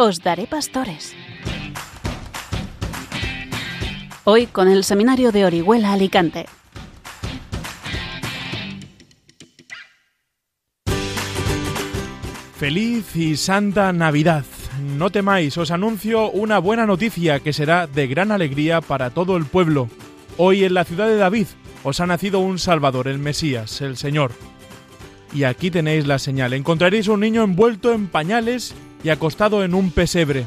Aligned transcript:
Os 0.00 0.22
daré 0.22 0.46
pastores. 0.46 1.12
Hoy 4.22 4.46
con 4.46 4.68
el 4.68 4.84
Seminario 4.84 5.32
de 5.32 5.44
Orihuela 5.44 5.92
Alicante. 5.92 6.46
Feliz 12.56 13.16
y 13.16 13.36
santa 13.36 13.92
Navidad. 13.92 14.44
No 14.96 15.10
temáis, 15.10 15.58
os 15.58 15.72
anuncio 15.72 16.30
una 16.30 16.60
buena 16.60 16.86
noticia 16.86 17.40
que 17.40 17.52
será 17.52 17.88
de 17.88 18.06
gran 18.06 18.30
alegría 18.30 18.80
para 18.80 19.10
todo 19.10 19.36
el 19.36 19.46
pueblo. 19.46 19.90
Hoy 20.36 20.62
en 20.62 20.74
la 20.74 20.84
ciudad 20.84 21.08
de 21.08 21.16
David 21.16 21.48
os 21.82 21.98
ha 21.98 22.06
nacido 22.06 22.38
un 22.38 22.60
Salvador, 22.60 23.08
el 23.08 23.18
Mesías, 23.18 23.80
el 23.80 23.96
Señor. 23.96 24.30
Y 25.34 25.42
aquí 25.42 25.72
tenéis 25.72 26.06
la 26.06 26.20
señal. 26.20 26.52
Encontraréis 26.52 27.08
un 27.08 27.18
niño 27.18 27.42
envuelto 27.42 27.92
en 27.92 28.06
pañales 28.06 28.76
y 29.02 29.10
acostado 29.10 29.64
en 29.64 29.74
un 29.74 29.90
pesebre. 29.90 30.46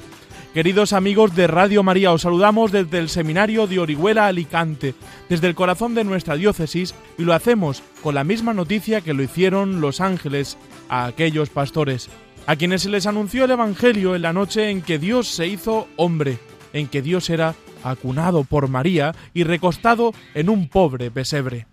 Queridos 0.54 0.91
amigos 0.91 1.34
de 1.34 1.48
Radio 1.48 1.82
María, 1.82 2.12
os 2.12 2.23
saludamos 2.23 2.74
desde 2.74 3.00
el 3.00 3.08
Seminario 3.08 3.68
de 3.68 3.80
Orihuela 3.80 4.27
Alicante, 4.27 4.96
desde 5.30 5.48
el 5.48 5.55
corazón 5.55 5.96
de 5.96 6.04
nuestra 6.04 6.36
diócesis, 6.36 6.94
y 7.18 7.24
lo 7.24 7.34
hacemos 7.34 7.82
con 8.04 8.16
la 8.16 8.26
misma 8.26 8.54
noticia 8.54 9.00
que 9.00 9.14
lo 9.14 9.24
hicieron 9.24 9.80
los 9.80 10.02
ángeles 10.02 10.58
a 10.90 11.05
aquellos 11.05 11.50
pastores, 11.50 12.10
a 12.48 12.58
quienes 12.58 12.82
se 12.82 12.90
les 12.90 13.05
anunció 13.05 13.46
el 13.46 13.52
Evangelio 13.52 14.14
en 14.14 14.24
la 14.24 14.34
noche 14.34 14.70
en 14.70 14.82
que 14.82 14.99
Dios 14.99 15.30
se 15.30 15.48
hizo 15.48 15.88
hombre, 15.96 16.38
en 16.74 16.88
que 16.88 17.02
Dios 17.02 17.30
era 17.30 17.55
acunado 17.84 18.44
por 18.44 18.68
María 18.68 19.16
y 19.34 19.44
recostado 19.44 20.13
en 20.34 20.49
un 20.49 20.68
pobre 20.68 21.12
pesebre. 21.12 21.66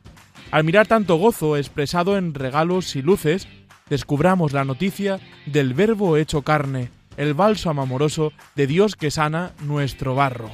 Al 0.51 0.65
mirar 0.65 0.87
tanto 0.87 1.16
gozo 1.16 1.56
expresado 1.56 2.16
en 2.16 2.32
regalos 2.32 2.96
y 2.96 3.02
luces, 3.02 3.49
descubramos 3.90 4.52
la 4.52 4.64
noticia 4.64 5.20
del 5.46 5.74
Verbo 5.74 6.16
hecho 6.16 6.42
carne, 6.42 6.90
el 7.16 7.34
bálsamo 7.34 7.82
amoroso 7.82 8.32
de 8.54 8.66
Dios 8.66 8.96
que 8.96 9.10
sana 9.10 9.52
nuestro 9.60 10.14
barro. 10.14 10.50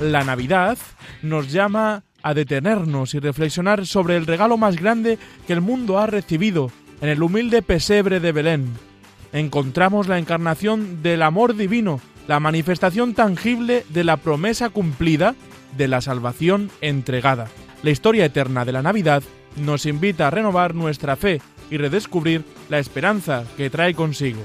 La 0.00 0.24
Navidad 0.24 0.78
nos 1.22 1.52
llama 1.52 2.04
a 2.22 2.34
detenernos 2.34 3.14
y 3.14 3.18
reflexionar 3.18 3.86
sobre 3.86 4.16
el 4.16 4.26
regalo 4.26 4.56
más 4.56 4.76
grande 4.76 5.18
que 5.46 5.52
el 5.52 5.60
mundo 5.60 5.98
ha 5.98 6.06
recibido 6.06 6.70
en 7.00 7.10
el 7.10 7.22
humilde 7.22 7.62
pesebre 7.62 8.18
de 8.18 8.32
Belén. 8.32 8.72
Encontramos 9.32 10.08
la 10.08 10.18
encarnación 10.18 11.02
del 11.02 11.22
amor 11.22 11.54
divino, 11.54 12.00
la 12.26 12.40
manifestación 12.40 13.14
tangible 13.14 13.84
de 13.90 14.04
la 14.04 14.16
promesa 14.16 14.70
cumplida 14.70 15.34
de 15.76 15.88
la 15.88 16.00
salvación 16.00 16.70
entregada. 16.80 17.48
La 17.82 17.90
historia 17.90 18.24
eterna 18.24 18.64
de 18.64 18.72
la 18.72 18.82
Navidad 18.82 19.22
nos 19.56 19.86
invita 19.86 20.28
a 20.28 20.30
renovar 20.30 20.74
nuestra 20.74 21.16
fe 21.16 21.40
y 21.70 21.76
redescubrir 21.76 22.44
la 22.68 22.78
esperanza 22.78 23.44
que 23.56 23.70
trae 23.70 23.94
consigo. 23.94 24.40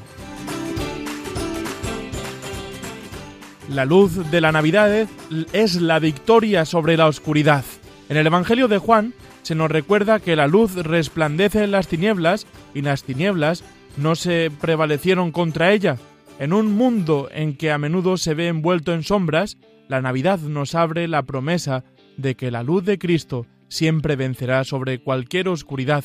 La 3.70 3.86
luz 3.86 4.32
de 4.32 4.42
la 4.42 4.52
Navidad 4.52 5.08
es 5.54 5.76
la 5.82 6.00
victoria 6.00 6.66
sobre 6.66 6.98
la 6.98 7.08
oscuridad. 7.08 7.64
En 8.10 8.18
el 8.18 8.26
Evangelio 8.26 8.68
de 8.68 8.80
Juan 8.80 9.14
se 9.44 9.54
nos 9.54 9.70
recuerda 9.70 10.20
que 10.20 10.36
la 10.36 10.48
luz 10.48 10.74
resplandece 10.76 11.64
en 11.64 11.72
las 11.72 11.88
tinieblas 11.88 12.48
y 12.74 12.82
las 12.82 13.04
tinieblas 13.04 13.64
no 13.98 14.16
se 14.16 14.52
prevalecieron 14.60 15.32
contra 15.32 15.72
ella. 15.72 15.98
En 16.40 16.54
un 16.54 16.72
mundo 16.72 17.30
en 17.32 17.56
que 17.56 17.72
a 17.72 17.78
menudo 17.78 18.18
se 18.18 18.34
ve 18.34 18.48
envuelto 18.48 18.94
en 18.94 19.04
sombras, 19.04 19.58
la 19.88 20.02
Navidad 20.02 20.40
nos 20.40 20.74
abre 20.74 21.08
la 21.08 21.24
promesa 21.24 21.84
de 22.18 22.36
que 22.36 22.50
la 22.50 22.64
luz 22.64 22.86
de 22.86 22.98
Cristo 22.98 23.46
siempre 23.68 24.16
vencerá 24.16 24.64
sobre 24.64 25.00
cualquier 25.00 25.48
oscuridad, 25.48 26.04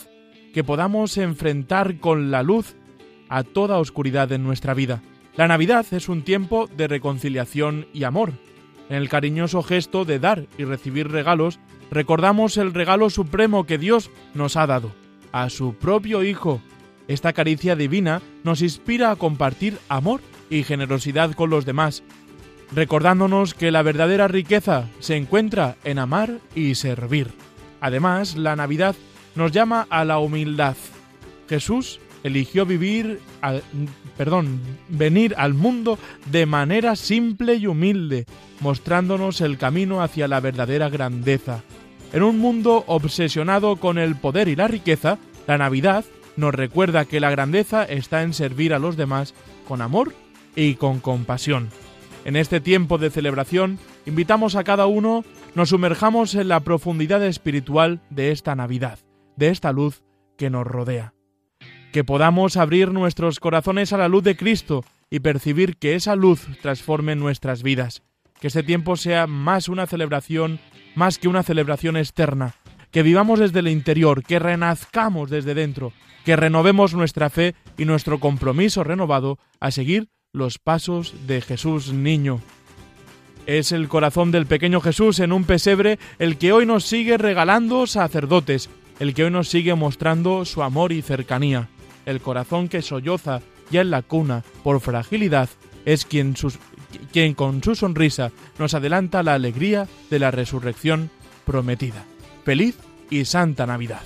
que 0.55 0.65
podamos 0.65 1.19
enfrentar 1.19 1.99
con 1.99 2.31
la 2.31 2.45
luz 2.45 2.77
a 3.29 3.43
toda 3.43 3.79
oscuridad 3.79 4.31
en 4.31 4.45
nuestra 4.45 4.73
vida. 4.73 5.03
La 5.37 5.49
Navidad 5.49 5.85
es 5.91 6.09
un 6.09 6.23
tiempo 6.23 6.69
de 6.69 6.87
reconciliación 6.87 7.89
y 7.93 8.05
amor. 8.05 8.33
En 8.89 8.97
el 8.97 9.09
cariñoso 9.09 9.65
gesto 9.65 10.05
de 10.05 10.21
dar 10.21 10.47
y 10.57 10.65
recibir 10.65 11.11
regalos, 11.11 11.59
recordamos 11.91 12.57
el 12.57 12.73
regalo 12.73 13.11
supremo 13.11 13.65
que 13.65 13.79
Dios 13.79 14.13
nos 14.33 14.57
ha 14.57 14.69
dado, 14.69 14.93
a 15.33 15.51
su 15.51 15.75
propio 15.75 16.23
Hijo. 16.23 16.61
Esta 17.09 17.33
caricia 17.33 17.75
divina 17.75 18.23
nos 18.45 18.63
inspira 18.63 19.11
a 19.11 19.17
compartir 19.17 19.79
amor 19.89 20.21
y 20.51 20.63
generosidad 20.63 21.33
con 21.33 21.51
los 21.51 21.65
demás, 21.65 22.05
recordándonos 22.73 23.55
que 23.55 23.73
la 23.73 23.83
verdadera 23.83 24.29
riqueza 24.29 24.89
se 25.01 25.17
encuentra 25.17 25.77
en 25.83 25.99
amar 25.99 26.39
y 26.55 26.77
servir. 26.77 27.33
Además, 27.81 28.37
la 28.37 28.55
Navidad 28.55 28.95
nos 29.35 29.53
llama 29.53 29.87
a 29.91 30.05
la 30.05 30.19
humildad. 30.19 30.77
Jesús 31.49 32.01
eligió 32.23 32.65
vivir, 32.65 33.21
perdón, 34.17 34.61
venir 34.89 35.35
al 35.37 35.55
mundo 35.55 35.99
de 36.27 36.47
manera 36.47 36.97
simple 36.97 37.55
y 37.57 37.67
humilde, 37.67 38.25
mostrándonos 38.61 39.41
el 39.41 39.59
camino 39.59 40.03
hacia 40.03 40.27
la 40.29 40.41
verdadera 40.41 40.89
grandeza. 40.89 41.63
En 42.13 42.23
un 42.23 42.39
mundo 42.39 42.85
obsesionado 42.87 43.77
con 43.77 43.99
el 43.99 44.17
poder 44.17 44.49
y 44.49 44.57
la 44.57 44.69
riqueza, 44.69 45.19
la 45.47 45.59
Navidad 45.59 46.05
nos 46.37 46.55
recuerda 46.55 47.05
que 47.05 47.21
la 47.21 47.31
grandeza 47.31 47.85
está 47.85 48.23
en 48.23 48.33
servir 48.33 48.73
a 48.73 48.79
los 48.79 48.97
demás 48.97 49.35
con 49.69 49.83
amor 49.83 50.15
y 50.57 50.75
con 50.75 51.01
compasión. 51.01 51.69
En 52.25 52.37
este 52.37 52.61
tiempo 52.61 52.97
de 52.97 53.11
celebración, 53.11 53.79
invitamos 54.07 54.57
a 54.57 54.65
cada 54.65 54.87
uno 54.87 55.25
nos 55.55 55.69
sumerjamos 55.69 56.35
en 56.35 56.49
la 56.49 56.61
profundidad 56.61 57.25
espiritual 57.25 58.01
de 58.11 58.33
esta 58.33 58.57
Navidad, 58.57 58.99
de 59.37 59.49
esta 59.49 59.73
luz 59.73 60.03
que 60.37 60.51
nos 60.51 60.67
rodea 60.67 61.15
que 61.95 62.03
podamos 62.03 62.57
abrir 62.57 62.91
nuestros 62.91 63.39
corazones 63.39 63.93
a 63.93 63.99
la 63.99 64.09
luz 64.09 64.25
de 64.25 64.37
Cristo 64.37 64.85
y 65.11 65.21
percibir 65.21 65.77
que 65.77 65.95
esa 65.95 66.17
luz 66.17 66.45
transforme 66.61 67.15
nuestras 67.15 67.63
vidas. 67.63 68.03
Que 68.41 68.49
este 68.49 68.65
tiempo 68.65 68.97
sea 68.97 69.29
más 69.29 69.69
una 69.69 69.87
celebración, 69.87 70.59
más 70.97 71.19
que 71.21 71.29
una 71.29 71.45
celebración 71.45 71.97
externa. 71.97 72.57
Que 72.91 73.05
vivamos 73.05 73.39
desde 73.39 73.61
el 73.61 73.69
interior, 73.69 74.25
que 74.25 74.41
renazcamos 74.41 75.31
desde 75.31 75.55
dentro, 75.55 75.93
que 76.25 76.35
renovemos 76.35 76.95
nuestra 76.95 77.31
fe 77.31 77.55
y 77.79 77.85
nuestro 77.85 78.19
compromiso 78.19 78.83
renovado 78.83 79.39
a 79.61 79.71
seguir 79.71 80.09
los 80.33 80.59
pasos 80.59 81.15
de 81.29 81.43
Jesús 81.43 81.93
niño. 81.93 82.41
Es 83.47 83.71
el 83.71 83.87
corazón 83.87 84.33
del 84.33 84.47
pequeño 84.47 84.81
Jesús 84.81 85.21
en 85.21 85.31
un 85.31 85.45
pesebre 85.45 86.01
el 86.19 86.39
que 86.39 86.53
hoy 86.53 86.67
nos 86.67 86.83
sigue 86.83 87.19
regalando 87.19 87.87
sacerdotes, 87.87 88.69
el 88.99 89.15
que 89.15 89.25
hoy 89.25 89.31
nos 89.31 89.49
sigue 89.49 89.75
mostrando 89.75 90.45
su 90.45 90.63
amor 90.63 90.93
y 90.93 91.03
cercanía 91.03 91.69
el 92.07 92.21
corazón 92.21 92.69
que 92.69 92.83
solloza 92.83 93.41
ya 93.71 93.81
en 93.81 93.91
la 93.91 94.03
cuna 94.03 94.45
por 94.63 94.81
fragilidad, 94.81 95.49
es 95.85 96.05
quien, 96.05 96.35
quien 97.13 97.35
con 97.35 97.63
su 97.63 97.75
sonrisa 97.75 98.31
nos 98.59 98.75
adelanta 98.75 99.23
la 99.23 99.35
alegría 99.35 99.89
de 100.11 100.19
la 100.19 100.31
resurrección 100.31 101.11
prometida. 101.45 102.05
Feliz 102.45 102.77
y 103.11 103.25
Santa 103.25 103.67
Navidad. 103.67 104.03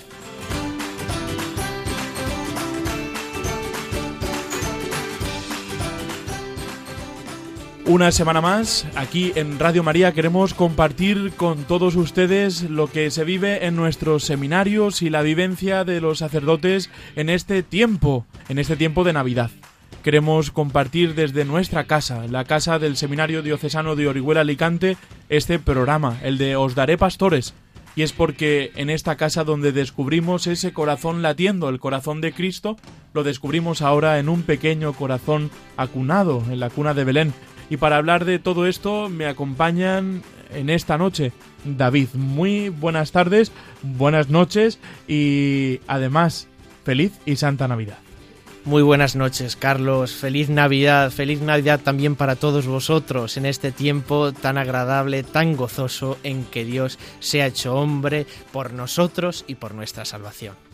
Una 7.89 8.11
semana 8.11 8.39
más, 8.39 8.85
aquí 8.93 9.31
en 9.33 9.57
Radio 9.57 9.81
María 9.81 10.11
queremos 10.11 10.53
compartir 10.53 11.31
con 11.35 11.63
todos 11.63 11.95
ustedes 11.95 12.69
lo 12.69 12.85
que 12.85 13.09
se 13.09 13.23
vive 13.23 13.65
en 13.65 13.75
nuestros 13.75 14.25
seminarios 14.25 15.01
y 15.01 15.09
la 15.09 15.23
vivencia 15.23 15.83
de 15.85 15.99
los 15.99 16.19
sacerdotes 16.19 16.91
en 17.15 17.31
este 17.31 17.63
tiempo, 17.63 18.27
en 18.47 18.59
este 18.59 18.75
tiempo 18.75 19.03
de 19.03 19.13
Navidad. 19.13 19.49
Queremos 20.03 20.51
compartir 20.51 21.15
desde 21.15 21.45
nuestra 21.45 21.85
casa, 21.85 22.27
la 22.27 22.43
casa 22.43 22.77
del 22.77 22.95
Seminario 22.95 23.41
Diocesano 23.41 23.95
de 23.95 24.07
Orihuela 24.07 24.41
Alicante, 24.41 24.95
este 25.27 25.57
programa, 25.57 26.19
el 26.21 26.37
de 26.37 26.57
Os 26.57 26.75
Daré 26.75 26.95
Pastores. 26.95 27.55
Y 27.95 28.03
es 28.03 28.13
porque 28.13 28.71
en 28.75 28.91
esta 28.91 29.17
casa 29.17 29.43
donde 29.43 29.71
descubrimos 29.71 30.45
ese 30.45 30.73
corazón 30.73 31.23
latiendo, 31.23 31.69
el 31.69 31.79
corazón 31.79 32.21
de 32.21 32.33
Cristo, 32.33 32.77
lo 33.13 33.23
descubrimos 33.23 33.81
ahora 33.81 34.19
en 34.19 34.29
un 34.29 34.43
pequeño 34.43 34.93
corazón 34.93 35.49
acunado 35.75 36.43
en 36.51 36.59
la 36.59 36.69
cuna 36.69 36.93
de 36.93 37.03
Belén, 37.03 37.33
y 37.69 37.77
para 37.77 37.97
hablar 37.97 38.25
de 38.25 38.39
todo 38.39 38.65
esto 38.65 39.09
me 39.09 39.25
acompañan 39.25 40.23
en 40.53 40.69
esta 40.69 40.97
noche 40.97 41.31
David. 41.63 42.09
Muy 42.13 42.69
buenas 42.69 43.11
tardes, 43.11 43.51
buenas 43.81 44.29
noches 44.29 44.79
y 45.07 45.79
además 45.87 46.47
feliz 46.83 47.13
y 47.25 47.35
santa 47.35 47.67
Navidad. 47.67 47.97
Muy 48.65 48.83
buenas 48.83 49.15
noches, 49.15 49.55
Carlos. 49.55 50.11
Feliz 50.11 50.49
Navidad, 50.49 51.11
feliz 51.11 51.41
Navidad 51.41 51.79
también 51.79 52.15
para 52.15 52.35
todos 52.35 52.67
vosotros 52.67 53.37
en 53.37 53.45
este 53.45 53.71
tiempo 53.71 54.33
tan 54.33 54.57
agradable, 54.57 55.23
tan 55.23 55.55
gozoso 55.55 56.17
en 56.23 56.43
que 56.43 56.65
Dios 56.65 56.99
se 57.19 57.41
ha 57.41 57.47
hecho 57.47 57.75
hombre 57.75 58.27
por 58.51 58.73
nosotros 58.73 59.45
y 59.47 59.55
por 59.55 59.73
nuestra 59.73 60.05
salvación 60.05 60.68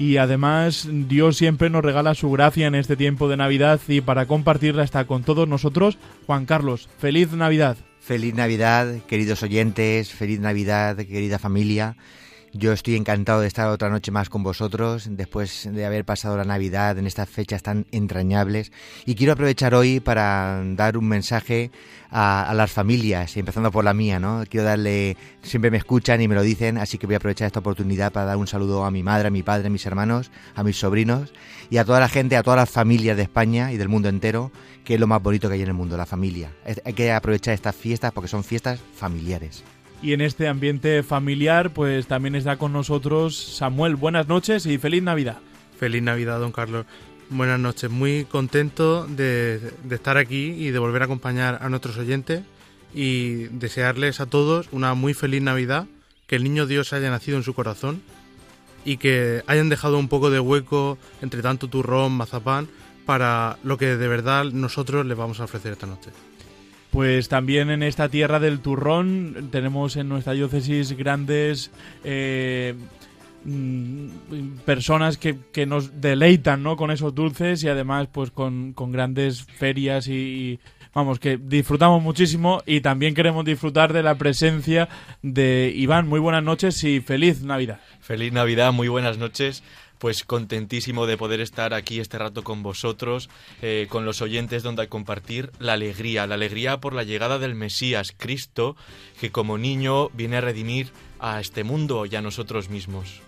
y 0.00 0.16
además 0.16 0.88
Dios 0.90 1.36
siempre 1.36 1.68
nos 1.68 1.84
regala 1.84 2.14
su 2.14 2.30
gracia 2.30 2.66
en 2.66 2.74
este 2.74 2.96
tiempo 2.96 3.28
de 3.28 3.36
Navidad 3.36 3.78
y 3.86 4.00
para 4.00 4.24
compartirla 4.24 4.82
está 4.82 5.04
con 5.04 5.24
todos 5.24 5.46
nosotros 5.46 5.98
Juan 6.26 6.46
Carlos. 6.46 6.88
Feliz 6.98 7.32
Navidad. 7.32 7.76
Feliz 8.00 8.34
Navidad, 8.34 8.94
queridos 9.06 9.42
oyentes, 9.42 10.10
feliz 10.10 10.40
Navidad, 10.40 10.96
querida 10.96 11.38
familia. 11.38 11.96
Yo 12.52 12.72
estoy 12.72 12.96
encantado 12.96 13.42
de 13.42 13.46
estar 13.46 13.68
otra 13.68 13.90
noche 13.90 14.10
más 14.10 14.28
con 14.28 14.42
vosotros, 14.42 15.06
después 15.08 15.68
de 15.70 15.86
haber 15.86 16.04
pasado 16.04 16.36
la 16.36 16.44
Navidad 16.44 16.98
en 16.98 17.06
estas 17.06 17.28
fechas 17.28 17.62
tan 17.62 17.86
entrañables. 17.92 18.72
Y 19.06 19.14
quiero 19.14 19.34
aprovechar 19.34 19.72
hoy 19.72 20.00
para 20.00 20.60
dar 20.74 20.98
un 20.98 21.06
mensaje 21.06 21.70
a, 22.10 22.52
las 22.56 22.72
familias, 22.72 23.36
empezando 23.36 23.70
por 23.70 23.84
la 23.84 23.94
mía, 23.94 24.18
¿no? 24.18 24.42
Quiero 24.48 24.66
darle, 24.66 25.16
siempre 25.42 25.70
me 25.70 25.76
escuchan 25.76 26.20
y 26.22 26.26
me 26.26 26.34
lo 26.34 26.42
dicen, 26.42 26.76
así 26.78 26.98
que 26.98 27.06
voy 27.06 27.14
a 27.14 27.18
aprovechar 27.18 27.46
esta 27.46 27.60
oportunidad 27.60 28.10
para 28.10 28.26
dar 28.26 28.36
un 28.36 28.48
saludo 28.48 28.84
a 28.84 28.90
mi 28.90 29.04
madre, 29.04 29.28
a 29.28 29.30
mi 29.30 29.44
padre, 29.44 29.68
a 29.68 29.70
mis 29.70 29.86
hermanos, 29.86 30.32
a 30.56 30.64
mis 30.64 30.76
sobrinos 30.76 31.32
y 31.70 31.76
a 31.76 31.84
toda 31.84 32.00
la 32.00 32.08
gente, 32.08 32.36
a 32.36 32.42
todas 32.42 32.58
las 32.58 32.70
familias 32.70 33.16
de 33.16 33.22
España 33.22 33.72
y 33.72 33.76
del 33.76 33.88
mundo 33.88 34.08
entero, 34.08 34.50
que 34.84 34.94
es 34.94 35.00
lo 35.00 35.06
más 35.06 35.22
bonito 35.22 35.48
que 35.48 35.54
hay 35.54 35.62
en 35.62 35.68
el 35.68 35.74
mundo, 35.74 35.96
la 35.96 36.06
familia. 36.06 36.50
Hay 36.84 36.94
que 36.94 37.12
aprovechar 37.12 37.54
estas 37.54 37.76
fiestas 37.76 38.10
porque 38.10 38.26
son 38.26 38.42
fiestas 38.42 38.80
familiares. 38.96 39.62
Y 40.02 40.14
en 40.14 40.22
este 40.22 40.48
ambiente 40.48 41.02
familiar, 41.02 41.72
pues 41.72 42.06
también 42.06 42.34
está 42.34 42.56
con 42.56 42.72
nosotros 42.72 43.36
Samuel. 43.36 43.96
Buenas 43.96 44.28
noches 44.28 44.64
y 44.64 44.78
feliz 44.78 45.02
Navidad. 45.02 45.38
Feliz 45.78 46.02
Navidad, 46.02 46.40
don 46.40 46.52
Carlos. 46.52 46.86
Buenas 47.28 47.60
noches. 47.60 47.90
Muy 47.90 48.24
contento 48.24 49.06
de, 49.06 49.72
estar 49.90 50.16
aquí 50.16 50.52
y 50.52 50.70
de 50.70 50.78
volver 50.78 51.02
a 51.02 51.04
acompañar 51.04 51.58
a 51.60 51.68
nuestros 51.68 51.98
oyentes 51.98 52.42
y 52.94 53.44
desearles 53.48 54.20
a 54.20 54.26
todos 54.26 54.68
una 54.72 54.94
muy 54.94 55.12
feliz 55.12 55.42
Navidad, 55.42 55.86
que 56.26 56.36
el 56.36 56.44
niño 56.44 56.66
Dios 56.66 56.94
haya 56.94 57.10
nacido 57.10 57.36
en 57.36 57.44
su 57.44 57.54
corazón 57.54 58.00
y 58.86 58.96
que 58.96 59.42
hayan 59.46 59.68
dejado 59.68 59.98
un 59.98 60.08
poco 60.08 60.30
de 60.30 60.40
hueco 60.40 60.96
entre 61.20 61.42
tanto 61.42 61.68
turrón, 61.68 62.12
mazapán, 62.12 62.68
para 63.04 63.58
lo 63.62 63.76
que 63.76 63.96
de 63.96 64.08
verdad 64.08 64.46
nosotros 64.46 65.04
les 65.04 65.16
vamos 65.16 65.40
a 65.40 65.44
ofrecer 65.44 65.72
esta 65.72 65.86
noche. 65.86 66.10
Pues 66.90 67.28
también 67.28 67.70
en 67.70 67.82
esta 67.82 68.08
tierra 68.08 68.40
del 68.40 68.60
turrón 68.60 69.48
tenemos 69.52 69.96
en 69.96 70.08
nuestra 70.08 70.32
diócesis 70.32 70.96
grandes 70.96 71.70
eh, 72.02 72.74
mm, 73.44 74.08
personas 74.64 75.16
que, 75.16 75.36
nos 75.66 76.00
deleitan 76.00 76.62
¿no? 76.64 76.76
con 76.76 76.90
esos 76.90 77.14
dulces 77.14 77.62
y 77.62 77.68
además 77.68 78.08
pues 78.10 78.32
con, 78.32 78.74
grandes 78.76 79.44
ferias 79.44 80.08
y, 80.08 80.58
vamos 80.92 81.20
que 81.20 81.36
disfrutamos 81.36 82.02
muchísimo 82.02 82.60
y 82.66 82.80
también 82.80 83.14
queremos 83.14 83.44
disfrutar 83.44 83.92
de 83.92 84.02
la 84.02 84.16
presencia 84.16 84.88
de 85.22 85.72
Iván. 85.74 86.08
Muy 86.08 86.18
buenas 86.18 86.42
noches 86.42 86.82
y 86.82 87.00
feliz 87.00 87.42
Navidad. 87.42 87.78
Feliz 88.00 88.32
Navidad, 88.32 88.72
muy 88.72 88.88
buenas 88.88 89.16
noches 89.16 89.62
pues 90.00 90.24
contentísimo 90.24 91.06
de 91.06 91.18
poder 91.18 91.40
estar 91.40 91.74
aquí 91.74 92.00
este 92.00 92.18
rato 92.18 92.42
con 92.42 92.62
vosotros, 92.62 93.28
eh, 93.60 93.86
con 93.90 94.06
los 94.06 94.22
oyentes, 94.22 94.62
donde 94.62 94.88
compartir 94.88 95.52
la 95.58 95.74
alegría, 95.74 96.26
la 96.26 96.36
alegría 96.36 96.80
por 96.80 96.94
la 96.94 97.04
llegada 97.04 97.38
del 97.38 97.54
Mesías, 97.54 98.14
Cristo, 98.16 98.76
que 99.20 99.30
como 99.30 99.58
niño 99.58 100.08
viene 100.10 100.38
a 100.38 100.40
redimir 100.40 100.90
a 101.20 101.38
este 101.38 101.64
mundo 101.64 102.06
y 102.06 102.16
a 102.16 102.22
nosotros 102.22 102.70
mismos. 102.70 103.20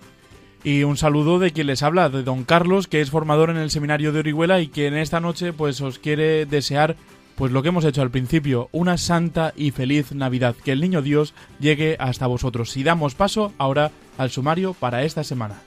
Y 0.64 0.84
un 0.84 0.96
saludo 0.96 1.38
de 1.38 1.50
quien 1.50 1.66
les 1.66 1.82
habla, 1.82 2.08
de 2.08 2.22
don 2.22 2.44
Carlos, 2.44 2.88
que 2.88 3.02
es 3.02 3.10
formador 3.10 3.50
en 3.50 3.58
el 3.58 3.70
seminario 3.70 4.12
de 4.12 4.20
Orihuela 4.20 4.60
y 4.60 4.68
que 4.68 4.86
en 4.86 4.96
esta 4.96 5.20
noche 5.20 5.52
pues 5.52 5.80
os 5.82 5.98
quiere 5.98 6.46
desear 6.46 6.96
pues 7.36 7.52
lo 7.52 7.62
que 7.62 7.68
hemos 7.68 7.84
hecho 7.84 8.00
al 8.00 8.10
principio, 8.10 8.70
una 8.72 8.96
santa 8.96 9.52
y 9.56 9.72
feliz 9.72 10.12
Navidad, 10.12 10.54
que 10.54 10.72
el 10.72 10.80
niño 10.80 11.02
Dios 11.02 11.34
llegue 11.60 11.96
hasta 11.98 12.26
vosotros. 12.26 12.76
Y 12.78 12.82
damos 12.82 13.14
paso 13.14 13.52
ahora 13.58 13.90
al 14.16 14.30
sumario 14.30 14.72
para 14.74 15.02
esta 15.02 15.22
semana. 15.24 15.60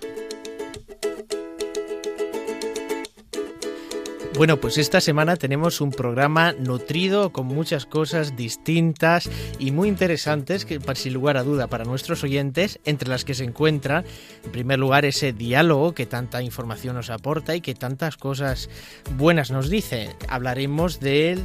Bueno, 4.38 4.58
pues 4.58 4.78
esta 4.78 5.00
semana 5.00 5.38
tenemos 5.38 5.80
un 5.80 5.92
programa 5.92 6.52
nutrido 6.60 7.32
con 7.32 7.46
muchas 7.46 7.86
cosas 7.86 8.36
distintas 8.36 9.30
y 9.60 9.72
muy 9.72 9.88
interesantes 9.88 10.66
que, 10.66 10.82
sin 10.96 11.14
lugar 11.14 11.38
a 11.38 11.44
duda, 11.44 11.68
para 11.68 11.86
nuestros 11.86 12.22
oyentes, 12.22 12.82
entre 12.84 13.08
las 13.08 13.24
que 13.24 13.34
se 13.34 13.46
encuentra, 13.46 14.04
en 14.44 14.52
primer 14.52 14.78
lugar, 14.78 15.06
ese 15.06 15.32
diálogo 15.32 15.94
que 15.94 16.06
tanta 16.06 16.42
información 16.42 16.98
nos 16.98 17.10
aporta 17.12 17.56
y 17.56 17.62
que 17.62 17.76
tantas 17.76 18.18
cosas 18.18 18.70
buenas 19.16 19.52
nos 19.52 19.70
dice. 19.70 20.10
Hablaremos 20.28 21.00
de 21.00 21.40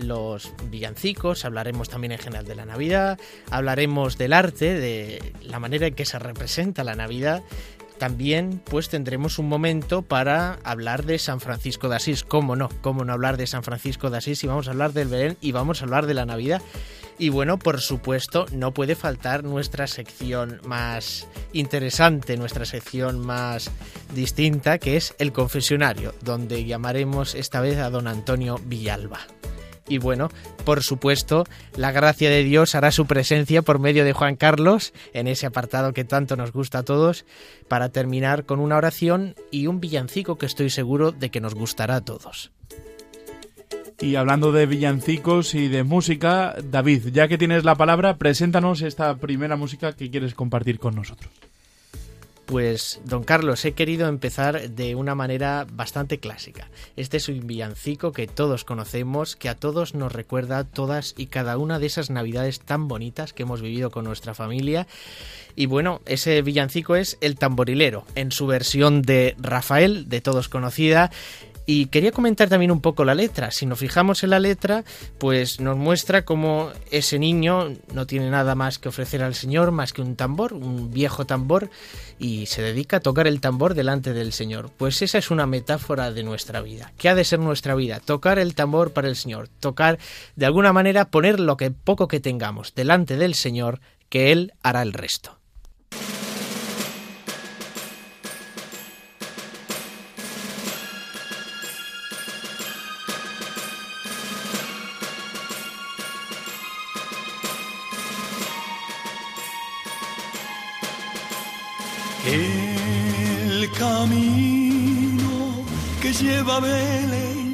los 0.00 0.52
villancicos, 0.68 1.44
hablaremos 1.44 1.90
también 1.90 2.10
en 2.10 2.18
general 2.18 2.44
de 2.44 2.56
la 2.56 2.66
Navidad, 2.66 3.20
hablaremos 3.52 4.18
del 4.18 4.32
arte, 4.32 4.74
de 4.74 5.32
la 5.44 5.60
manera 5.60 5.86
en 5.86 5.94
que 5.94 6.04
se 6.04 6.18
representa 6.18 6.82
la 6.82 6.96
Navidad 6.96 7.44
también 7.98 8.60
pues 8.64 8.88
tendremos 8.88 9.38
un 9.38 9.48
momento 9.48 10.02
para 10.02 10.58
hablar 10.64 11.04
de 11.04 11.18
San 11.18 11.40
Francisco 11.40 11.88
de 11.88 11.96
Asís. 11.96 12.24
¿Cómo 12.24 12.56
no? 12.56 12.68
¿Cómo 12.80 13.04
no 13.04 13.12
hablar 13.12 13.36
de 13.36 13.46
San 13.46 13.62
Francisco 13.62 14.10
de 14.10 14.18
Asís? 14.18 14.42
Y 14.44 14.46
vamos 14.46 14.68
a 14.68 14.72
hablar 14.72 14.92
del 14.92 15.08
Belén 15.08 15.36
y 15.40 15.52
vamos 15.52 15.80
a 15.80 15.84
hablar 15.84 16.06
de 16.06 16.14
la 16.14 16.26
Navidad. 16.26 16.62
Y 17.18 17.28
bueno, 17.28 17.58
por 17.58 17.80
supuesto, 17.80 18.46
no 18.52 18.72
puede 18.74 18.96
faltar 18.96 19.44
nuestra 19.44 19.86
sección 19.86 20.60
más 20.64 21.28
interesante, 21.52 22.36
nuestra 22.36 22.64
sección 22.64 23.20
más 23.20 23.70
distinta, 24.14 24.78
que 24.78 24.96
es 24.96 25.14
el 25.18 25.32
confesionario, 25.32 26.14
donde 26.22 26.64
llamaremos 26.64 27.34
esta 27.34 27.60
vez 27.60 27.78
a 27.78 27.90
don 27.90 28.08
Antonio 28.08 28.58
Villalba. 28.64 29.20
Y 29.88 29.98
bueno, 29.98 30.30
por 30.64 30.82
supuesto, 30.82 31.44
la 31.76 31.90
gracia 31.92 32.30
de 32.30 32.44
Dios 32.44 32.74
hará 32.74 32.92
su 32.92 33.06
presencia 33.06 33.62
por 33.62 33.78
medio 33.78 34.04
de 34.04 34.12
Juan 34.12 34.36
Carlos 34.36 34.92
en 35.12 35.26
ese 35.26 35.46
apartado 35.46 35.92
que 35.92 36.04
tanto 36.04 36.36
nos 36.36 36.52
gusta 36.52 36.78
a 36.78 36.82
todos, 36.84 37.24
para 37.68 37.88
terminar 37.88 38.44
con 38.44 38.60
una 38.60 38.76
oración 38.76 39.34
y 39.50 39.66
un 39.66 39.80
villancico 39.80 40.38
que 40.38 40.46
estoy 40.46 40.70
seguro 40.70 41.10
de 41.12 41.30
que 41.30 41.40
nos 41.40 41.54
gustará 41.54 41.96
a 41.96 42.04
todos. 42.04 42.52
Y 44.00 44.16
hablando 44.16 44.50
de 44.50 44.66
villancicos 44.66 45.54
y 45.54 45.68
de 45.68 45.84
música, 45.84 46.56
David, 46.64 47.08
ya 47.12 47.28
que 47.28 47.38
tienes 47.38 47.64
la 47.64 47.76
palabra, 47.76 48.16
preséntanos 48.16 48.82
esta 48.82 49.16
primera 49.16 49.56
música 49.56 49.92
que 49.92 50.10
quieres 50.10 50.34
compartir 50.34 50.78
con 50.80 50.96
nosotros. 50.96 51.30
Pues, 52.52 53.00
don 53.06 53.24
Carlos, 53.24 53.64
he 53.64 53.72
querido 53.72 54.08
empezar 54.08 54.72
de 54.72 54.94
una 54.94 55.14
manera 55.14 55.66
bastante 55.72 56.20
clásica. 56.20 56.68
Este 56.96 57.16
es 57.16 57.30
un 57.30 57.46
villancico 57.46 58.12
que 58.12 58.26
todos 58.26 58.64
conocemos, 58.64 59.36
que 59.36 59.48
a 59.48 59.54
todos 59.54 59.94
nos 59.94 60.12
recuerda 60.12 60.64
todas 60.64 61.14
y 61.16 61.28
cada 61.28 61.56
una 61.56 61.78
de 61.78 61.86
esas 61.86 62.10
navidades 62.10 62.60
tan 62.60 62.88
bonitas 62.88 63.32
que 63.32 63.44
hemos 63.44 63.62
vivido 63.62 63.90
con 63.90 64.04
nuestra 64.04 64.34
familia. 64.34 64.86
Y 65.56 65.64
bueno, 65.64 66.02
ese 66.04 66.42
villancico 66.42 66.94
es 66.94 67.16
El 67.22 67.36
tamborilero, 67.36 68.04
en 68.16 68.30
su 68.32 68.46
versión 68.46 69.00
de 69.00 69.34
Rafael, 69.38 70.10
de 70.10 70.20
todos 70.20 70.50
conocida. 70.50 71.10
Y 71.64 71.86
quería 71.86 72.10
comentar 72.10 72.48
también 72.48 72.70
un 72.70 72.80
poco 72.80 73.04
la 73.04 73.14
letra. 73.14 73.50
Si 73.50 73.66
nos 73.66 73.78
fijamos 73.78 74.24
en 74.24 74.30
la 74.30 74.40
letra, 74.40 74.84
pues 75.18 75.60
nos 75.60 75.76
muestra 75.76 76.24
cómo 76.24 76.70
ese 76.90 77.18
niño 77.18 77.72
no 77.92 78.06
tiene 78.06 78.30
nada 78.30 78.54
más 78.54 78.78
que 78.78 78.88
ofrecer 78.88 79.22
al 79.22 79.34
Señor 79.34 79.70
más 79.70 79.92
que 79.92 80.02
un 80.02 80.16
tambor, 80.16 80.54
un 80.54 80.90
viejo 80.90 81.24
tambor, 81.24 81.70
y 82.18 82.46
se 82.46 82.62
dedica 82.62 82.96
a 82.96 83.00
tocar 83.00 83.26
el 83.26 83.40
tambor 83.40 83.74
delante 83.74 84.12
del 84.12 84.32
Señor. 84.32 84.70
Pues 84.76 85.02
esa 85.02 85.18
es 85.18 85.30
una 85.30 85.46
metáfora 85.46 86.10
de 86.10 86.24
nuestra 86.24 86.62
vida. 86.62 86.92
¿Qué 86.98 87.08
ha 87.08 87.14
de 87.14 87.24
ser 87.24 87.38
nuestra 87.38 87.74
vida? 87.74 88.00
Tocar 88.00 88.38
el 88.38 88.54
tambor 88.54 88.92
para 88.92 89.08
el 89.08 89.16
Señor, 89.16 89.48
tocar 89.48 89.98
de 90.36 90.46
alguna 90.46 90.72
manera 90.72 91.10
poner 91.10 91.38
lo 91.38 91.56
que 91.56 91.70
poco 91.70 92.08
que 92.08 92.20
tengamos 92.20 92.74
delante 92.74 93.16
del 93.16 93.34
Señor, 93.34 93.80
que 94.08 94.32
Él 94.32 94.52
hará 94.62 94.82
el 94.82 94.92
resto. 94.92 95.41
Lleva 116.22 116.60
Belén 116.60 117.52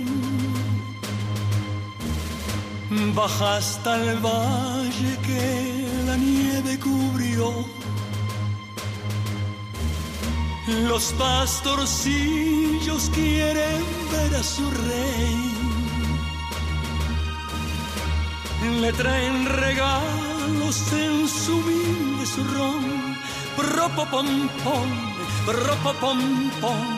baja 3.15 3.57
hasta 3.57 3.97
el 3.97 4.19
valle 4.21 5.13
que 5.27 6.05
la 6.07 6.17
nieve 6.17 6.79
cubrió. 6.79 7.65
Los 10.89 11.05
pastorcillos 11.13 13.11
quieren 13.15 13.83
ver 14.13 14.35
a 14.37 14.43
su 14.43 14.71
rey. 14.71 15.37
Le 18.81 18.93
traen 18.93 19.47
regalos 19.47 20.93
en 20.93 21.29
su 21.29 21.57
humilde 21.59 22.27
zurrón 22.27 22.85
Propopom-pom, 23.57 24.91
propopom-pom. 25.47 26.98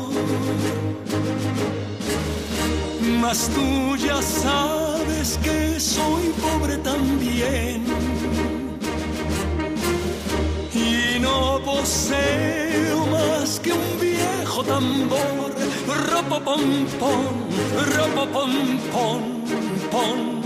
Mas 3.21 3.49
tú 3.53 3.95
ya 3.97 4.21
sabes 4.21 5.39
que 5.43 5.79
soy 5.79 6.33
pobre 6.41 6.77
también 6.77 7.85
y 10.73 11.19
no 11.19 11.61
poseo 11.63 13.05
más 13.07 13.59
que 13.59 13.71
un 13.73 13.99
viejo 13.99 14.63
tambor, 14.63 15.51
ropo 16.11 16.39
pom 16.43 16.85
pom, 16.99 17.25
pom 18.33 18.51
pom 18.91 19.21
pom. 19.91 20.41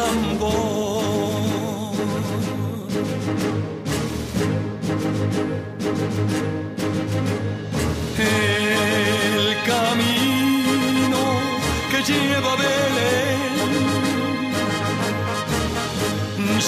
Tambor. 0.00 1.90
El 8.18 9.56
camino 9.72 11.22
que 11.90 11.98
lleva 12.10 12.50
a 12.52 12.56
Belén, 12.64 13.50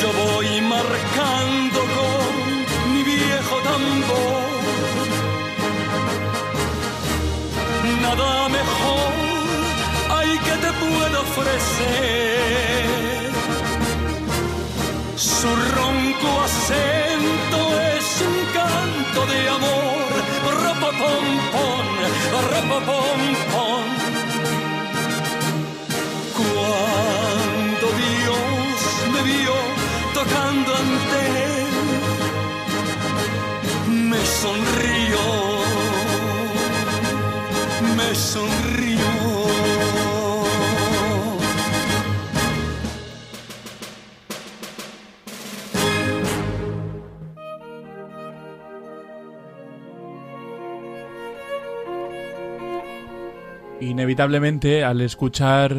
yo 0.01 0.09
voy 0.23 0.51
marcando 0.75 1.79
con 1.97 2.31
mi 2.93 3.03
viejo 3.03 3.57
tambor. 3.71 4.43
Nada 8.05 8.33
mejor 8.59 9.12
hay 10.17 10.33
que 10.47 10.55
te 10.65 10.71
puedo 10.83 11.17
ofrecer. 11.29 12.82
Su 15.43 15.49
ronco 15.49 16.29
acento 16.41 17.61
es 17.97 18.09
un 18.29 18.37
canto 18.55 19.27
de 19.27 19.49
amor. 19.49 20.09
Rapapom, 20.63 21.27
pom, 21.55 21.87
rapapom, 22.53 23.21
pom. 23.51 23.85
Cuando 26.39 27.87
Dios 28.05 28.81
me 29.13 29.21
vio 29.31 29.57
tocando 30.15 30.71
ante 30.77 31.19
él, 31.59 31.73
me 34.11 34.21
sonrió, 34.25 35.23
me 37.97 38.15
sonrió. 38.15 39.22
Inevitablemente, 53.83 54.85
al 54.85 55.01
escuchar 55.01 55.75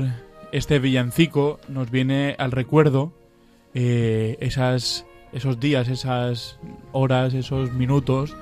este 0.52 0.80
villancico, 0.80 1.62
nos 1.70 1.90
viene 1.90 2.36
al 2.38 2.52
recuerdo 2.52 3.14
eh, 3.74 4.36
esas, 4.42 5.06
esos 5.32 5.58
días, 5.62 5.88
esas 5.88 6.60
horas, 6.92 7.34
esos 7.34 7.72
minutos 7.72 8.36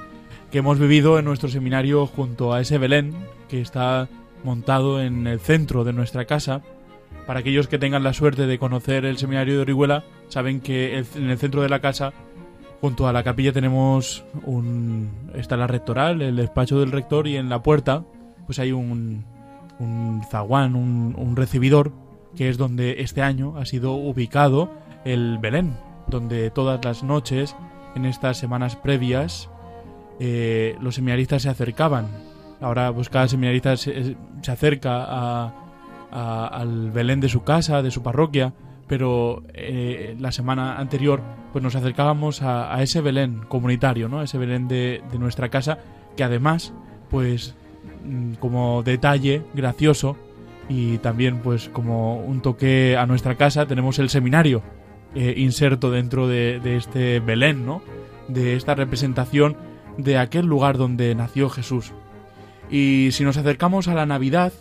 que 0.52 0.58
hemos 0.58 0.80
vivido 0.80 1.20
en 1.20 1.26
nuestro 1.26 1.48
seminario 1.48 2.08
junto 2.08 2.54
a 2.54 2.62
ese 2.62 2.80
Belén 2.80 3.14
que 3.50 3.62
está 3.62 4.10
montado 4.44 5.00
en 5.00 5.28
el 5.28 5.40
centro 5.40 5.84
de 5.84 5.94
nuestra 5.94 6.26
casa. 6.26 6.64
Para 7.28 7.42
aquellos 7.42 7.68
que 7.68 7.78
tengan 7.78 8.02
la 8.02 8.14
suerte 8.14 8.48
de 8.48 8.58
conocer 8.58 9.06
el 9.06 9.20
seminario 9.20 9.54
de 9.54 9.62
Orihuela, 9.62 10.04
saben 10.30 10.60
que 10.60 10.98
en 10.98 11.30
el 11.30 11.38
centro 11.38 11.62
de 11.62 11.70
la 11.70 11.82
casa, 11.82 12.14
junto 12.82 13.08
a 13.08 13.14
la 13.14 13.22
capilla, 13.22 13.54
tenemos 13.54 14.26
un. 14.44 15.12
está 15.36 15.56
la 15.56 15.68
rectoral, 15.68 16.24
el 16.24 16.36
despacho 16.36 16.80
del 16.80 16.92
rector, 16.92 17.28
y 17.28 17.38
en 17.38 17.48
la 17.48 17.62
puerta, 17.62 18.04
pues 18.48 18.58
hay 18.58 18.72
un, 18.72 19.24
un 19.82 20.22
zaguán, 20.30 20.76
un, 20.76 21.16
un 21.18 21.36
recibidor, 21.36 21.92
que 22.36 22.50
es 22.50 22.58
donde 22.58 23.02
este 23.02 23.22
año 23.22 23.58
ha 23.58 23.66
sido 23.66 23.94
ubicado 23.94 24.72
el 25.04 25.38
Belén, 25.40 25.76
donde 26.08 26.50
todas 26.52 26.84
las 26.86 27.04
noches, 27.04 27.56
en 27.96 28.06
estas 28.06 28.38
semanas 28.38 28.76
previas, 28.76 29.50
eh, 30.20 30.76
los 30.82 30.96
seminaristas 30.96 31.42
se 31.42 31.50
acercaban. 31.50 32.08
Ahora, 32.62 32.94
pues 32.94 33.10
cada 33.10 33.28
seminarista 33.28 33.76
se, 33.76 34.16
se 34.42 34.52
acerca 34.52 35.04
a- 35.04 35.54
a- 36.12 36.48
al 36.48 36.92
Belén 36.92 37.20
de 37.20 37.30
su 37.30 37.44
casa, 37.44 37.82
de 37.82 37.90
su 37.92 38.04
parroquia, 38.04 38.54
pero 38.88 39.42
eh, 39.54 40.16
la 40.20 40.32
semana 40.32 40.78
anterior, 40.78 41.22
pues 41.54 41.64
nos 41.64 41.76
acercábamos 41.76 42.42
a, 42.42 42.82
ese 42.84 43.02
Belén 43.02 43.42
comunitario, 43.48 44.10
¿no? 44.10 44.22
Ese 44.22 44.38
Belén 44.38 44.68
de, 44.68 45.02
de 45.12 45.18
nuestra 45.20 45.50
casa, 45.50 45.80
que 46.16 46.24
además, 46.24 46.74
pues, 47.10 47.56
como 48.40 48.84
detalle 48.84 49.44
gracioso 49.54 50.18
y 50.70 50.98
también, 51.00 51.40
pues, 51.40 51.70
como 51.70 52.18
un 52.18 52.42
toque 52.42 52.96
a 52.98 53.06
nuestra 53.06 53.36
casa, 53.36 53.66
tenemos 53.66 54.00
el 54.00 54.10
seminario 54.10 54.62
eh, 55.16 55.34
inserto 55.38 55.92
dentro 55.92 56.28
de, 56.28 56.60
de 56.60 56.78
este 56.78 57.20
Belén, 57.20 57.66
¿no? 57.66 57.82
De 58.28 58.56
esta 58.56 58.76
representación 58.76 59.58
de 59.98 60.18
aquel 60.18 60.46
lugar 60.46 60.78
donde 60.78 61.14
nació 61.16 61.50
Jesús. 61.50 61.92
Y 62.70 63.10
si 63.12 63.24
nos 63.26 63.38
acercamos 63.38 63.90
a 63.90 63.94
la 63.94 64.06
Navidad, 64.06 64.54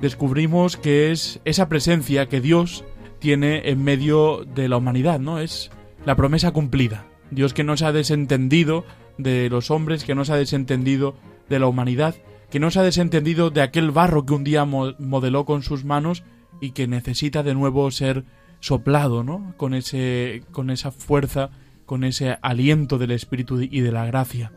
descubrimos 0.00 0.76
que 0.76 1.10
es 1.10 1.40
esa 1.44 1.68
presencia 1.68 2.28
que 2.28 2.40
Dios 2.40 2.84
tiene 3.18 3.68
en 3.68 3.82
medio 3.82 4.44
de 4.44 4.68
la 4.68 4.76
humanidad, 4.76 5.18
¿no? 5.18 5.40
Es 5.40 5.70
la 6.06 6.14
promesa 6.14 6.52
cumplida. 6.52 7.06
Dios 7.30 7.52
que 7.52 7.64
no 7.64 7.76
se 7.76 7.84
ha 7.84 7.92
desentendido 7.92 8.84
de 9.18 9.50
los 9.50 9.70
hombres, 9.70 10.04
que 10.04 10.14
no 10.14 10.24
se 10.24 10.32
ha 10.32 10.36
desentendido 10.36 11.16
de 11.48 11.58
la 11.58 11.66
humanidad, 11.66 12.14
que 12.50 12.60
no 12.60 12.70
se 12.70 12.80
ha 12.80 12.82
desentendido 12.82 13.50
de 13.50 13.62
aquel 13.62 13.90
barro 13.90 14.24
que 14.24 14.34
un 14.34 14.44
día 14.44 14.64
mo- 14.64 14.94
modeló 14.98 15.44
con 15.44 15.62
sus 15.62 15.84
manos 15.84 16.22
y 16.60 16.70
que 16.70 16.86
necesita 16.86 17.42
de 17.42 17.54
nuevo 17.54 17.90
ser 17.90 18.24
soplado, 18.60 19.22
¿no? 19.22 19.54
Con 19.56 19.74
ese 19.74 20.42
con 20.50 20.70
esa 20.70 20.90
fuerza, 20.90 21.50
con 21.86 22.04
ese 22.04 22.38
aliento 22.42 22.98
del 22.98 23.12
espíritu 23.12 23.60
y 23.60 23.80
de 23.80 23.92
la 23.92 24.06
gracia. 24.06 24.52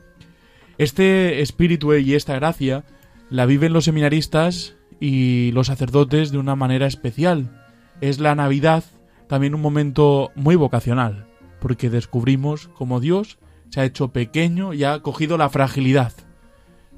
Este 0.77 1.41
espíritu 1.41 1.93
y 1.93 2.15
esta 2.15 2.35
gracia 2.35 2.83
la 3.29 3.45
viven 3.45 3.73
los 3.73 3.85
seminaristas 3.85 4.75
y 4.99 5.51
los 5.51 5.67
sacerdotes 5.67 6.31
de 6.31 6.37
una 6.37 6.55
manera 6.55 6.87
especial. 6.87 7.65
Es 8.01 8.19
la 8.19 8.33
Navidad 8.35 8.83
también 9.27 9.53
un 9.55 9.61
momento 9.61 10.31
muy 10.35 10.55
vocacional, 10.55 11.27
porque 11.59 11.89
descubrimos 11.89 12.67
cómo 12.69 12.99
Dios 12.99 13.37
se 13.69 13.81
ha 13.81 13.85
hecho 13.85 14.09
pequeño 14.09 14.73
y 14.73 14.83
ha 14.83 14.99
cogido 15.01 15.37
la 15.37 15.49
fragilidad 15.49 16.13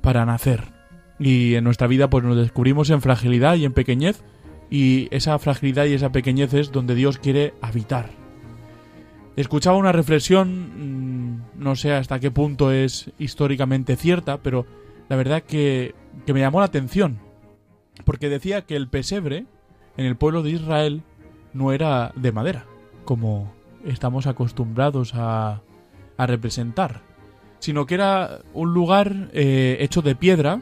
para 0.01 0.25
nacer. 0.25 0.71
Y 1.19 1.55
en 1.55 1.63
nuestra 1.63 1.87
vida 1.87 2.09
pues 2.09 2.23
nos 2.23 2.37
descubrimos 2.37 2.89
en 2.89 3.01
fragilidad 3.01 3.55
y 3.55 3.65
en 3.65 3.73
pequeñez, 3.73 4.23
y 4.69 5.07
esa 5.11 5.37
fragilidad 5.39 5.85
y 5.85 5.93
esa 5.93 6.11
pequeñez 6.11 6.53
es 6.53 6.71
donde 6.71 6.95
Dios 6.95 7.17
quiere 7.17 7.53
habitar. 7.61 8.09
Escuchaba 9.35 9.77
una 9.77 9.91
reflexión, 9.91 11.35
mm, 11.35 11.41
no 11.55 11.75
sé 11.75 11.93
hasta 11.93 12.19
qué 12.19 12.31
punto 12.31 12.71
es 12.71 13.11
históricamente 13.17 13.95
cierta, 13.95 14.37
pero 14.37 14.65
la 15.09 15.15
verdad 15.15 15.43
que, 15.43 15.95
que 16.25 16.33
me 16.33 16.39
llamó 16.39 16.59
la 16.59 16.65
atención, 16.65 17.19
porque 18.05 18.29
decía 18.29 18.63
que 18.63 18.75
el 18.75 18.87
pesebre 18.87 19.45
en 19.97 20.05
el 20.05 20.15
pueblo 20.15 20.43
de 20.43 20.51
Israel 20.51 21.03
no 21.53 21.71
era 21.71 22.11
de 22.15 22.31
madera, 22.31 22.65
como 23.05 23.53
estamos 23.85 24.27
acostumbrados 24.27 25.13
a, 25.15 25.61
a 26.17 26.27
representar, 26.27 27.01
sino 27.59 27.85
que 27.85 27.95
era 27.95 28.39
un 28.53 28.73
lugar 28.73 29.29
eh, 29.33 29.77
hecho 29.79 30.01
de 30.01 30.15
piedra 30.15 30.61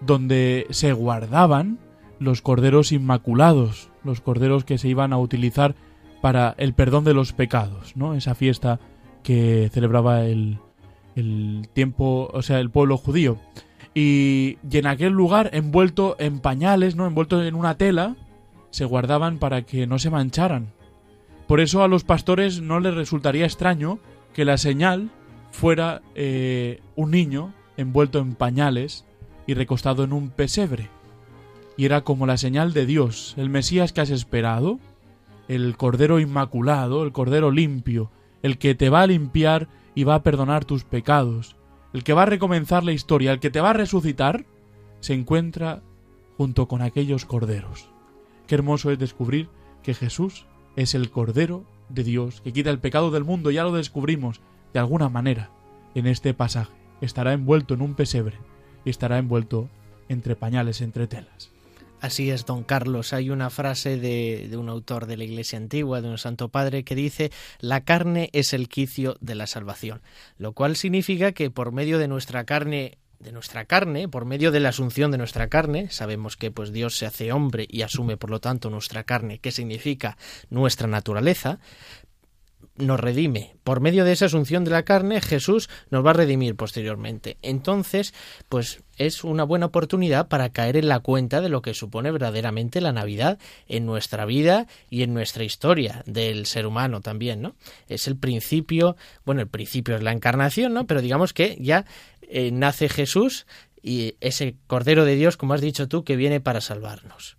donde 0.00 0.66
se 0.70 0.92
guardaban 0.92 1.78
los 2.18 2.42
corderos 2.42 2.92
inmaculados, 2.92 3.90
los 4.04 4.20
corderos 4.20 4.64
que 4.64 4.78
se 4.78 4.88
iban 4.88 5.12
a 5.12 5.18
utilizar 5.18 5.74
para 6.20 6.54
el 6.58 6.74
perdón 6.74 7.04
de 7.04 7.14
los 7.14 7.32
pecados, 7.32 7.96
¿no? 7.96 8.14
Esa 8.14 8.34
fiesta 8.34 8.80
que 9.22 9.70
celebraba 9.72 10.24
el, 10.24 10.58
el 11.14 11.68
tiempo, 11.72 12.30
o 12.32 12.42
sea, 12.42 12.60
el 12.60 12.70
pueblo 12.70 12.96
judío. 12.96 13.38
Y, 13.94 14.58
en 14.70 14.86
aquel 14.86 15.12
lugar, 15.12 15.50
envuelto 15.52 16.16
en 16.18 16.40
pañales, 16.40 16.94
¿no? 16.94 17.06
Envuelto 17.06 17.42
en 17.42 17.54
una 17.54 17.76
tela, 17.76 18.16
se 18.70 18.84
guardaban 18.84 19.38
para 19.38 19.62
que 19.62 19.86
no 19.86 19.98
se 19.98 20.10
mancharan. 20.10 20.72
Por 21.46 21.60
eso 21.60 21.82
a 21.82 21.88
los 21.88 22.04
pastores 22.04 22.60
no 22.60 22.78
les 22.78 22.94
resultaría 22.94 23.46
extraño 23.46 23.98
que 24.34 24.44
la 24.44 24.58
señal 24.58 25.10
fuera 25.50 26.02
eh, 26.14 26.80
un 26.94 27.10
niño 27.10 27.54
envuelto 27.76 28.18
en 28.18 28.34
pañales 28.34 29.04
y 29.48 29.54
recostado 29.54 30.04
en 30.04 30.12
un 30.12 30.28
pesebre. 30.28 30.90
Y 31.76 31.86
era 31.86 32.02
como 32.02 32.26
la 32.26 32.36
señal 32.36 32.74
de 32.74 32.84
Dios, 32.84 33.34
el 33.38 33.48
Mesías 33.48 33.92
que 33.92 34.02
has 34.02 34.10
esperado, 34.10 34.78
el 35.48 35.76
Cordero 35.78 36.20
Inmaculado, 36.20 37.02
el 37.02 37.12
Cordero 37.12 37.50
limpio, 37.50 38.10
el 38.42 38.58
que 38.58 38.74
te 38.74 38.90
va 38.90 39.00
a 39.00 39.06
limpiar 39.06 39.68
y 39.94 40.04
va 40.04 40.16
a 40.16 40.22
perdonar 40.22 40.66
tus 40.66 40.84
pecados, 40.84 41.56
el 41.94 42.04
que 42.04 42.12
va 42.12 42.24
a 42.24 42.26
recomenzar 42.26 42.84
la 42.84 42.92
historia, 42.92 43.32
el 43.32 43.40
que 43.40 43.50
te 43.50 43.62
va 43.62 43.70
a 43.70 43.72
resucitar, 43.72 44.44
se 45.00 45.14
encuentra 45.14 45.82
junto 46.36 46.68
con 46.68 46.82
aquellos 46.82 47.24
corderos. 47.24 47.88
Qué 48.46 48.54
hermoso 48.54 48.90
es 48.90 48.98
descubrir 48.98 49.48
que 49.82 49.94
Jesús 49.94 50.44
es 50.76 50.94
el 50.94 51.10
Cordero 51.10 51.64
de 51.88 52.04
Dios 52.04 52.42
que 52.42 52.52
quita 52.52 52.68
el 52.68 52.80
pecado 52.80 53.10
del 53.10 53.24
mundo, 53.24 53.50
ya 53.50 53.64
lo 53.64 53.72
descubrimos 53.72 54.42
de 54.74 54.80
alguna 54.80 55.08
manera 55.08 55.50
en 55.94 56.06
este 56.06 56.34
pasaje. 56.34 56.74
Estará 57.00 57.32
envuelto 57.32 57.72
en 57.72 57.80
un 57.80 57.94
pesebre 57.94 58.36
y 58.84 58.90
estará 58.90 59.18
envuelto 59.18 59.68
entre 60.08 60.36
pañales, 60.36 60.80
entre 60.80 61.06
telas. 61.06 61.50
Así 62.00 62.30
es, 62.30 62.46
don 62.46 62.62
Carlos. 62.62 63.12
Hay 63.12 63.30
una 63.30 63.50
frase 63.50 63.96
de, 63.98 64.56
un 64.56 64.68
autor 64.68 65.06
de 65.06 65.16
la 65.16 65.24
Iglesia 65.24 65.58
antigua, 65.58 66.00
de 66.00 66.08
un 66.08 66.18
Santo 66.18 66.48
Padre, 66.48 66.84
que 66.84 66.94
dice, 66.94 67.32
la 67.60 67.82
carne 67.82 68.30
es 68.32 68.52
el 68.52 68.68
quicio 68.68 69.16
de 69.20 69.34
la 69.34 69.46
salvación, 69.46 70.00
lo 70.36 70.52
cual 70.52 70.76
significa 70.76 71.32
que 71.32 71.50
por 71.50 71.72
medio 71.72 71.98
de 71.98 72.08
nuestra 72.08 72.44
carne 72.44 72.98
de 73.18 73.32
nuestra 73.32 73.64
carne, 73.64 74.06
por 74.06 74.26
medio 74.26 74.52
de 74.52 74.60
la 74.60 74.68
asunción 74.68 75.10
de 75.10 75.18
nuestra 75.18 75.48
carne, 75.48 75.90
sabemos 75.90 76.36
que 76.36 76.52
pues 76.52 76.72
Dios 76.72 76.96
se 76.96 77.04
hace 77.04 77.32
hombre 77.32 77.66
y 77.68 77.82
asume 77.82 78.16
por 78.16 78.30
lo 78.30 78.40
tanto 78.40 78.70
nuestra 78.70 79.02
carne, 79.02 79.40
que 79.40 79.50
significa 79.50 80.16
nuestra 80.50 80.86
naturaleza, 80.86 81.58
nos 82.78 83.00
redime. 83.00 83.56
Por 83.64 83.80
medio 83.80 84.04
de 84.04 84.12
esa 84.12 84.26
asunción 84.26 84.64
de 84.64 84.70
la 84.70 84.84
carne, 84.84 85.20
Jesús 85.20 85.68
nos 85.90 86.04
va 86.04 86.10
a 86.10 86.14
redimir 86.14 86.56
posteriormente. 86.56 87.36
Entonces, 87.42 88.14
pues 88.48 88.82
es 88.96 89.24
una 89.24 89.44
buena 89.44 89.66
oportunidad 89.66 90.28
para 90.28 90.50
caer 90.50 90.76
en 90.76 90.88
la 90.88 91.00
cuenta 91.00 91.40
de 91.40 91.48
lo 91.48 91.62
que 91.62 91.74
supone 91.74 92.10
verdaderamente 92.10 92.80
la 92.80 92.92
Navidad 92.92 93.38
en 93.66 93.86
nuestra 93.86 94.24
vida 94.24 94.66
y 94.90 95.02
en 95.02 95.14
nuestra 95.14 95.44
historia 95.44 96.02
del 96.06 96.46
ser 96.46 96.66
humano 96.66 97.00
también, 97.00 97.42
¿no? 97.42 97.54
Es 97.88 98.06
el 98.08 98.16
principio, 98.16 98.96
bueno, 99.24 99.40
el 99.40 99.48
principio 99.48 99.96
es 99.96 100.02
la 100.02 100.12
encarnación, 100.12 100.72
¿no? 100.72 100.86
Pero 100.86 101.02
digamos 101.02 101.32
que 101.32 101.56
ya 101.60 101.84
eh, 102.22 102.50
nace 102.52 102.88
Jesús 102.88 103.46
y 103.82 104.16
ese 104.20 104.56
Cordero 104.66 105.04
de 105.04 105.16
Dios, 105.16 105.36
como 105.36 105.54
has 105.54 105.60
dicho 105.60 105.88
tú, 105.88 106.04
que 106.04 106.16
viene 106.16 106.40
para 106.40 106.60
salvarnos. 106.60 107.36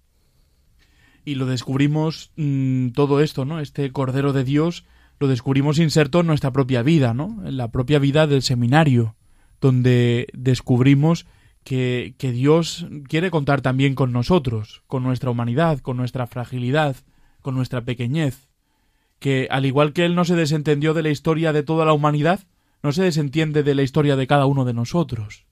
Y 1.25 1.35
lo 1.35 1.45
descubrimos 1.45 2.31
mmm, 2.37 2.89
todo 2.89 3.21
esto, 3.21 3.45
¿no? 3.45 3.59
Este 3.59 3.91
Cordero 3.91 4.33
de 4.33 4.43
Dios 4.43 4.85
lo 5.19 5.27
descubrimos 5.27 5.79
inserto 5.79 6.21
en 6.21 6.27
nuestra 6.27 6.51
propia 6.51 6.81
vida, 6.81 7.13
¿no? 7.13 7.41
En 7.45 7.57
la 7.57 7.71
propia 7.71 7.99
vida 7.99 8.27
del 8.27 8.41
seminario, 8.41 9.15
donde 9.59 10.27
descubrimos 10.33 11.25
que, 11.63 12.15
que, 12.17 12.31
Dios 12.31 12.87
quiere 13.07 13.29
contar 13.29 13.61
también 13.61 13.95
con 13.95 14.13
nosotros, 14.13 14.83
con 14.87 15.03
nuestra 15.03 15.29
humanidad, 15.29 15.79
con 15.79 15.97
nuestra 15.97 16.25
fragilidad, 16.25 16.95
con 17.41 17.55
nuestra 17.55 17.81
pequeñez, 17.81 18.47
que 19.19 19.47
al 19.51 19.65
igual 19.65 19.93
que 19.93 20.05
Él 20.05 20.15
no 20.15 20.23
se 20.23 20.35
desentendió 20.35 20.93
de 20.93 21.03
la 21.03 21.09
historia 21.09 21.51
de 21.51 21.63
toda 21.63 21.85
la 21.85 21.93
humanidad, 21.93 22.39
no 22.81 22.91
se 22.91 23.03
desentiende 23.03 23.63
de 23.63 23.75
la 23.75 23.83
historia 23.83 24.15
de 24.15 24.27
cada 24.27 24.45
uno 24.45 24.65
de 24.65 24.73
nosotros, 24.73 25.45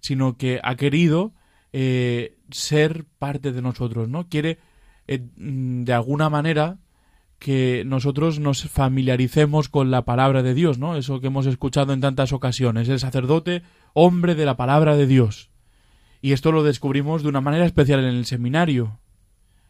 sino 0.00 0.36
que 0.36 0.60
ha 0.62 0.76
querido 0.76 1.32
eh, 1.72 2.38
ser 2.50 3.04
parte 3.18 3.52
de 3.52 3.62
nosotros, 3.62 4.08
¿no? 4.08 4.28
Quiere, 4.28 4.58
eh, 5.06 5.26
de 5.36 5.92
alguna 5.92 6.30
manera, 6.30 6.78
que 7.38 7.84
nosotros 7.86 8.40
nos 8.40 8.68
familiaricemos 8.68 9.68
con 9.68 9.90
la 9.90 10.04
palabra 10.04 10.42
de 10.42 10.54
Dios, 10.54 10.78
¿no? 10.78 10.96
Eso 10.96 11.20
que 11.20 11.28
hemos 11.28 11.46
escuchado 11.46 11.92
en 11.92 12.00
tantas 12.00 12.32
ocasiones, 12.32 12.88
el 12.88 12.98
sacerdote, 12.98 13.62
hombre 13.94 14.34
de 14.34 14.44
la 14.44 14.56
palabra 14.56 14.96
de 14.96 15.06
Dios. 15.06 15.50
Y 16.20 16.32
esto 16.32 16.50
lo 16.50 16.64
descubrimos 16.64 17.22
de 17.22 17.28
una 17.28 17.40
manera 17.40 17.64
especial 17.64 18.00
en 18.00 18.16
el 18.16 18.26
seminario, 18.26 18.98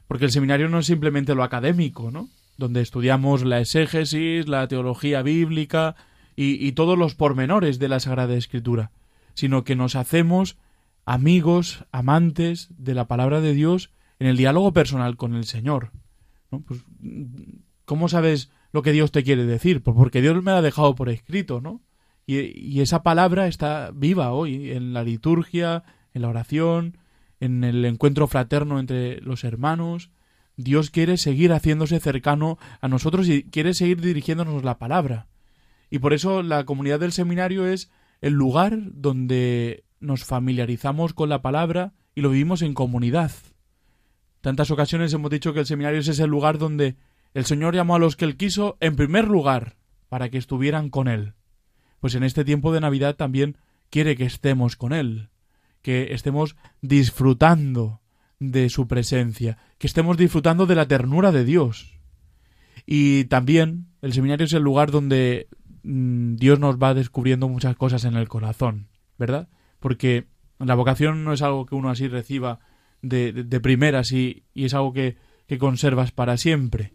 porque 0.07 0.25
el 0.25 0.31
seminario 0.31 0.69
no 0.69 0.79
es 0.79 0.87
simplemente 0.87 1.35
lo 1.35 1.43
académico, 1.43 2.11
¿no? 2.11 2.29
Donde 2.57 2.81
estudiamos 2.81 3.45
la 3.45 3.61
exégesis, 3.61 4.49
la 4.49 4.67
teología 4.67 5.23
bíblica 5.23 5.95
y, 6.35 6.73
todos 6.73 6.97
los 6.97 7.15
pormenores 7.15 7.79
de 7.79 7.89
la 7.89 8.01
Sagrada 8.01 8.35
Escritura, 8.35 8.93
sino 9.35 9.65
que 9.65 9.77
nos 9.77 9.97
hacemos 9.97 10.57
amigos, 11.05 11.85
amantes 11.93 12.69
de 12.79 12.95
la 12.95 13.09
palabra 13.09 13.41
de 13.41 13.55
Dios 13.55 13.91
en 14.19 14.29
el 14.29 14.37
diálogo 14.37 14.73
personal 14.73 15.17
con 15.17 15.35
el 15.35 15.45
Señor. 15.45 15.91
¿no? 16.51 16.61
Pues, 16.61 16.85
¿Cómo 17.89 18.11
sabes 18.11 18.51
lo 18.71 18.83
que 18.83 18.93
Dios 18.93 19.13
te 19.13 19.25
quiere 19.25 19.47
decir? 19.47 19.83
Pues 19.83 19.97
porque 19.97 20.21
Dios 20.21 20.37
me 20.43 20.51
lo 20.51 20.59
ha 20.59 20.63
dejado 20.63 20.95
por 20.95 21.09
escrito, 21.09 21.63
¿no? 21.63 21.81
Y, 22.27 22.37
y, 22.55 22.83
esa 22.83 23.03
palabra 23.03 23.47
está 23.47 23.93
viva 23.95 24.33
hoy 24.33 24.73
en 24.73 24.93
la 24.93 25.03
liturgia, 25.03 25.85
en 26.13 26.21
la 26.21 26.29
oración, 26.29 26.99
en 27.41 27.65
el 27.65 27.83
encuentro 27.87 28.27
fraterno 28.27 28.79
entre 28.79 29.23
los 29.23 29.43
hermanos. 29.43 30.11
Dios 30.59 30.91
quiere 30.91 31.17
seguir 31.17 31.51
haciéndose 31.51 31.99
cercano 31.99 32.59
a 32.83 32.89
nosotros 32.89 33.27
y 33.27 33.45
quiere 33.45 33.73
seguir 33.73 34.03
dirigiéndonos 34.03 34.65
la 34.65 34.77
palabra. 34.77 35.29
Y 35.89 36.01
por 36.01 36.13
eso 36.13 36.43
la 36.43 36.67
comunidad 36.67 37.01
del 37.01 37.13
seminario 37.13 37.67
es 37.67 37.91
el 38.21 38.35
lugar 38.35 38.77
donde 38.83 39.85
nos 39.99 40.25
familiarizamos 40.25 41.15
con 41.15 41.31
la 41.31 41.41
palabra 41.41 41.95
y 42.15 42.21
lo 42.21 42.29
vivimos 42.29 42.61
en 42.61 42.75
comunidad. 42.75 43.33
Tantas 44.43 44.71
ocasiones 44.71 45.11
hemos 45.15 45.31
dicho 45.31 45.55
que 45.55 45.61
el 45.61 45.67
seminario 45.67 46.01
es 46.01 46.09
ese 46.09 46.27
lugar 46.27 46.59
donde 46.59 46.97
el 47.35 47.45
Señor 47.45 47.75
llamó 47.75 47.97
a 47.97 47.99
los 47.99 48.17
que 48.17 48.25
Él 48.25 48.37
quiso 48.37 48.77
en 48.81 48.97
primer 48.97 49.29
lugar 49.29 49.77
para 50.09 50.29
que 50.29 50.39
estuvieran 50.39 50.91
con 50.91 51.09
Él. 51.09 51.35
Pues 52.01 52.15
en 52.15 52.23
este 52.23 52.45
tiempo 52.45 52.73
de 52.73 52.81
Navidad 52.81 53.17
también 53.17 53.57
quiere 53.91 54.17
que 54.17 54.25
estemos 54.25 54.77
con 54.77 54.93
Él, 54.93 55.29
que 55.83 56.13
estemos 56.15 56.57
disfrutando 56.81 58.01
de 58.39 58.69
su 58.69 58.87
presencia, 58.87 59.59
que 59.79 59.87
estemos 59.87 60.17
disfrutando 60.17 60.67
de 60.67 60.75
la 60.75 60.87
ternura 60.87 61.33
de 61.33 61.45
Dios. 61.45 61.99
Y 62.87 63.25
también 63.25 63.89
el 64.01 64.13
seminario 64.13 64.47
es 64.47 64.53
el 64.53 64.63
lugar 64.63 64.91
donde 64.91 65.49
mmm, 65.83 66.37
Dios 66.37 66.59
nos 66.59 66.77
va 66.79 66.95
descubriendo 66.95 67.49
muchas 67.49 67.77
cosas 67.77 68.05
en 68.05 68.15
el 68.17 68.29
corazón, 68.29 68.89
¿verdad? 69.19 69.49
Porque 69.81 70.27
la 70.59 70.75
vocación 70.75 71.25
no 71.25 71.33
es 71.33 71.43
algo 71.43 71.67
que 71.67 71.75
uno 71.75 71.91
así 71.91 72.09
reciba 72.09 72.61
de, 73.03 73.33
de, 73.33 73.45
de 73.45 73.61
primeras 73.61 74.13
y, 74.13 74.45
y, 74.55 74.65
es 74.65 74.75
algo 74.75 74.93
que, 74.93 75.17
que 75.47 75.59
conservas 75.59 76.13
para 76.13 76.37
siempre. 76.37 76.93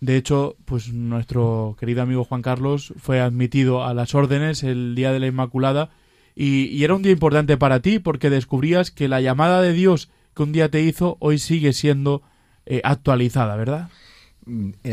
De 0.00 0.16
hecho, 0.16 0.56
pues 0.64 0.92
nuestro 0.92 1.76
querido 1.78 2.02
amigo 2.02 2.24
Juan 2.24 2.40
Carlos 2.40 2.94
fue 2.96 3.20
admitido 3.20 3.84
a 3.84 3.92
las 3.92 4.14
órdenes 4.14 4.62
el 4.62 4.94
día 4.94 5.12
de 5.12 5.20
la 5.20 5.26
Inmaculada 5.26 5.90
y, 6.34 6.82
era 6.82 6.94
un 6.94 7.02
día 7.02 7.12
importante 7.12 7.58
para 7.58 7.80
ti 7.80 7.98
porque 7.98 8.30
descubrías 8.30 8.90
que 8.90 9.08
la 9.08 9.20
llamada 9.20 9.60
de 9.60 9.74
Dios 9.74 10.10
que 10.34 10.42
un 10.42 10.52
día 10.52 10.70
te 10.70 10.80
hizo 10.80 11.18
hoy 11.20 11.38
sigue 11.38 11.74
siendo 11.74 12.22
eh, 12.64 12.80
actualizada, 12.82 13.56
¿verdad? 13.56 13.90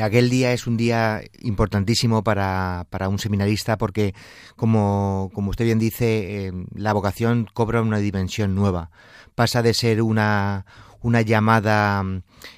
aquel 0.02 0.30
día 0.30 0.52
es 0.52 0.68
un 0.68 0.78
día 0.78 1.22
importantísimo 1.40 2.24
para, 2.24 2.86
para 2.90 3.10
un 3.10 3.18
seminarista 3.18 3.78
porque, 3.78 4.14
como, 4.56 5.32
como 5.34 5.50
usted 5.52 5.66
bien 5.66 5.80
dice, 5.80 6.48
eh, 6.48 6.52
la 6.76 6.94
vocación 6.94 7.48
cobra 7.54 7.82
una 7.82 7.98
dimensión 8.00 8.56
nueva. 8.56 8.92
Pasa 9.36 9.62
de 9.62 9.74
ser 9.74 10.02
una, 10.02 10.66
una 11.02 11.22
llamada 11.22 12.04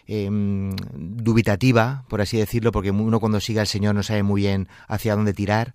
eh, 0.07 0.29
dubitativa, 0.93 2.05
por 2.09 2.21
así 2.21 2.37
decirlo, 2.37 2.71
porque 2.71 2.91
uno 2.91 3.19
cuando 3.19 3.39
sigue 3.39 3.59
al 3.59 3.67
Señor 3.67 3.95
no 3.95 4.03
sabe 4.03 4.23
muy 4.23 4.41
bien 4.41 4.67
hacia 4.87 5.15
dónde 5.15 5.33
tirar, 5.33 5.73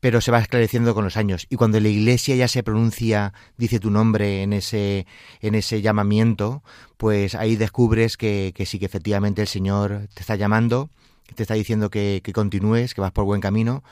pero 0.00 0.20
se 0.20 0.30
va 0.30 0.38
esclareciendo 0.38 0.94
con 0.94 1.04
los 1.04 1.16
años. 1.16 1.46
Y 1.50 1.56
cuando 1.56 1.80
la 1.80 1.88
Iglesia 1.88 2.36
ya 2.36 2.48
se 2.48 2.62
pronuncia, 2.62 3.32
dice 3.56 3.80
tu 3.80 3.90
nombre 3.90 4.42
en 4.42 4.52
ese, 4.52 5.06
en 5.40 5.54
ese 5.54 5.82
llamamiento, 5.82 6.62
pues 6.96 7.34
ahí 7.34 7.56
descubres 7.56 8.16
que, 8.16 8.52
que 8.54 8.66
sí 8.66 8.78
que 8.78 8.86
efectivamente 8.86 9.42
el 9.42 9.48
Señor 9.48 10.08
te 10.14 10.20
está 10.20 10.36
llamando 10.36 10.90
te 11.34 11.42
está 11.42 11.54
diciendo 11.54 11.90
que, 11.90 12.20
que, 12.22 12.32
continúes, 12.32 12.94
que 12.94 13.00
vas 13.00 13.12
por 13.12 13.24
buen 13.24 13.40
camino 13.40 13.82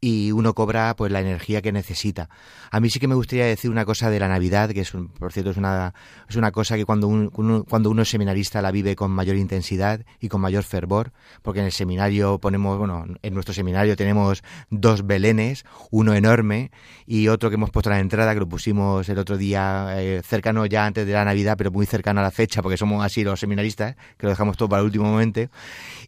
y 0.00 0.32
uno 0.32 0.54
cobra 0.54 0.94
pues 0.96 1.10
la 1.12 1.20
energía 1.20 1.62
que 1.62 1.72
necesita. 1.72 2.28
A 2.70 2.80
mí 2.80 2.90
sí 2.90 3.00
que 3.00 3.08
me 3.08 3.14
gustaría 3.14 3.46
decir 3.46 3.70
una 3.70 3.84
cosa 3.84 4.10
de 4.10 4.20
la 4.20 4.28
Navidad, 4.28 4.70
que 4.70 4.80
es 4.80 4.94
un, 4.94 5.08
por 5.08 5.32
cierto 5.32 5.50
es 5.50 5.56
una, 5.56 5.94
es 6.28 6.36
una 6.36 6.50
cosa 6.52 6.76
que 6.76 6.84
cuando, 6.84 7.08
un, 7.08 7.30
uno, 7.34 7.64
cuando 7.64 7.90
uno 7.90 8.02
es 8.02 8.08
seminarista 8.08 8.62
la 8.62 8.70
vive 8.70 8.96
con 8.96 9.10
mayor 9.10 9.36
intensidad 9.36 10.04
y 10.20 10.28
con 10.28 10.40
mayor 10.40 10.64
fervor, 10.64 11.12
porque 11.42 11.60
en 11.60 11.66
el 11.66 11.72
seminario 11.72 12.38
ponemos, 12.38 12.78
bueno, 12.78 13.04
en 13.22 13.34
nuestro 13.34 13.54
seminario 13.54 13.96
tenemos 13.96 14.42
dos 14.70 15.06
belenes, 15.06 15.64
uno 15.90 16.14
enorme 16.14 16.70
y 17.06 17.28
otro 17.28 17.48
que 17.50 17.54
hemos 17.54 17.70
puesto 17.70 17.90
a 17.90 17.94
la 17.94 18.00
entrada, 18.00 18.34
que 18.34 18.40
lo 18.40 18.48
pusimos 18.48 19.08
el 19.08 19.18
otro 19.18 19.36
día 19.36 19.94
eh, 19.96 20.22
cercano 20.24 20.66
ya 20.66 20.86
antes 20.86 21.06
de 21.06 21.12
la 21.12 21.24
Navidad, 21.24 21.56
pero 21.56 21.70
muy 21.70 21.86
cercano 21.86 22.20
a 22.20 22.22
la 22.22 22.30
fecha, 22.30 22.62
porque 22.62 22.76
somos 22.76 23.04
así 23.04 23.24
los 23.24 23.40
seminaristas, 23.40 23.96
que 24.16 24.26
lo 24.26 24.30
dejamos 24.30 24.56
todo 24.56 24.68
para 24.68 24.80
el 24.80 24.86
último 24.86 25.04
momento. 25.04 25.42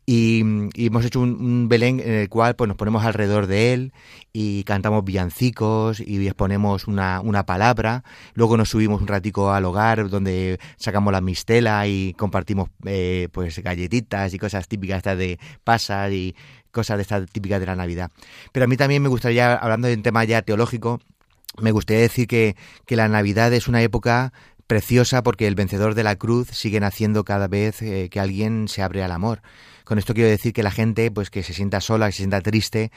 Y, 0.06 0.42
y 0.74 0.86
hemos 0.86 1.04
hecho 1.04 1.20
un, 1.20 1.68
Belén 1.68 2.00
en 2.00 2.12
el 2.12 2.28
cual 2.28 2.56
pues 2.56 2.68
nos 2.68 2.76
ponemos 2.76 3.04
alrededor 3.04 3.46
de 3.46 3.72
él 3.72 3.92
y 4.32 4.64
cantamos 4.64 5.04
villancicos 5.04 6.00
y 6.00 6.26
exponemos 6.26 6.86
una, 6.86 7.20
una 7.20 7.46
palabra. 7.46 8.04
Luego 8.34 8.56
nos 8.56 8.70
subimos 8.70 9.00
un 9.00 9.06
ratico 9.06 9.52
al 9.52 9.64
hogar 9.64 10.08
donde 10.10 10.58
sacamos 10.76 11.12
la 11.12 11.20
mistela 11.20 11.86
y 11.86 12.14
compartimos 12.14 12.70
eh, 12.84 13.28
pues 13.32 13.58
galletitas 13.60 14.34
y 14.34 14.38
cosas 14.38 14.68
típicas 14.68 14.98
estas 14.98 15.18
de 15.18 15.38
pasas 15.62 16.12
y 16.12 16.34
cosas 16.72 16.98
de 16.98 17.02
estas 17.02 17.30
típicas 17.30 17.60
de 17.60 17.66
la 17.66 17.76
Navidad. 17.76 18.10
Pero 18.52 18.64
a 18.64 18.66
mí 18.66 18.76
también 18.76 19.02
me 19.02 19.08
gustaría, 19.08 19.54
hablando 19.54 19.88
de 19.88 19.94
un 19.94 20.02
tema 20.02 20.24
ya 20.24 20.42
teológico, 20.42 21.00
me 21.60 21.70
gustaría 21.70 22.02
decir 22.02 22.26
que, 22.26 22.56
que 22.84 22.96
la 22.96 23.08
Navidad 23.08 23.52
es 23.52 23.68
una 23.68 23.80
época 23.80 24.32
preciosa 24.66 25.22
porque 25.22 25.46
el 25.46 25.54
vencedor 25.54 25.94
de 25.94 26.02
la 26.02 26.16
cruz 26.16 26.48
sigue 26.48 26.80
naciendo 26.80 27.24
cada 27.24 27.46
vez 27.46 27.80
eh, 27.82 28.08
que 28.10 28.18
alguien 28.18 28.66
se 28.66 28.82
abre 28.82 29.04
al 29.04 29.12
amor 29.12 29.40
Con 29.84 29.98
esto 29.98 30.14
quiero 30.14 30.30
decir 30.30 30.52
que 30.52 30.62
la 30.62 30.70
gente, 30.70 31.10
pues 31.10 31.30
que 31.30 31.42
se 31.42 31.52
sienta 31.52 31.80
sola, 31.80 32.06
que 32.06 32.12
se 32.12 32.18
sienta 32.18 32.40
triste, 32.40 32.90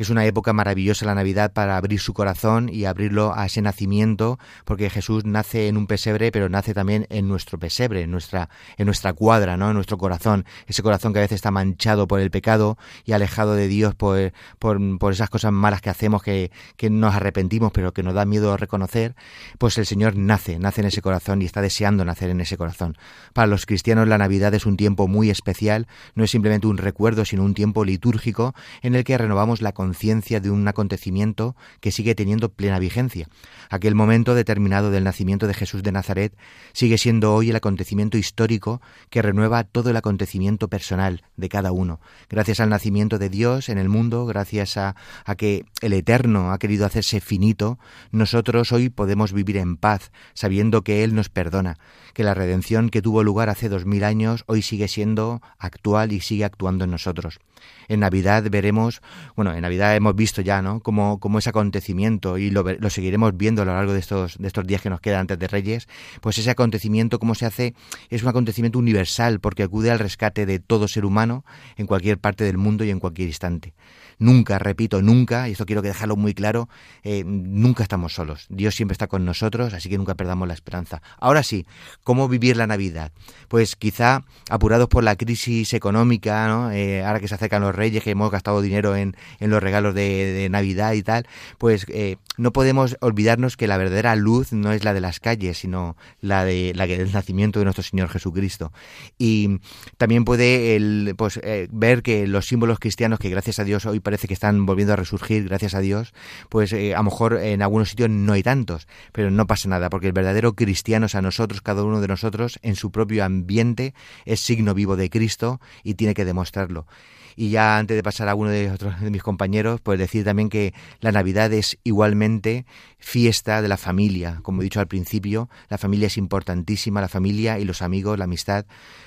es 0.00 0.08
una 0.08 0.24
época 0.24 0.54
maravillosa 0.54 1.04
la 1.04 1.14
Navidad 1.14 1.52
para 1.52 1.76
abrir 1.76 2.00
su 2.00 2.14
corazón 2.14 2.70
y 2.72 2.86
abrirlo 2.86 3.34
a 3.36 3.44
ese 3.44 3.60
nacimiento, 3.60 4.38
porque 4.64 4.88
Jesús 4.88 5.26
nace 5.26 5.68
en 5.68 5.76
un 5.76 5.86
pesebre, 5.86 6.32
pero 6.32 6.48
nace 6.48 6.72
también 6.72 7.06
en 7.10 7.28
nuestro 7.28 7.58
pesebre, 7.58 8.00
en 8.00 8.10
nuestra, 8.10 8.48
en 8.78 8.86
nuestra 8.86 9.12
cuadra, 9.12 9.58
¿no? 9.58 9.68
En 9.68 9.74
nuestro 9.74 9.98
corazón, 9.98 10.46
ese 10.66 10.82
corazón 10.82 11.12
que 11.12 11.18
a 11.18 11.22
veces 11.22 11.36
está 11.36 11.50
manchado 11.50 12.08
por 12.08 12.18
el 12.20 12.30
pecado 12.30 12.78
y 13.04 13.12
alejado 13.12 13.52
de 13.52 13.68
Dios 13.68 13.94
por, 13.94 14.32
por, 14.58 15.12
esas 15.12 15.28
cosas 15.28 15.52
malas 15.52 15.82
que 15.82 15.90
hacemos, 15.90 16.22
que, 16.22 16.50
que 16.78 16.88
nos 16.88 17.14
arrepentimos, 17.14 17.70
pero 17.70 17.92
que 17.92 18.02
nos 18.02 18.14
da 18.14 18.24
miedo 18.24 18.56
reconocer, 18.56 19.14
pues 19.58 19.76
el 19.76 19.84
Señor 19.84 20.16
nace, 20.16 20.58
nace 20.58 20.80
en 20.80 20.86
ese 20.86 21.02
corazón 21.02 21.42
y 21.42 21.44
está 21.44 21.60
deseando 21.60 22.06
nacer 22.06 22.30
en 22.30 22.40
ese 22.40 22.56
corazón. 22.56 22.96
Para 23.34 23.48
los 23.48 23.66
cristianos 23.66 24.08
la 24.08 24.16
Navidad 24.16 24.54
es 24.54 24.64
un 24.64 24.78
tiempo 24.78 25.08
muy 25.08 25.28
especial, 25.28 25.88
no 26.14 26.24
es 26.24 26.30
simplemente 26.30 26.66
un 26.68 26.78
recuerdo, 26.78 27.26
sino 27.26 27.44
un 27.44 27.52
tiempo 27.52 27.84
litúrgico 27.84 28.54
en 28.80 28.94
el 28.94 29.04
que 29.04 29.18
renovamos 29.18 29.60
la 29.60 29.72
conciencia 29.90 30.38
de 30.38 30.52
un 30.52 30.68
acontecimiento 30.68 31.56
que 31.80 31.90
sigue 31.90 32.14
teniendo 32.14 32.48
plena 32.48 32.78
vigencia. 32.78 33.26
Aquel 33.70 33.96
momento 33.96 34.36
determinado 34.36 34.92
del 34.92 35.02
nacimiento 35.02 35.48
de 35.48 35.54
Jesús 35.54 35.82
de 35.82 35.90
Nazaret 35.90 36.32
sigue 36.72 36.96
siendo 36.96 37.34
hoy 37.34 37.50
el 37.50 37.56
acontecimiento 37.56 38.16
histórico 38.16 38.80
que 39.10 39.20
renueva 39.20 39.64
todo 39.64 39.90
el 39.90 39.96
acontecimiento 39.96 40.68
personal 40.68 41.24
de 41.36 41.48
cada 41.48 41.72
uno. 41.72 41.98
Gracias 42.28 42.60
al 42.60 42.68
nacimiento 42.68 43.18
de 43.18 43.30
Dios 43.30 43.68
en 43.68 43.78
el 43.78 43.88
mundo, 43.88 44.26
gracias 44.26 44.76
a, 44.76 44.94
a 45.24 45.34
que 45.34 45.64
el 45.80 45.92
Eterno 45.92 46.52
ha 46.52 46.58
querido 46.60 46.86
hacerse 46.86 47.20
finito, 47.20 47.80
nosotros 48.12 48.70
hoy 48.70 48.90
podemos 48.90 49.32
vivir 49.32 49.56
en 49.56 49.76
paz, 49.76 50.12
sabiendo 50.34 50.82
que 50.82 51.02
Él 51.02 51.16
nos 51.16 51.30
perdona, 51.30 51.78
que 52.14 52.22
la 52.22 52.34
redención 52.34 52.90
que 52.90 53.02
tuvo 53.02 53.24
lugar 53.24 53.48
hace 53.48 53.68
dos 53.68 53.86
mil 53.86 54.04
años 54.04 54.44
hoy 54.46 54.62
sigue 54.62 54.86
siendo 54.86 55.42
actual 55.58 56.12
y 56.12 56.20
sigue 56.20 56.44
actuando 56.44 56.84
en 56.84 56.92
nosotros. 56.92 57.40
En 57.88 58.00
Navidad 58.00 58.44
veremos, 58.50 59.00
bueno, 59.36 59.54
en 59.54 59.62
Navidad 59.62 59.96
hemos 59.96 60.14
visto 60.14 60.42
ya, 60.42 60.62
¿no? 60.62 60.80
Como, 60.80 61.18
como 61.20 61.38
ese 61.38 61.50
acontecimiento 61.50 62.38
y 62.38 62.50
lo, 62.50 62.62
lo, 62.62 62.90
seguiremos 62.90 63.36
viendo 63.36 63.62
a 63.62 63.64
lo 63.64 63.74
largo 63.74 63.92
de 63.92 64.00
estos, 64.00 64.38
de 64.38 64.46
estos 64.46 64.66
días 64.66 64.82
que 64.82 64.90
nos 64.90 65.00
quedan 65.00 65.20
antes 65.20 65.38
de 65.38 65.48
Reyes, 65.48 65.88
pues 66.20 66.38
ese 66.38 66.50
acontecimiento, 66.50 67.18
cómo 67.18 67.34
se 67.34 67.46
hace, 67.46 67.74
es 68.08 68.22
un 68.22 68.28
acontecimiento 68.28 68.78
universal 68.78 69.40
porque 69.40 69.62
acude 69.62 69.90
al 69.90 69.98
rescate 69.98 70.46
de 70.46 70.58
todo 70.58 70.88
ser 70.88 71.04
humano 71.04 71.44
en 71.76 71.86
cualquier 71.86 72.18
parte 72.18 72.44
del 72.44 72.58
mundo 72.58 72.84
y 72.84 72.90
en 72.90 73.00
cualquier 73.00 73.28
instante. 73.28 73.74
Nunca, 74.20 74.58
repito, 74.58 75.00
nunca, 75.00 75.48
y 75.48 75.52
esto 75.52 75.64
quiero 75.64 75.80
que 75.80 75.88
dejarlo 75.88 76.14
muy 76.14 76.34
claro, 76.34 76.68
eh, 77.04 77.24
nunca 77.24 77.82
estamos 77.82 78.12
solos. 78.12 78.44
Dios 78.50 78.74
siempre 78.74 78.92
está 78.92 79.06
con 79.06 79.24
nosotros, 79.24 79.72
así 79.72 79.88
que 79.88 79.96
nunca 79.96 80.14
perdamos 80.14 80.46
la 80.46 80.52
esperanza. 80.52 81.00
Ahora 81.18 81.42
sí, 81.42 81.66
¿cómo 82.04 82.28
vivir 82.28 82.58
la 82.58 82.66
Navidad? 82.66 83.12
Pues 83.48 83.76
quizá 83.76 84.24
apurados 84.50 84.88
por 84.88 85.04
la 85.04 85.16
crisis 85.16 85.72
económica, 85.72 86.46
¿no? 86.48 86.70
Eh, 86.70 87.02
ahora 87.02 87.18
que 87.18 87.28
se 87.28 87.34
acercan 87.34 87.62
los 87.62 87.74
reyes, 87.74 88.04
que 88.04 88.10
hemos 88.10 88.30
gastado 88.30 88.60
dinero 88.60 88.94
en, 88.94 89.16
en 89.38 89.48
los 89.48 89.62
regalos 89.62 89.94
de, 89.94 90.48
Navidad 90.50 90.92
y 90.92 91.02
tal, 91.02 91.26
pues 91.56 91.86
eh, 91.88 92.16
no 92.36 92.52
podemos 92.52 92.98
olvidarnos 93.00 93.56
que 93.56 93.66
la 93.66 93.78
verdadera 93.78 94.16
luz 94.16 94.52
no 94.52 94.72
es 94.72 94.84
la 94.84 94.92
de 94.92 95.00
las 95.00 95.18
calles, 95.18 95.56
sino 95.56 95.96
la 96.20 96.44
de 96.44 96.72
la 96.74 96.86
del 96.86 97.10
nacimiento 97.10 97.58
de 97.58 97.64
nuestro 97.64 97.84
Señor 97.84 98.10
Jesucristo. 98.10 98.70
Y 99.16 99.60
también 99.96 100.26
puede 100.26 100.76
el, 100.76 101.14
pues, 101.16 101.40
ver 101.70 102.02
que 102.02 102.26
los 102.26 102.46
símbolos 102.46 102.78
cristianos 102.78 103.18
que 103.18 103.30
gracias 103.30 103.58
a 103.60 103.64
Dios 103.64 103.86
hoy 103.86 104.00
parece 104.10 104.26
que 104.26 104.34
están 104.34 104.66
volviendo 104.66 104.92
a 104.92 104.96
resurgir, 104.96 105.44
gracias 105.44 105.72
a 105.72 105.78
Dios, 105.78 106.12
pues 106.48 106.72
eh, 106.72 106.96
a 106.96 106.98
lo 106.98 107.04
mejor 107.04 107.34
en 107.34 107.62
algunos 107.62 107.90
sitios 107.90 108.10
no 108.10 108.32
hay 108.32 108.42
tantos, 108.42 108.88
pero 109.12 109.30
no 109.30 109.46
pasa 109.46 109.68
nada, 109.68 109.88
porque 109.88 110.08
el 110.08 110.12
verdadero 110.12 110.54
cristiano 110.54 111.06
es 111.06 111.14
a 111.14 111.22
nosotros, 111.22 111.60
cada 111.60 111.84
uno 111.84 112.00
de 112.00 112.08
nosotros, 112.08 112.58
en 112.62 112.74
su 112.74 112.90
propio 112.90 113.24
ambiente, 113.24 113.94
es 114.24 114.40
signo 114.40 114.74
vivo 114.74 114.96
de 114.96 115.10
Cristo 115.10 115.60
y 115.84 115.94
tiene 115.94 116.14
que 116.14 116.24
demostrarlo. 116.24 116.88
Y 117.36 117.50
ya 117.50 117.78
antes 117.78 117.96
de 117.96 118.02
pasar 118.02 118.28
a 118.28 118.34
uno 118.34 118.50
de, 118.50 118.70
otros, 118.70 119.00
de 119.00 119.10
mis 119.10 119.22
compañeros, 119.22 119.80
pues 119.80 119.98
decir 119.98 120.24
también 120.24 120.48
que 120.48 120.74
la 121.00 121.12
Navidad 121.12 121.52
es 121.52 121.78
igualmente 121.84 122.66
fiesta 122.98 123.62
de 123.62 123.68
la 123.68 123.76
familia. 123.76 124.40
Como 124.42 124.60
he 124.60 124.64
dicho 124.64 124.80
al 124.80 124.88
principio, 124.88 125.48
la 125.68 125.78
familia 125.78 126.06
es 126.06 126.16
importantísima, 126.16 127.00
la 127.00 127.08
familia 127.08 127.58
y 127.58 127.64
los 127.64 127.82
amigos, 127.82 128.18
la 128.18 128.24
amistad. 128.24 128.66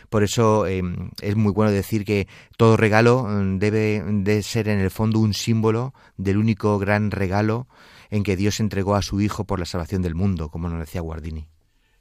Por 0.10 0.24
eso 0.24 0.68
em, 0.68 1.10
es 1.22 1.36
muy 1.36 1.52
bueno 1.52 1.72
decir 1.72 2.06
que 2.06 2.28
todo 2.58 2.78
regalo 2.78 3.28
em, 3.30 3.60
debe 3.60 4.04
de 4.06 4.44
ser 4.44 4.68
en 4.68 4.80
el 4.80 4.92
fondo 4.92 5.20
un 5.20 5.34
símbolo 5.34 5.94
del 6.18 6.38
único 6.38 6.78
gran 6.80 7.12
regalo 7.12 7.68
en 8.10 8.24
que 8.24 8.36
Dios 8.36 8.60
entregó 8.60 8.96
a 8.96 9.02
su 9.02 9.22
Hijo 9.22 9.46
por 9.46 9.60
la 9.60 9.66
salvación 9.66 10.02
del 10.02 10.14
mundo, 10.14 10.50
como 10.50 10.70
nos 10.70 10.80
decía 10.80 11.02
Guardini. 11.02 11.48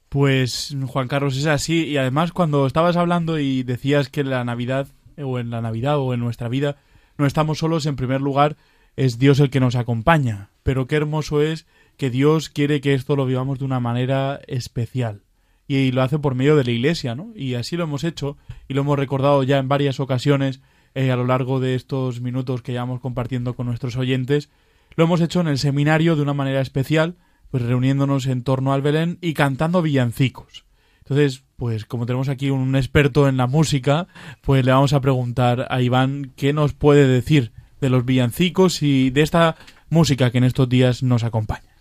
Pues 0.09 0.75
Juan 0.85 1.07
Carlos 1.07 1.35
es 1.35 1.47
así 1.47 1.85
y 1.85 1.97
además 1.97 2.31
cuando 2.31 2.67
estabas 2.67 2.97
hablando 2.97 3.39
y 3.39 3.63
decías 3.63 4.09
que 4.09 4.23
la 4.23 4.43
Navidad 4.43 4.87
o 5.17 5.39
en 5.39 5.49
la 5.49 5.61
Navidad 5.61 5.99
o 5.99 6.13
en 6.13 6.19
nuestra 6.19 6.49
vida 6.49 6.77
no 7.17 7.25
estamos 7.25 7.59
solos, 7.59 7.85
en 7.85 7.95
primer 7.95 8.21
lugar 8.21 8.57
es 8.95 9.19
Dios 9.19 9.39
el 9.39 9.49
que 9.49 9.59
nos 9.59 9.75
acompaña. 9.75 10.49
Pero 10.63 10.87
qué 10.87 10.95
hermoso 10.95 11.41
es 11.41 11.65
que 11.97 12.09
Dios 12.09 12.49
quiere 12.49 12.81
que 12.81 12.93
esto 12.93 13.15
lo 13.15 13.25
vivamos 13.25 13.59
de 13.59 13.65
una 13.65 13.79
manera 13.79 14.41
especial. 14.47 15.21
Y 15.67 15.91
lo 15.91 16.01
hace 16.01 16.19
por 16.19 16.35
medio 16.35 16.55
de 16.55 16.63
la 16.63 16.71
Iglesia, 16.71 17.15
¿no? 17.15 17.31
Y 17.35 17.55
así 17.55 17.77
lo 17.77 17.83
hemos 17.83 18.03
hecho 18.03 18.37
y 18.67 18.73
lo 18.73 18.81
hemos 18.81 18.99
recordado 18.99 19.43
ya 19.43 19.59
en 19.59 19.69
varias 19.69 19.99
ocasiones 19.99 20.61
eh, 20.95 21.11
a 21.11 21.15
lo 21.15 21.25
largo 21.25 21.59
de 21.59 21.75
estos 21.75 22.21
minutos 22.21 22.61
que 22.61 22.73
llevamos 22.73 22.99
compartiendo 22.99 23.55
con 23.55 23.67
nuestros 23.67 23.95
oyentes. 23.95 24.49
Lo 24.95 25.05
hemos 25.05 25.21
hecho 25.21 25.41
en 25.41 25.47
el 25.47 25.57
seminario 25.57 26.15
de 26.15 26.21
una 26.21 26.33
manera 26.33 26.61
especial, 26.61 27.15
pues 27.49 27.63
reuniéndonos 27.63 28.25
en 28.27 28.43
torno 28.43 28.73
al 28.73 28.81
Belén 28.81 29.17
y 29.21 29.33
cantando 29.33 29.81
villancicos. 29.81 30.65
Entonces, 31.03 31.43
pues 31.57 31.83
como 31.85 32.05
tenemos 32.05 32.29
aquí 32.29 32.49
un 32.49 32.75
experto 32.75 33.27
en 33.27 33.35
la 33.35 33.47
música, 33.47 34.07
pues 34.41 34.63
le 34.65 34.71
vamos 34.71 34.93
a 34.93 35.01
preguntar 35.01 35.67
a 35.69 35.81
Iván 35.81 36.31
qué 36.37 36.53
nos 36.53 36.73
puede 36.73 37.07
decir 37.07 37.51
de 37.81 37.89
los 37.89 38.05
villancicos 38.05 38.81
y 38.81 39.09
de 39.09 39.21
esta 39.21 39.57
música 39.89 40.31
que 40.31 40.37
en 40.37 40.45
estos 40.45 40.69
días 40.69 41.03
nos 41.03 41.23
acompaña. 41.23 41.73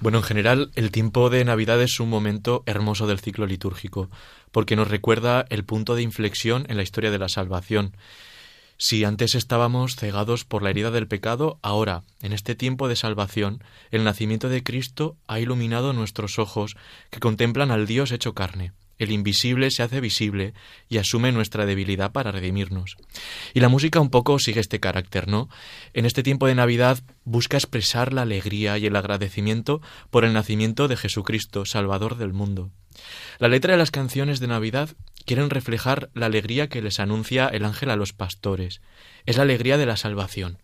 Bueno, 0.00 0.18
en 0.18 0.24
general, 0.24 0.70
el 0.74 0.90
tiempo 0.90 1.30
de 1.30 1.44
Navidad 1.44 1.80
es 1.82 1.98
un 2.00 2.08
momento 2.08 2.62
hermoso 2.66 3.06
del 3.06 3.20
ciclo 3.20 3.46
litúrgico, 3.46 4.10
porque 4.50 4.76
nos 4.76 4.88
recuerda 4.88 5.44
el 5.48 5.64
punto 5.64 5.94
de 5.94 6.02
inflexión 6.02 6.64
en 6.68 6.76
la 6.76 6.82
historia 6.82 7.10
de 7.10 7.18
la 7.18 7.28
salvación. 7.28 7.92
Si 8.84 9.04
antes 9.04 9.36
estábamos 9.36 9.94
cegados 9.94 10.44
por 10.44 10.64
la 10.64 10.70
herida 10.70 10.90
del 10.90 11.06
pecado, 11.06 11.60
ahora, 11.62 12.02
en 12.20 12.32
este 12.32 12.56
tiempo 12.56 12.88
de 12.88 12.96
salvación, 12.96 13.62
el 13.92 14.02
nacimiento 14.02 14.48
de 14.48 14.64
Cristo 14.64 15.16
ha 15.28 15.38
iluminado 15.38 15.92
nuestros 15.92 16.40
ojos 16.40 16.74
que 17.10 17.20
contemplan 17.20 17.70
al 17.70 17.86
Dios 17.86 18.10
hecho 18.10 18.34
carne. 18.34 18.72
El 18.98 19.12
invisible 19.12 19.70
se 19.70 19.84
hace 19.84 20.00
visible 20.00 20.52
y 20.88 20.98
asume 20.98 21.30
nuestra 21.30 21.64
debilidad 21.64 22.10
para 22.10 22.32
redimirnos. 22.32 22.96
Y 23.54 23.60
la 23.60 23.68
música 23.68 24.00
un 24.00 24.10
poco 24.10 24.40
sigue 24.40 24.58
este 24.58 24.80
carácter, 24.80 25.28
¿no? 25.28 25.48
En 25.92 26.04
este 26.04 26.24
tiempo 26.24 26.48
de 26.48 26.56
Navidad 26.56 26.98
busca 27.24 27.58
expresar 27.58 28.12
la 28.12 28.22
alegría 28.22 28.78
y 28.78 28.86
el 28.86 28.96
agradecimiento 28.96 29.80
por 30.10 30.24
el 30.24 30.32
nacimiento 30.32 30.88
de 30.88 30.96
Jesucristo, 30.96 31.66
Salvador 31.66 32.16
del 32.16 32.32
mundo. 32.32 32.72
La 33.38 33.48
letra 33.48 33.72
de 33.72 33.78
las 33.78 33.90
canciones 33.90 34.40
de 34.40 34.48
Navidad 34.48 34.90
quieren 35.24 35.50
reflejar 35.50 36.10
la 36.14 36.26
alegría 36.26 36.68
que 36.68 36.82
les 36.82 37.00
anuncia 37.00 37.48
el 37.48 37.64
ángel 37.64 37.90
a 37.90 37.96
los 37.96 38.12
pastores. 38.12 38.80
Es 39.26 39.36
la 39.36 39.42
alegría 39.42 39.78
de 39.78 39.86
la 39.86 39.96
salvación, 39.96 40.58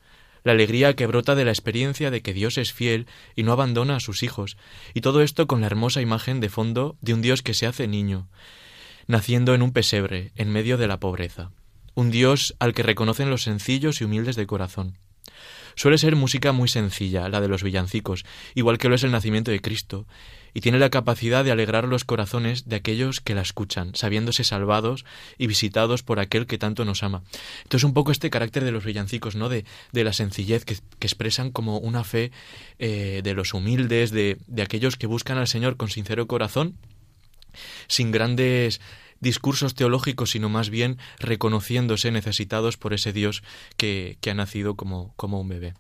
la 0.44 0.53
alegría 0.53 0.94
que 0.94 1.07
brota 1.07 1.35
de 1.35 1.44
la 1.44 1.51
experiencia 1.51 2.11
de 2.11 2.23
que 2.23 2.33
Dios 2.33 2.59
es 2.59 2.73
fiel 2.73 3.07
y 3.37 3.42
no 3.42 3.53
abandona 3.53 3.97
a 3.97 4.01
sus 4.01 4.23
hijos, 4.23 4.57
y 4.94 5.01
todo 5.01 5.23
esto 5.23 5.47
con 5.47 5.61
la 5.61 5.66
hermosa 5.66 6.01
imagen 6.01 6.40
de 6.40 6.49
fondo 6.49 6.97
de 7.01 7.14
un 7.14 7.23
Dios 7.23 7.42
que 7.42 7.55
se 7.55 7.66
hace 7.66 7.87
niño, 7.87 8.29
naciendo 9.07 9.55
en 9.55 9.62
un 9.62 9.73
pesebre, 9.73 10.33
en 10.37 10.51
medio 10.51 10.77
de 10.77 10.88
la 10.88 11.01
pobreza, 11.01 11.51
un 11.94 12.11
Dios 12.11 12.55
al 12.59 12.75
que 12.75 12.83
reconocen 12.83 13.31
los 13.31 13.42
sencillos 13.42 14.01
y 14.01 14.05
humildes 14.05 14.37
de 14.37 14.47
corazón. 14.47 14.99
Suele 15.75 15.99
ser 15.99 16.16
música 16.16 16.53
muy 16.53 16.68
sencilla, 16.68 17.29
la 17.29 17.40
de 17.40 17.49
los 17.49 17.62
villancicos, 17.62 18.25
igual 18.55 18.79
que 18.79 18.88
lo 18.88 18.97
es 18.97 19.05
el 19.05 19.12
nacimiento 19.12 19.51
de 19.51 19.61
Cristo, 19.61 20.07
y 20.55 20.61
tiene 20.61 20.79
la 20.79 20.91
capacidad 20.91 21.45
de 21.45 21.53
alegrar 21.53 21.85
los 21.85 22.05
corazones 22.05 22.69
de 22.69 22.77
aquellos 22.77 23.21
que 23.21 23.35
la 23.35 23.43
escuchan, 23.43 23.95
sabiéndose 23.95 24.45
salvados 24.45 25.05
y 25.39 25.47
visitados 25.47 26.03
por 26.03 26.21
aquel 26.21 26.47
que 26.47 26.59
tanto 26.59 26.85
nos 26.85 27.03
ama. 27.03 27.23
Entonces 27.63 27.85
un 27.85 27.95
poco 27.95 28.13
este 28.13 28.31
carácter 28.31 28.65
de 28.65 28.73
los 28.73 28.85
villancicos, 28.85 29.37
¿no? 29.37 29.49
De, 29.49 29.65
de 29.93 30.05
la 30.05 30.13
sencillez 30.13 30.65
que, 30.65 30.77
expresan 31.01 31.51
como 31.51 31.79
una 31.79 32.05
fe 32.05 32.33
eh, 32.79 33.21
de 33.25 33.35
los 33.35 33.55
humildes, 33.55 34.11
de, 34.11 34.39
de 34.47 34.63
aquellos 34.63 34.97
que 34.97 35.07
buscan 35.07 35.39
al 35.39 35.49
Señor 35.49 35.77
con 35.77 35.89
sincero 35.89 36.27
corazón, 36.27 36.77
sin 37.87 38.11
grandes 38.11 38.81
discursos 39.21 39.75
teológicos, 39.75 40.31
sino 40.31 40.49
más 40.49 40.71
bien 40.71 40.99
reconociéndose 41.19 42.11
necesitados 42.11 42.77
por 42.77 42.93
ese 42.95 43.13
Dios 43.13 43.43
que, 43.77 44.19
que 44.21 44.31
ha 44.31 44.35
nacido 44.35 44.75
como, 44.75 45.13
como 45.17 45.41
un 45.41 45.49
bebé. 45.49 45.75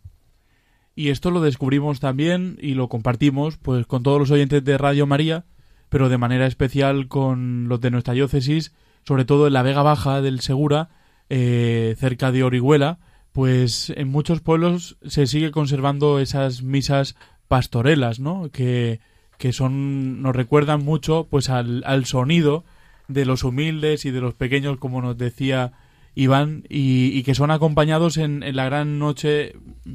Y 0.98 1.10
esto 1.10 1.30
lo 1.30 1.40
descubrimos 1.40 2.00
también 2.00 2.58
y 2.60 2.74
lo 2.74 2.88
compartimos 2.88 3.56
pues 3.56 3.86
con 3.86 4.02
todos 4.02 4.18
los 4.18 4.32
oyentes 4.32 4.64
de 4.64 4.76
Radio 4.76 5.06
María, 5.06 5.44
pero 5.90 6.08
de 6.08 6.18
manera 6.18 6.44
especial 6.44 7.06
con 7.06 7.68
los 7.68 7.80
de 7.80 7.92
nuestra 7.92 8.14
diócesis, 8.14 8.74
sobre 9.04 9.24
todo 9.24 9.46
en 9.46 9.52
la 9.52 9.62
Vega 9.62 9.84
Baja 9.84 10.20
del 10.22 10.40
Segura, 10.40 10.88
eh, 11.30 11.94
cerca 12.00 12.32
de 12.32 12.42
Orihuela, 12.42 12.98
pues 13.30 13.90
en 13.90 14.08
muchos 14.08 14.40
pueblos 14.40 14.98
se 15.06 15.28
sigue 15.28 15.52
conservando 15.52 16.18
esas 16.18 16.64
misas 16.64 17.14
pastorelas, 17.46 18.18
¿no? 18.18 18.50
Que, 18.50 18.98
que 19.38 19.52
son, 19.52 20.20
nos 20.20 20.34
recuerdan 20.34 20.84
mucho 20.84 21.28
pues 21.30 21.48
al, 21.48 21.84
al 21.86 22.06
sonido 22.06 22.64
de 23.06 23.24
los 23.24 23.44
humildes 23.44 24.04
y 24.04 24.10
de 24.10 24.20
los 24.20 24.34
pequeños, 24.34 24.78
como 24.78 25.00
nos 25.00 25.16
decía 25.16 25.74
y 26.18 26.26
van 26.26 26.64
y, 26.68 27.22
que 27.22 27.36
son 27.36 27.52
acompañados 27.52 28.16
en, 28.16 28.42
la 28.56 28.64
gran 28.64 28.98
noche 28.98 29.54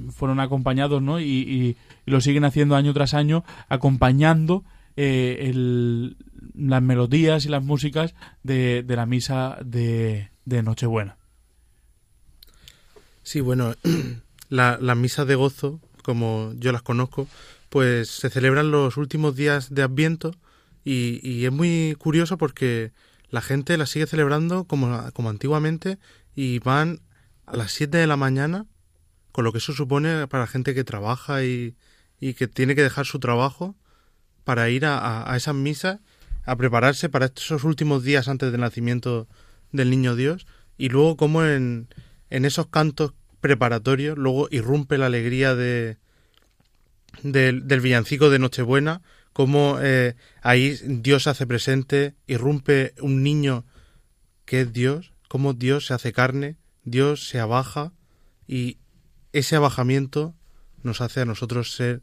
fueron 0.10 0.40
acompañados 0.40 1.02
no 1.02 1.20
y, 1.20 1.76
lo 2.06 2.22
siguen 2.22 2.46
haciendo 2.46 2.78
año 2.78 2.94
tras 2.94 3.14
año 3.14 3.44
acompañando 3.68 4.64
eh, 4.96 5.52
las 6.56 6.82
melodías 6.82 7.46
y 7.46 7.50
las 7.50 7.62
músicas 7.62 8.16
de, 8.42 8.86
la 8.88 9.06
misa 9.06 9.58
de, 9.66 10.30
de 10.46 10.64
Nochebuena. 10.64 11.18
Sí 13.24 13.42
bueno 13.42 13.74
la, 14.50 14.78
las 14.80 14.96
misas 14.96 15.28
de 15.28 15.36
gozo 15.36 15.82
como 16.04 16.54
yo 16.56 16.72
las 16.72 16.84
conozco 16.84 17.28
pues 17.68 18.08
se 18.08 18.30
celebran 18.30 18.72
los 18.72 18.96
últimos 18.96 19.36
días 19.36 19.76
de 19.76 19.84
Adviento 19.84 20.34
y 20.86 21.44
es 21.44 21.52
muy 21.52 21.98
curioso 22.00 22.38
porque 22.38 22.94
la 23.34 23.41
gente 23.41 23.78
la 23.78 23.88
sigue 23.88 24.06
celebrando 24.06 24.65
como, 24.65 25.12
como 25.13 25.32
antiguamente 25.32 25.98
y 26.36 26.60
van 26.60 27.02
a 27.48 27.58
las 27.58 27.72
7 27.72 27.98
de 27.98 28.06
la 28.06 28.15
mañana, 28.15 28.67
con 29.32 29.43
lo 29.43 29.52
que 29.52 29.58
eso 29.58 29.74
supone 29.74 30.28
para 30.28 30.43
la 30.43 30.48
gente 30.48 30.76
que 30.76 30.84
trabaja 30.84 31.43
y, 31.43 31.76
y 32.19 32.36
que 32.36 32.48
tiene 32.48 32.76
que 32.76 32.84
dejar 32.84 33.08
su 33.08 33.19
trabajo 33.19 33.76
para 34.43 34.69
ir 34.69 34.86
a, 34.86 35.32
a, 35.32 35.36
esas 35.36 35.56
misas, 35.56 36.00
a 36.46 36.56
prepararse 36.58 37.10
para 37.10 37.26
esos 37.36 37.63
últimos 37.63 38.04
días 38.04 38.28
antes 38.28 38.52
del 38.52 38.62
nacimiento 38.62 39.28
del 39.72 39.89
niño 39.89 40.15
Dios. 40.15 40.46
Y 40.78 40.89
luego 40.89 41.17
como 41.17 41.43
en, 41.43 41.88
en 42.30 42.46
esos 42.46 42.67
cantos 42.67 43.15
preparatorios 43.41 44.15
luego 44.15 44.48
irrumpe 44.52 45.00
la 45.00 45.08
alegría 45.08 45.56
de, 45.56 45.98
del, 47.24 47.67
del 47.67 47.82
villancico 47.82 48.30
de 48.30 48.38
Nochebuena 48.38 49.02
cómo 49.34 49.78
eh, 49.82 50.15
ahí 50.41 50.80
Dios 50.86 51.24
se 51.24 51.32
hace 51.32 51.48
presente, 51.48 52.15
irrumpe 52.28 52.93
un 53.02 53.24
niño 53.24 53.65
que 54.46 54.62
es 54.62 54.74
Dios, 54.74 55.12
cómo 55.28 55.54
Dios 55.54 55.88
se 55.88 55.93
hace 55.93 56.13
carne, 56.13 56.58
Dios 56.84 57.28
se 57.28 57.39
abaja 57.39 57.91
y 58.48 58.78
ese 59.32 59.56
abajamiento 59.56 60.36
nos 60.84 61.02
hace 61.02 61.22
a 61.22 61.26
nosotros 61.26 61.74
ser 61.74 62.02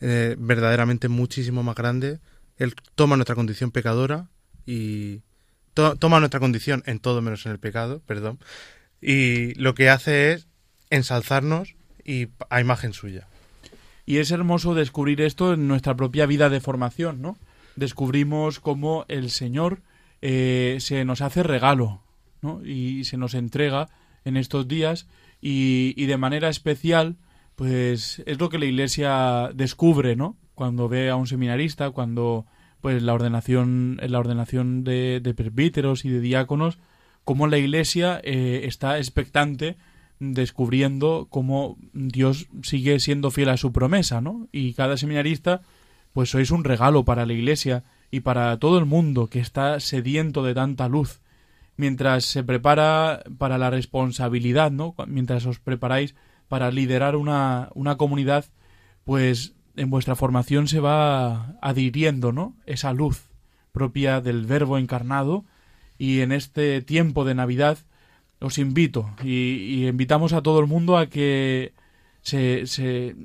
eh, 0.00 0.34
verdaderamente 0.38 1.08
muchísimo 1.08 1.62
más 1.62 1.76
grandes. 1.76 2.18
Él 2.56 2.74
toma 2.94 3.16
nuestra 3.16 3.34
condición 3.34 3.70
pecadora 3.70 4.28
y 4.66 5.22
toma 5.74 6.20
nuestra 6.20 6.40
condición 6.40 6.82
en 6.86 6.98
todo 7.00 7.20
menos 7.20 7.46
en 7.46 7.52
el 7.52 7.58
pecado, 7.58 8.00
perdón, 8.06 8.38
y 9.00 9.54
lo 9.54 9.74
que 9.74 9.90
hace 9.90 10.32
es 10.32 10.46
ensalzarnos 10.90 11.74
y 12.04 12.28
a 12.48 12.60
imagen 12.60 12.92
suya. 12.92 13.26
Y 14.06 14.18
es 14.18 14.30
hermoso 14.30 14.74
descubrir 14.74 15.20
esto 15.20 15.54
en 15.54 15.68
nuestra 15.68 15.96
propia 15.96 16.26
vida 16.26 16.48
de 16.50 16.60
formación, 16.60 17.22
¿no? 17.22 17.36
Descubrimos 17.76 18.60
cómo 18.60 19.04
el 19.08 19.30
Señor 19.30 19.80
eh, 20.20 20.76
se 20.80 21.04
nos 21.04 21.20
hace 21.20 21.42
regalo, 21.42 22.02
¿no? 22.42 22.64
Y 22.64 23.04
se 23.04 23.16
nos 23.16 23.34
entrega 23.34 23.88
en 24.24 24.36
estos 24.36 24.68
días 24.68 25.06
y, 25.40 25.94
y, 25.96 26.06
de 26.06 26.16
manera 26.16 26.48
especial, 26.48 27.16
pues 27.56 28.22
es 28.26 28.38
lo 28.38 28.48
que 28.48 28.58
la 28.58 28.64
Iglesia 28.66 29.50
descubre, 29.54 30.16
¿no? 30.16 30.36
Cuando 30.54 30.88
ve 30.88 31.10
a 31.10 31.16
un 31.16 31.26
seminarista, 31.26 31.90
cuando 31.90 32.46
pues 32.80 33.02
la 33.02 33.14
ordenación, 33.14 33.98
la 34.02 34.18
ordenación 34.18 34.84
de, 34.84 35.20
de 35.20 35.34
presbíteros 35.34 36.04
y 36.04 36.10
de 36.10 36.20
diáconos, 36.20 36.78
cómo 37.24 37.46
la 37.46 37.56
Iglesia 37.56 38.20
eh, 38.22 38.62
está 38.64 38.98
expectante 38.98 39.76
descubriendo 40.32 41.26
cómo 41.28 41.76
Dios 41.92 42.48
sigue 42.62 42.98
siendo 43.00 43.30
fiel 43.30 43.50
a 43.50 43.56
su 43.56 43.72
promesa, 43.72 44.20
¿no? 44.20 44.48
Y 44.52 44.72
cada 44.74 44.96
seminarista, 44.96 45.62
pues 46.12 46.30
sois 46.30 46.50
un 46.50 46.64
regalo 46.64 47.04
para 47.04 47.26
la 47.26 47.32
Iglesia 47.32 47.84
y 48.10 48.20
para 48.20 48.56
todo 48.58 48.78
el 48.78 48.86
mundo 48.86 49.28
que 49.28 49.40
está 49.40 49.80
sediento 49.80 50.42
de 50.42 50.54
tanta 50.54 50.88
luz, 50.88 51.20
mientras 51.76 52.24
se 52.24 52.42
prepara 52.42 53.24
para 53.38 53.58
la 53.58 53.70
responsabilidad, 53.70 54.70
¿no? 54.70 54.94
Mientras 55.06 55.44
os 55.46 55.58
preparáis 55.58 56.14
para 56.48 56.70
liderar 56.70 57.16
una, 57.16 57.68
una 57.74 57.96
comunidad, 57.96 58.46
pues 59.04 59.54
en 59.76 59.90
vuestra 59.90 60.14
formación 60.14 60.68
se 60.68 60.80
va 60.80 61.56
adhiriendo, 61.60 62.32
¿no? 62.32 62.56
Esa 62.66 62.92
luz 62.92 63.30
propia 63.72 64.20
del 64.20 64.46
Verbo 64.46 64.78
encarnado 64.78 65.44
y 65.98 66.20
en 66.20 66.32
este 66.32 66.80
tiempo 66.80 67.24
de 67.24 67.34
Navidad 67.34 67.78
os 68.40 68.58
invito 68.58 69.10
y, 69.22 69.86
invitamos 69.86 70.32
a 70.32 70.42
todo 70.42 70.60
el 70.60 70.66
mundo 70.66 70.96
a 70.96 71.06
que 71.06 71.72
se, 72.22 73.16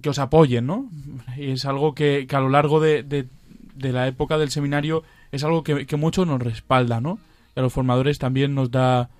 que 0.00 0.08
os 0.08 0.18
apoyen, 0.18 0.66
¿no? 0.66 0.88
Y 1.36 1.50
es 1.50 1.64
algo 1.64 1.94
que, 1.94 2.26
a 2.30 2.40
lo 2.40 2.48
largo 2.48 2.80
de, 2.80 3.02
de, 3.02 3.92
la 3.92 4.06
época 4.06 4.38
del 4.38 4.50
seminario 4.50 5.02
es 5.32 5.44
algo 5.44 5.62
que, 5.62 5.86
que, 5.86 5.96
mucho 5.96 6.24
nos 6.24 6.40
respalda, 6.40 7.00
¿no? 7.00 7.18
Y 7.54 7.60
a 7.60 7.62
los 7.62 7.72
formadores 7.72 8.18
también 8.18 8.54
nos 8.54 8.70
da 8.70 9.10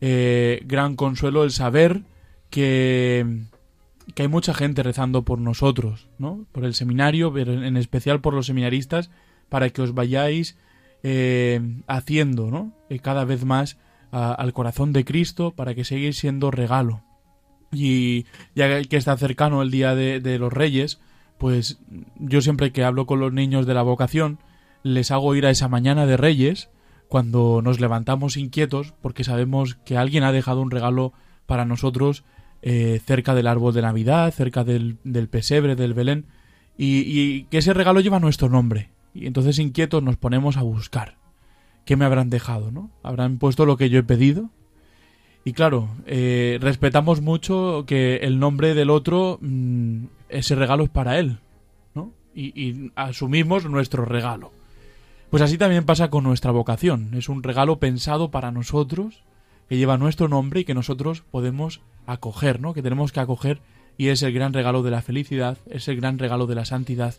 eh, 0.00 0.62
gran 0.64 0.96
consuelo 0.96 1.44
el 1.44 1.50
saber 1.50 2.02
que, 2.50 3.44
que 4.14 4.22
hay 4.22 4.28
mucha 4.28 4.54
gente 4.54 4.82
rezando 4.82 5.22
por 5.22 5.38
nosotros, 5.38 6.08
¿no? 6.18 6.46
Por 6.52 6.64
el 6.64 6.74
seminario, 6.74 7.32
pero 7.32 7.52
en 7.52 7.76
especial 7.76 8.20
por 8.20 8.34
los 8.34 8.46
seminaristas, 8.46 9.10
para 9.48 9.70
que 9.70 9.82
os 9.82 9.94
vayáis 9.94 10.56
eh, 11.02 11.60
haciendo, 11.86 12.50
¿no? 12.50 12.72
Eh, 12.88 12.98
cada 12.98 13.24
vez 13.24 13.44
más 13.44 13.76
al 14.10 14.52
corazón 14.52 14.92
de 14.92 15.04
Cristo 15.04 15.52
para 15.52 15.74
que 15.74 15.84
siga 15.84 16.12
siendo 16.12 16.50
regalo. 16.50 17.02
Y 17.72 18.24
ya 18.54 18.82
que 18.82 18.96
está 18.96 19.16
cercano 19.16 19.62
el 19.62 19.70
día 19.70 19.94
de, 19.94 20.38
los 20.38 20.52
Reyes, 20.52 21.00
pues 21.36 21.78
yo 22.18 22.40
siempre 22.40 22.72
que 22.72 22.84
hablo 22.84 23.06
con 23.06 23.20
los 23.20 23.32
niños 23.32 23.66
de 23.66 23.74
la 23.74 23.82
vocación, 23.82 24.38
les 24.82 25.10
hago 25.10 25.34
ir 25.34 25.46
a 25.46 25.50
esa 25.50 25.68
mañana 25.68 26.06
de 26.06 26.16
Reyes, 26.16 26.70
cuando 27.08 27.60
nos 27.62 27.80
levantamos 27.80 28.36
inquietos 28.36 28.94
porque 29.00 29.24
sabemos 29.24 29.76
que 29.84 29.96
alguien 29.96 30.24
ha 30.24 30.32
dejado 30.32 30.60
un 30.60 30.70
regalo 30.70 31.12
para 31.46 31.64
nosotros 31.64 32.24
eh, 32.60 33.00
cerca 33.04 33.34
del 33.34 33.46
árbol 33.46 33.72
de 33.72 33.82
Navidad, 33.82 34.32
cerca 34.32 34.64
del, 34.64 34.98
pesebre, 35.30 35.76
del 35.76 35.94
Belén, 35.94 36.26
y, 36.76 37.00
y, 37.06 37.44
que 37.44 37.58
ese 37.58 37.72
regalo 37.72 38.00
lleva 38.00 38.20
nuestro 38.20 38.48
nombre. 38.48 38.90
Y 39.14 39.26
entonces 39.26 39.58
inquietos 39.58 40.02
nos 40.02 40.16
ponemos 40.16 40.56
a 40.56 40.62
buscar. 40.62 41.16
¿Qué 41.88 41.96
me 41.96 42.04
habrán 42.04 42.28
dejado? 42.28 42.70
¿no? 42.70 42.90
¿Habrán 43.02 43.38
puesto 43.38 43.64
lo 43.64 43.78
que 43.78 43.88
yo 43.88 43.98
he 43.98 44.02
pedido? 44.02 44.50
Y 45.42 45.54
claro, 45.54 45.88
eh, 46.04 46.58
respetamos 46.60 47.22
mucho 47.22 47.84
que 47.86 48.16
el 48.16 48.38
nombre 48.38 48.74
del 48.74 48.90
otro, 48.90 49.38
mm, 49.40 50.04
ese 50.28 50.54
regalo 50.54 50.84
es 50.84 50.90
para 50.90 51.18
él, 51.18 51.38
¿no? 51.94 52.12
Y, 52.34 52.92
asumimos 52.94 53.64
nuestro 53.64 54.04
regalo. 54.04 54.52
Pues 55.30 55.42
así 55.42 55.56
también 55.56 55.86
pasa 55.86 56.10
con 56.10 56.24
nuestra 56.24 56.50
vocación. 56.50 57.14
Es 57.14 57.30
un 57.30 57.42
regalo 57.42 57.78
pensado 57.78 58.30
para 58.30 58.52
nosotros, 58.52 59.22
que 59.66 59.78
lleva 59.78 59.96
nuestro 59.96 60.28
nombre 60.28 60.60
y 60.60 60.64
que 60.66 60.74
nosotros 60.74 61.22
podemos 61.22 61.80
acoger, 62.06 62.60
¿no? 62.60 62.74
Que 62.74 62.82
tenemos 62.82 63.12
que 63.12 63.20
acoger 63.20 63.62
y 63.96 64.08
es 64.08 64.22
el 64.22 64.34
gran 64.34 64.52
regalo 64.52 64.82
de 64.82 64.90
la 64.90 65.00
felicidad, 65.00 65.56
es 65.70 65.88
el 65.88 65.96
gran 65.96 66.18
regalo 66.18 66.46
de 66.46 66.54
la 66.54 66.66
santidad 66.66 67.14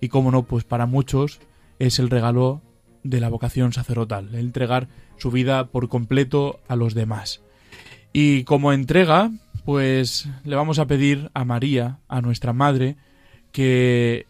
y, 0.00 0.08
como 0.08 0.30
no, 0.30 0.44
pues 0.44 0.64
para 0.64 0.86
muchos 0.86 1.40
es 1.78 1.98
el 1.98 2.08
regalo 2.08 2.62
de 3.04 3.20
la 3.20 3.28
vocación 3.28 3.72
sacerdotal, 3.72 4.34
entregar 4.34 4.88
su 5.16 5.30
vida 5.30 5.66
por 5.66 5.88
completo 5.88 6.60
a 6.66 6.74
los 6.74 6.94
demás. 6.94 7.42
Y 8.12 8.44
como 8.44 8.72
entrega, 8.72 9.30
pues 9.64 10.28
le 10.44 10.56
vamos 10.56 10.78
a 10.78 10.86
pedir 10.86 11.30
a 11.34 11.44
María, 11.44 11.98
a 12.08 12.20
nuestra 12.20 12.52
Madre, 12.52 12.96
que, 13.52 14.26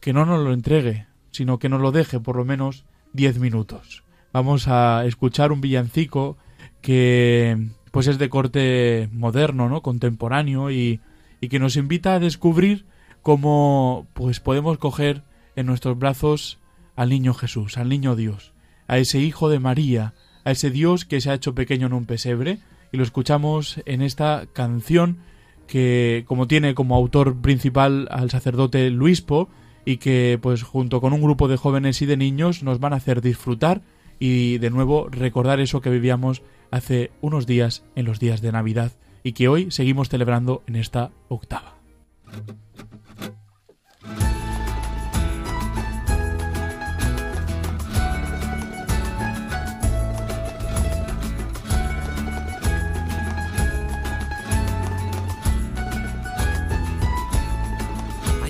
que 0.00 0.12
no 0.12 0.26
nos 0.26 0.42
lo 0.42 0.52
entregue, 0.52 1.06
sino 1.30 1.58
que 1.58 1.68
nos 1.68 1.80
lo 1.80 1.92
deje 1.92 2.18
por 2.18 2.36
lo 2.36 2.44
menos 2.44 2.84
diez 3.12 3.38
minutos. 3.38 4.02
Vamos 4.32 4.66
a 4.66 5.04
escuchar 5.06 5.52
un 5.52 5.60
villancico 5.60 6.36
que 6.80 7.68
pues 7.92 8.08
es 8.08 8.18
de 8.18 8.28
corte 8.28 9.08
moderno, 9.12 9.68
¿no? 9.68 9.80
contemporáneo 9.80 10.70
y, 10.70 11.00
y 11.40 11.48
que 11.48 11.60
nos 11.60 11.76
invita 11.76 12.14
a 12.14 12.18
descubrir 12.18 12.86
cómo 13.22 14.06
pues 14.14 14.40
podemos 14.40 14.78
coger 14.78 15.22
en 15.56 15.66
nuestros 15.66 15.98
brazos 15.98 16.58
al 16.96 17.10
niño 17.10 17.34
Jesús, 17.34 17.78
al 17.78 17.88
niño 17.88 18.16
Dios, 18.16 18.52
a 18.86 18.98
ese 18.98 19.20
Hijo 19.20 19.48
de 19.48 19.58
María, 19.58 20.14
a 20.44 20.50
ese 20.50 20.70
Dios 20.70 21.04
que 21.04 21.20
se 21.20 21.30
ha 21.30 21.34
hecho 21.34 21.54
pequeño 21.54 21.86
en 21.86 21.92
un 21.92 22.04
pesebre, 22.06 22.58
y 22.92 22.96
lo 22.96 23.02
escuchamos 23.02 23.80
en 23.86 24.02
esta 24.02 24.46
canción 24.52 25.18
que 25.66 26.24
como 26.26 26.46
tiene 26.46 26.74
como 26.74 26.94
autor 26.94 27.40
principal 27.40 28.06
al 28.10 28.30
sacerdote 28.30 28.90
Luispo 28.90 29.48
y 29.84 29.96
que 29.96 30.38
pues 30.40 30.62
junto 30.62 31.00
con 31.00 31.12
un 31.12 31.22
grupo 31.22 31.48
de 31.48 31.56
jóvenes 31.56 32.00
y 32.02 32.06
de 32.06 32.16
niños 32.16 32.62
nos 32.62 32.80
van 32.80 32.92
a 32.92 32.96
hacer 32.96 33.20
disfrutar 33.20 33.82
y 34.18 34.58
de 34.58 34.70
nuevo 34.70 35.08
recordar 35.08 35.60
eso 35.60 35.80
que 35.80 35.90
vivíamos 35.90 36.42
hace 36.70 37.10
unos 37.20 37.46
días 37.46 37.84
en 37.96 38.04
los 38.04 38.20
días 38.20 38.40
de 38.42 38.52
Navidad 38.52 38.92
y 39.22 39.32
que 39.32 39.48
hoy 39.48 39.70
seguimos 39.70 40.08
celebrando 40.08 40.62
en 40.66 40.76
esta 40.76 41.10
octava. 41.28 41.74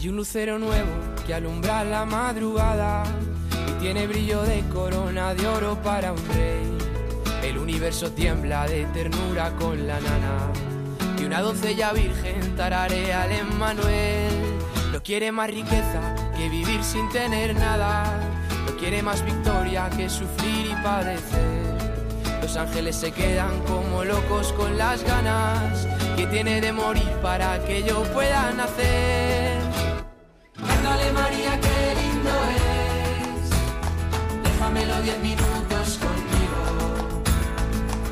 Un 0.09 0.17
lucero 0.17 0.59
nuevo 0.59 0.91
que 1.27 1.33
alumbra 1.33 1.83
la 1.83 2.05
madrugada 2.05 3.05
y 3.69 3.81
tiene 3.81 4.07
brillo 4.07 4.43
de 4.43 4.63
corona 4.69 5.35
de 5.35 5.47
oro 5.47 5.81
para 5.83 6.13
un 6.13 6.29
rey. 6.29 6.71
El 7.43 7.59
universo 7.59 8.11
tiembla 8.11 8.67
de 8.67 8.85
ternura 8.87 9.51
con 9.57 9.87
la 9.87 9.99
nana. 10.01 10.53
Y 11.19 11.25
una 11.25 11.41
doncella 11.41 11.93
virgen 11.93 12.55
tararea 12.57 13.23
al 13.23 13.33
Emmanuel. 13.33 14.33
No 14.93 15.03
quiere 15.03 15.33
más 15.33 15.49
riqueza 15.49 16.15
que 16.37 16.49
vivir 16.49 16.83
sin 16.83 17.09
tener 17.11 17.55
nada. 17.55 18.05
No 18.67 18.77
quiere 18.77 19.03
más 19.03 19.25
victoria 19.25 19.89
que 19.97 20.11
sufrir 20.11 20.67
y 20.67 20.83
padecer. 20.83 21.65
Los 22.43 22.57
ángeles 22.59 22.97
se 22.97 23.11
quedan 23.13 23.59
como 23.61 24.05
locos 24.05 24.53
con 24.53 24.77
las 24.77 25.03
ganas 25.03 25.87
que 26.17 26.27
tiene 26.27 26.61
de 26.61 26.73
morir 26.73 27.11
para 27.23 27.65
que 27.65 27.83
yo 27.83 28.03
pueda 28.13 28.53
nacer. 28.53 29.34
Diez 35.05 35.19
minutos 35.21 35.99
conmigo. 35.99 36.63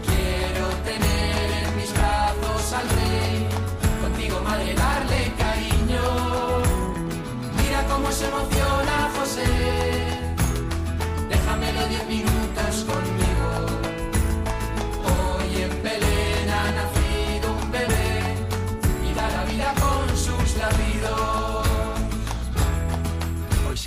Quiero 0.07 0.67
tener 0.85 1.65
en 1.65 1.77
mis 1.77 1.91
brazos 1.95 2.73
al 2.75 2.89
rey. 2.91 3.49
Contigo, 4.03 4.41
madre, 4.45 4.75
darle 4.75 5.33
cariño. 5.39 6.03
Mira 7.57 7.83
cómo 7.89 8.13
se 8.13 8.27
emociona 8.27 9.11
José. 9.17 9.92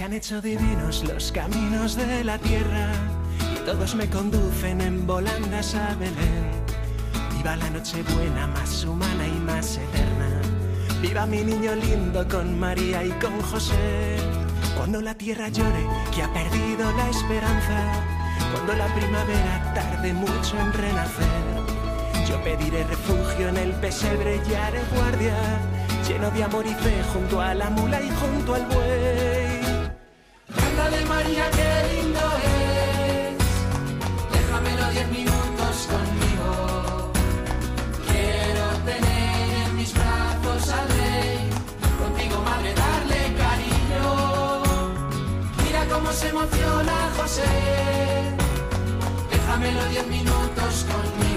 Han 0.06 0.14
hecho 0.14 0.40
divinos 0.40 1.04
los 1.04 1.32
caminos 1.32 1.96
de 1.96 2.24
la 2.24 2.38
tierra 2.38 2.92
y 3.56 3.66
todos 3.66 3.96
me 3.96 4.08
conducen 4.08 4.80
en 4.82 5.08
volandas 5.08 5.74
a 5.74 5.96
Belén. 5.96 6.52
Viva 7.36 7.56
la 7.56 7.68
noche 7.72 8.04
buena, 8.14 8.46
más 8.46 8.84
humana 8.84 9.28
y 9.28 9.40
más 9.40 9.78
eterna. 9.78 10.30
Viva 11.02 11.26
mi 11.26 11.44
niño 11.44 11.74
lindo 11.74 12.28
con 12.28 12.60
María 12.60 13.04
y 13.04 13.10
con 13.14 13.42
José. 13.42 14.18
Cuando 14.78 15.02
la 15.02 15.16
tierra 15.16 15.50
llore 15.50 15.88
que 16.14 16.22
ha 16.22 16.32
perdido 16.32 16.92
la 16.92 17.10
esperanza. 17.10 17.80
Cuando 18.54 18.74
la 18.74 18.86
primavera 18.94 19.74
tarde 19.74 20.14
mucho 20.14 20.60
en 20.60 20.72
renacer. 20.72 22.30
Yo 22.30 22.44
pediré 22.44 22.84
refugio 22.84 23.50
en 23.50 23.58
el 23.58 23.72
pesebre 23.72 24.40
y 24.48 24.54
haré 24.54 24.82
guardia. 24.96 25.36
Lleno 26.08 26.30
de 26.30 26.44
amor 26.44 26.68
y 26.68 26.76
fe 26.76 27.02
junto 27.12 27.42
a 27.42 27.56
la 27.56 27.72
mula 27.72 28.00
y 28.04 28.10
junto 28.12 28.54
al 28.54 28.66
buey. 28.68 29.45
Ándale 30.86 31.06
María, 31.06 31.50
qué 31.50 31.96
lindo 31.96 32.20
es. 32.46 33.38
Déjamelo 34.38 34.92
diez 34.92 35.08
minutos 35.10 35.88
conmigo. 35.94 37.12
Quiero 38.08 38.66
tener 38.86 39.66
en 39.66 39.76
mis 39.78 39.92
brazos 39.94 40.70
al 40.70 40.88
rey. 40.90 41.50
Contigo, 41.98 42.40
madre, 42.44 42.74
darle 42.76 43.34
cariño. 43.44 44.62
Mira 45.64 45.86
cómo 45.92 46.12
se 46.12 46.30
emociona 46.30 46.96
José. 47.18 47.50
Déjamelo 49.32 49.86
diez 49.90 50.08
minutos 50.08 50.86
conmigo. 50.92 51.35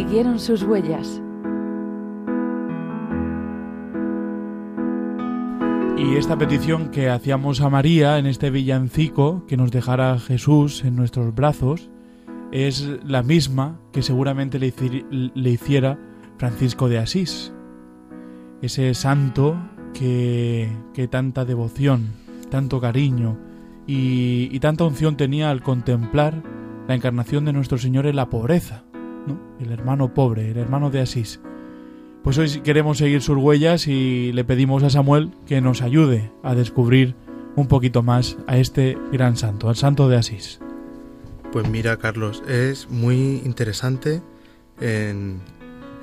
Siguieron 0.00 0.38
sus 0.38 0.62
huellas. 0.62 1.20
Y 5.98 6.16
esta 6.16 6.38
petición 6.38 6.90
que 6.90 7.10
hacíamos 7.10 7.60
a 7.60 7.68
María 7.68 8.16
en 8.16 8.24
este 8.24 8.48
villancico, 8.48 9.44
que 9.46 9.58
nos 9.58 9.70
dejara 9.70 10.18
Jesús 10.18 10.84
en 10.86 10.96
nuestros 10.96 11.34
brazos, 11.34 11.90
es 12.50 12.88
la 13.04 13.22
misma 13.22 13.78
que 13.92 14.00
seguramente 14.00 14.58
le, 14.58 14.72
hici- 14.72 15.32
le 15.34 15.50
hiciera 15.50 15.98
Francisco 16.38 16.88
de 16.88 16.96
Asís. 16.96 17.52
Ese 18.62 18.94
santo 18.94 19.58
que, 19.92 20.72
que 20.94 21.08
tanta 21.08 21.44
devoción, 21.44 22.06
tanto 22.48 22.80
cariño 22.80 23.36
y, 23.86 24.48
y 24.50 24.60
tanta 24.60 24.84
unción 24.84 25.18
tenía 25.18 25.50
al 25.50 25.62
contemplar 25.62 26.42
la 26.88 26.94
encarnación 26.94 27.44
de 27.44 27.52
nuestro 27.52 27.76
Señor 27.76 28.06
en 28.06 28.16
la 28.16 28.30
pobreza, 28.30 28.84
el 29.60 29.72
hermano 29.72 30.14
pobre, 30.14 30.50
el 30.50 30.56
hermano 30.56 30.90
de 30.90 31.00
Asís. 31.00 31.40
Pues 32.22 32.36
hoy 32.38 32.60
queremos 32.60 32.98
seguir 32.98 33.22
sus 33.22 33.36
huellas 33.36 33.86
y 33.86 34.32
le 34.32 34.44
pedimos 34.44 34.82
a 34.82 34.90
Samuel 34.90 35.32
que 35.46 35.60
nos 35.60 35.82
ayude 35.82 36.30
a 36.42 36.54
descubrir 36.54 37.14
un 37.56 37.66
poquito 37.66 38.02
más 38.02 38.36
a 38.46 38.58
este 38.58 38.98
gran 39.12 39.36
santo, 39.36 39.68
al 39.68 39.76
santo 39.76 40.08
de 40.08 40.16
Asís. 40.16 40.60
Pues 41.52 41.68
mira, 41.68 41.96
Carlos, 41.96 42.42
es 42.46 42.88
muy 42.90 43.42
interesante 43.44 44.22
en, 44.80 45.40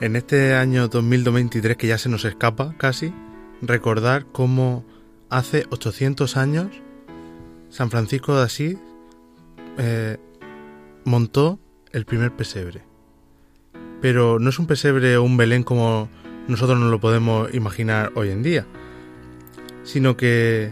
en 0.02 0.16
este 0.16 0.56
año 0.56 0.88
2023 0.88 1.78
que 1.78 1.88
ya 1.88 1.98
se 1.98 2.10
nos 2.10 2.26
escapa 2.26 2.76
casi, 2.78 3.14
recordar 3.62 4.26
cómo 4.32 4.84
hace 5.30 5.66
800 5.70 6.38
años 6.38 6.68
San 7.70 7.90
Francisco 7.90 8.36
de 8.36 8.44
Asís 8.44 8.78
eh, 9.78 10.18
montó 11.04 11.60
el 11.92 12.06
primer 12.06 12.36
pesebre. 12.36 12.87
Pero 14.02 14.40
no 14.40 14.50
es 14.50 14.60
un 14.60 14.68
pesebre 14.68 15.18
o 15.18 15.24
un 15.24 15.38
Belén 15.38 15.64
como 15.64 16.10
nosotros 16.48 16.80
nos 16.80 16.92
lo 16.92 17.00
podemos 17.00 17.54
imaginar 17.54 18.12
hoy 18.16 18.30
en 18.30 18.44
día, 18.44 18.66
sino 19.84 20.16
que 20.16 20.72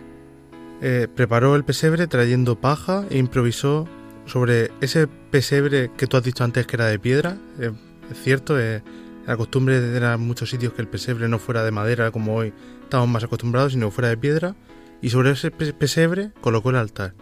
eh, 0.81 1.07
preparó 1.13 1.55
el 1.55 1.63
pesebre 1.63 2.07
trayendo 2.07 2.59
paja 2.59 3.05
e 3.09 3.17
improvisó 3.17 3.87
sobre 4.25 4.71
ese 4.81 5.07
pesebre 5.07 5.91
que 5.97 6.07
tú 6.07 6.17
has 6.17 6.23
dicho 6.23 6.43
antes 6.43 6.65
que 6.67 6.75
era 6.75 6.85
de 6.85 6.99
piedra. 6.99 7.37
es 7.59 8.17
cierto, 8.23 8.59
eh, 8.59 8.83
la 9.25 9.37
costumbre 9.37 9.77
era 9.95 10.13
en 10.13 10.21
muchos 10.21 10.49
sitios 10.49 10.73
que 10.73 10.81
el 10.81 10.87
pesebre 10.87 11.27
no 11.27 11.39
fuera 11.39 11.63
de 11.63 11.71
madera 11.71 12.11
como 12.11 12.35
hoy 12.35 12.53
estamos 12.83 13.09
más 13.09 13.23
acostumbrados, 13.23 13.73
sino 13.73 13.89
fuera 13.91 14.09
de 14.09 14.17
piedra. 14.17 14.55
Y 15.01 15.09
sobre 15.09 15.31
ese 15.31 15.51
pe- 15.51 15.73
pesebre 15.73 16.31
colocó 16.41 16.69
el 16.69 16.75
altar. 16.77 17.13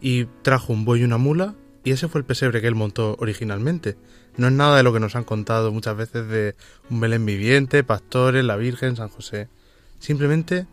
Y 0.00 0.26
trajo 0.42 0.72
un 0.72 0.84
buey 0.84 1.00
y 1.00 1.04
una 1.04 1.18
mula 1.18 1.54
y 1.82 1.92
ese 1.92 2.08
fue 2.08 2.20
el 2.20 2.24
pesebre 2.24 2.60
que 2.60 2.66
él 2.68 2.74
montó 2.74 3.16
originalmente. 3.18 3.96
No 4.40 4.46
es 4.46 4.54
nada 4.54 4.78
de 4.78 4.82
lo 4.82 4.94
que 4.94 5.00
nos 5.00 5.16
han 5.16 5.24
contado 5.24 5.70
muchas 5.70 5.98
veces 5.98 6.26
de 6.26 6.56
un 6.88 6.98
Belén 6.98 7.26
viviente, 7.26 7.84
pastores, 7.84 8.42
la 8.42 8.56
Virgen, 8.56 8.96
San 8.96 9.10
José. 9.10 9.50
Simplemente 9.98 10.66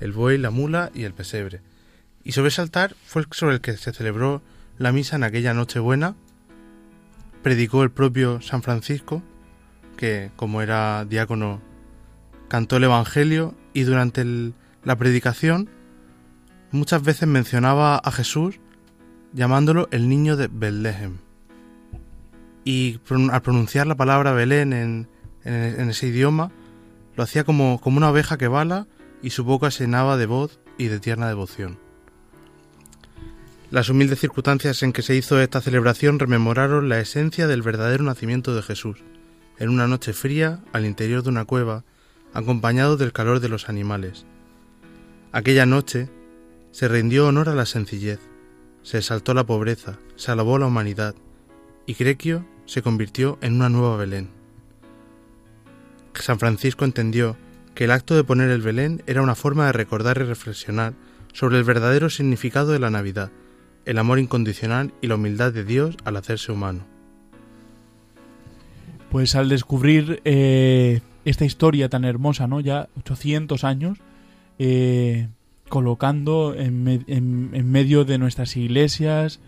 el 0.00 0.10
buey, 0.10 0.38
la 0.38 0.50
mula 0.50 0.90
y 0.92 1.04
el 1.04 1.14
pesebre. 1.14 1.60
Y 2.24 2.32
sobre 2.32 2.48
ese 2.48 2.62
altar 2.62 2.96
fue 3.06 3.24
sobre 3.30 3.54
el 3.54 3.60
que 3.60 3.76
se 3.76 3.92
celebró 3.92 4.42
la 4.76 4.90
misa 4.90 5.14
en 5.14 5.22
aquella 5.22 5.54
Nochebuena. 5.54 6.16
Predicó 7.44 7.84
el 7.84 7.92
propio 7.92 8.40
San 8.40 8.64
Francisco, 8.64 9.22
que 9.96 10.32
como 10.34 10.60
era 10.60 11.04
diácono 11.04 11.62
cantó 12.48 12.78
el 12.78 12.82
Evangelio 12.82 13.54
y 13.72 13.84
durante 13.84 14.24
la 14.82 14.96
predicación 14.96 15.70
muchas 16.72 17.04
veces 17.04 17.28
mencionaba 17.28 17.98
a 17.98 18.10
Jesús 18.10 18.58
llamándolo 19.32 19.86
el 19.92 20.08
niño 20.08 20.36
de 20.36 20.48
Belén. 20.48 21.21
Y 22.64 23.00
al 23.30 23.42
pronunciar 23.42 23.86
la 23.86 23.96
palabra 23.96 24.32
Belén 24.32 24.72
en, 24.72 25.08
ese 25.44 26.08
idioma, 26.08 26.52
lo 27.16 27.24
hacía 27.24 27.44
como, 27.44 27.80
una 27.84 28.10
oveja 28.10 28.38
que 28.38 28.48
bala 28.48 28.86
y 29.22 29.30
su 29.30 29.44
boca 29.44 29.70
se 29.70 29.84
llenaba 29.84 30.16
de 30.16 30.26
voz 30.26 30.60
y 30.78 30.86
de 30.86 31.00
tierna 31.00 31.28
devoción. 31.28 31.78
Las 33.70 33.88
humildes 33.88 34.20
circunstancias 34.20 34.82
en 34.82 34.92
que 34.92 35.02
se 35.02 35.14
hizo 35.14 35.40
esta 35.40 35.60
celebración 35.60 36.18
rememoraron 36.18 36.88
la 36.88 37.00
esencia 37.00 37.46
del 37.46 37.62
verdadero 37.62 38.04
nacimiento 38.04 38.54
de 38.54 38.62
Jesús, 38.62 39.02
en 39.58 39.70
una 39.70 39.86
noche 39.86 40.12
fría 40.12 40.60
al 40.72 40.84
interior 40.84 41.22
de 41.22 41.30
una 41.30 41.46
cueva, 41.46 41.84
acompañado 42.34 42.96
del 42.96 43.12
calor 43.12 43.40
de 43.40 43.48
los 43.48 43.68
animales. 43.68 44.26
Aquella 45.32 45.66
noche 45.66 46.10
se 46.70 46.88
rindió 46.88 47.26
honor 47.26 47.48
a 47.48 47.54
la 47.54 47.66
sencillez, 47.66 48.20
se 48.82 48.98
exaltó 48.98 49.34
la 49.34 49.44
pobreza, 49.44 49.98
se 50.16 50.32
alabó 50.32 50.58
la 50.58 50.66
humanidad, 50.66 51.14
y 51.86 51.94
Crequio 51.94 52.46
se 52.66 52.82
convirtió 52.82 53.38
en 53.40 53.54
una 53.54 53.68
nueva 53.68 53.96
Belén. 53.96 54.30
San 56.14 56.38
Francisco 56.38 56.84
entendió 56.84 57.36
que 57.74 57.84
el 57.84 57.90
acto 57.90 58.14
de 58.14 58.24
poner 58.24 58.50
el 58.50 58.60
Belén 58.60 59.02
era 59.06 59.22
una 59.22 59.34
forma 59.34 59.66
de 59.66 59.72
recordar 59.72 60.18
y 60.18 60.24
reflexionar 60.24 60.94
sobre 61.32 61.58
el 61.58 61.64
verdadero 61.64 62.10
significado 62.10 62.72
de 62.72 62.78
la 62.78 62.90
Navidad, 62.90 63.30
el 63.84 63.98
amor 63.98 64.18
incondicional 64.18 64.92
y 65.00 65.06
la 65.06 65.14
humildad 65.14 65.52
de 65.52 65.64
Dios 65.64 65.96
al 66.04 66.16
hacerse 66.16 66.52
humano. 66.52 66.84
Pues 69.10 69.34
al 69.34 69.48
descubrir 69.48 70.20
eh, 70.24 71.00
esta 71.24 71.44
historia 71.44 71.88
tan 71.88 72.04
hermosa, 72.04 72.46
¿no? 72.46 72.60
Ya 72.60 72.88
800 72.98 73.64
años, 73.64 73.98
eh, 74.58 75.28
colocando 75.68 76.54
en, 76.54 77.70
medio 77.70 78.04
de 78.04 78.18
nuestras 78.18 78.56
iglesias, 78.56 79.40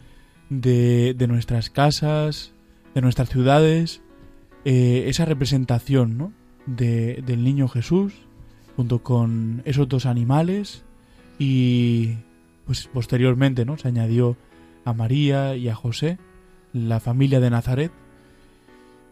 de, 0.49 1.15
nuestras 1.29 1.71
casas, 1.71 2.53
de 2.95 3.01
nuestras 3.01 3.29
ciudades, 3.29 4.03
eh, 4.65 5.05
esa 5.09 5.25
representación, 5.25 6.17
¿no? 6.17 6.33
del 6.67 7.45
niño 7.45 7.69
Jesús, 7.69 8.15
junto 8.77 9.03
con 9.03 9.61
esos 9.67 9.87
dos 9.87 10.07
animales 10.07 10.83
y 11.39 12.15
pues 12.65 12.89
posteriormente 12.93 13.67
¿no? 13.67 13.77
se 13.77 13.89
añadió 13.89 14.37
a 14.85 14.93
María 14.93 15.57
y 15.57 15.69
a 15.69 15.75
José, 15.75 16.19
la 16.73 17.01
familia 17.01 17.41
de 17.41 17.51
Nazaret, 17.51 17.93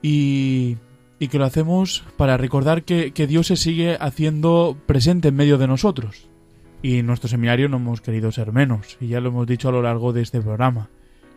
y, 0.00 0.76
y 1.18 1.28
que 1.28 1.38
lo 1.38 1.44
hacemos 1.44 2.04
para 2.16 2.36
recordar 2.36 2.82
que, 2.82 3.12
que, 3.12 3.26
Dios 3.26 3.46
se 3.46 3.56
sigue 3.56 3.96
haciendo 4.00 4.76
presente 4.86 5.28
en 5.28 5.36
medio 5.36 5.58
de 5.58 5.68
nosotros. 5.68 6.28
Y 6.82 6.98
en 6.98 7.06
nuestro 7.06 7.28
seminario 7.28 7.68
no 7.68 7.76
hemos 7.76 8.00
querido 8.00 8.32
ser 8.32 8.52
menos, 8.52 8.96
y 9.00 9.08
ya 9.08 9.20
lo 9.20 9.28
hemos 9.28 9.46
dicho 9.46 9.68
a 9.68 9.72
lo 9.72 9.82
largo 9.82 10.12
de 10.12 10.22
este 10.22 10.40
programa. 10.40 10.88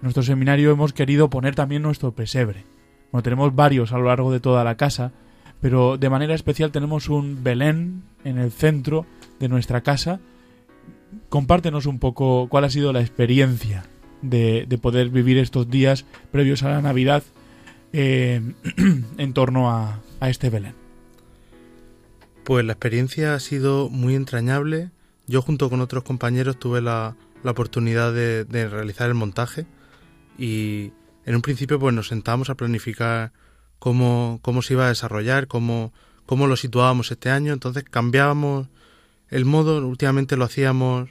Nuestro 0.05 0.21
seminario 0.21 0.69
hemos 0.69 0.93
querido 0.93 1.31
poner 1.31 1.55
también 1.55 1.81
nuestro 1.81 2.11
pesebre. 2.11 2.63
Bueno, 3.11 3.23
tenemos 3.23 3.55
varios 3.55 3.91
a 3.91 3.97
lo 3.97 4.05
largo 4.05 4.31
de 4.31 4.39
toda 4.39 4.63
la 4.63 4.77
casa, 4.77 5.13
pero 5.61 5.97
de 5.97 6.11
manera 6.11 6.35
especial 6.35 6.71
tenemos 6.71 7.09
un 7.09 7.43
Belén 7.43 8.03
en 8.23 8.37
el 8.37 8.51
centro 8.51 9.07
de 9.39 9.49
nuestra 9.49 9.81
casa. 9.81 10.19
Compártenos 11.29 11.87
un 11.87 11.97
poco 11.97 12.47
cuál 12.49 12.65
ha 12.65 12.69
sido 12.69 12.93
la 12.93 13.01
experiencia 13.01 13.87
de, 14.21 14.67
poder 14.79 15.09
vivir 15.09 15.39
estos 15.39 15.71
días 15.71 16.05
previos 16.31 16.61
a 16.61 16.69
la 16.69 16.83
Navidad 16.83 17.23
eh, 17.91 18.41
en 19.17 19.33
torno 19.33 19.71
a, 19.71 20.01
este 20.21 20.51
Belén. 20.51 20.75
Pues 22.43 22.63
la 22.63 22.73
experiencia 22.73 23.33
ha 23.33 23.39
sido 23.39 23.89
muy 23.89 24.13
entrañable. 24.13 24.91
Yo 25.25 25.41
junto 25.41 25.67
con 25.71 25.81
otros 25.81 26.03
compañeros 26.03 26.59
tuve 26.59 26.79
la, 26.79 27.15
oportunidad 27.43 28.13
de, 28.13 28.69
realizar 28.69 29.07
el 29.07 29.15
montaje 29.15 29.65
y 30.37 30.91
en 31.25 31.35
un 31.35 31.41
principio 31.41 31.79
pues 31.79 31.93
nos 31.93 32.07
sentamos 32.07 32.49
a 32.49 32.55
planificar 32.55 33.31
cómo, 33.79 34.39
cómo 34.41 34.61
se 34.61 34.73
iba 34.73 34.85
a 34.85 34.89
desarrollar, 34.89 35.47
cómo, 35.47 35.93
cómo 36.25 36.47
lo 36.47 36.55
situábamos 36.55 37.11
este 37.11 37.29
año. 37.29 37.53
Entonces 37.53 37.83
cambiábamos 37.83 38.67
el 39.29 39.45
modo, 39.45 39.85
últimamente 39.85 40.37
lo 40.37 40.45
hacíamos 40.45 41.09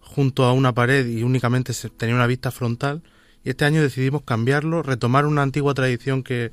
junto 0.00 0.44
a 0.44 0.52
una 0.52 0.72
pared 0.72 1.06
y 1.06 1.22
únicamente 1.22 1.72
tenía 1.96 2.14
una 2.14 2.26
vista 2.26 2.50
frontal. 2.50 3.02
Y 3.44 3.50
este 3.50 3.64
año 3.64 3.82
decidimos 3.82 4.22
cambiarlo, 4.22 4.82
retomar 4.82 5.26
una 5.26 5.42
antigua 5.42 5.74
tradición 5.74 6.22
que, 6.22 6.52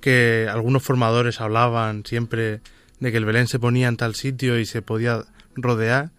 que 0.00 0.48
algunos 0.50 0.82
formadores 0.82 1.40
hablaban 1.40 2.04
siempre 2.04 2.60
de 3.00 3.12
que 3.12 3.18
el 3.18 3.24
Belén 3.24 3.46
se 3.46 3.58
ponía 3.58 3.88
en 3.88 3.96
tal 3.96 4.14
sitio 4.14 4.58
y 4.58 4.66
se 4.66 4.82
podía 4.82 5.24
rodear. 5.54 6.10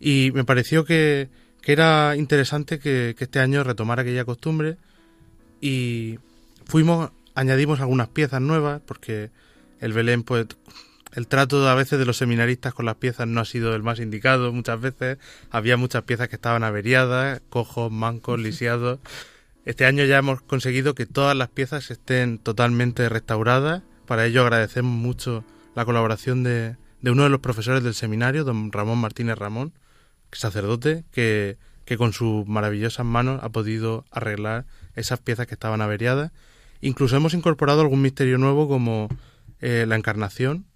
Y 0.00 0.30
me 0.34 0.44
pareció 0.44 0.84
que, 0.84 1.28
que 1.68 1.72
era 1.72 2.16
interesante 2.16 2.78
que, 2.78 3.14
este 3.18 3.40
año 3.40 3.62
retomara 3.62 4.00
aquella 4.00 4.24
costumbre 4.24 4.78
y 5.60 6.18
fuimos 6.64 7.10
añadimos 7.34 7.80
algunas 7.80 8.08
piezas 8.08 8.40
nuevas 8.40 8.80
porque 8.86 9.28
el 9.78 9.92
Belén, 9.92 10.22
pues 10.22 10.46
el 11.12 11.26
trato 11.26 11.68
a 11.68 11.74
veces 11.74 11.98
de 11.98 12.06
los 12.06 12.16
seminaristas 12.16 12.72
con 12.72 12.86
las 12.86 12.94
piezas 12.94 13.28
no 13.28 13.42
ha 13.42 13.44
sido 13.44 13.74
el 13.74 13.82
más 13.82 14.00
indicado 14.00 14.50
muchas 14.50 14.80
veces. 14.80 15.18
Había 15.50 15.76
muchas 15.76 16.04
piezas 16.04 16.30
que 16.30 16.36
estaban 16.36 16.64
averiadas, 16.64 17.42
cojos, 17.50 17.92
mancos, 17.92 18.40
lisiados. 18.40 18.98
Este 19.66 19.84
año 19.84 20.06
ya 20.06 20.16
hemos 20.16 20.40
conseguido 20.40 20.94
que 20.94 21.04
todas 21.04 21.36
las 21.36 21.50
piezas 21.50 21.90
estén 21.90 22.38
totalmente 22.38 23.10
restauradas. 23.10 23.82
Para 24.06 24.24
ello 24.24 24.40
agradecemos 24.40 24.92
mucho 24.92 25.44
la 25.74 25.84
colaboración 25.84 26.44
de, 26.44 26.76
de 27.02 27.10
uno 27.10 27.24
de 27.24 27.28
los 27.28 27.40
profesores 27.40 27.84
del 27.84 27.92
seminario, 27.92 28.44
don 28.44 28.72
Ramón 28.72 28.96
Martínez 29.00 29.36
Ramón, 29.36 29.74
sacerdote, 30.32 31.04
que, 31.10 31.58
que 31.84 31.96
con 31.96 32.12
sus 32.12 32.46
maravillosas 32.46 33.06
manos 33.06 33.40
ha 33.42 33.48
podido 33.50 34.04
arreglar 34.10 34.66
esas 34.94 35.20
piezas 35.20 35.46
que 35.46 35.54
estaban 35.54 35.80
averiadas 35.80 36.32
Incluso 36.80 37.16
hemos 37.16 37.34
incorporado 37.34 37.80
algún 37.80 38.02
misterio 38.02 38.38
nuevo 38.38 38.68
como 38.68 39.08
eh, 39.60 39.84
la 39.88 39.96
encarnación 39.96 40.66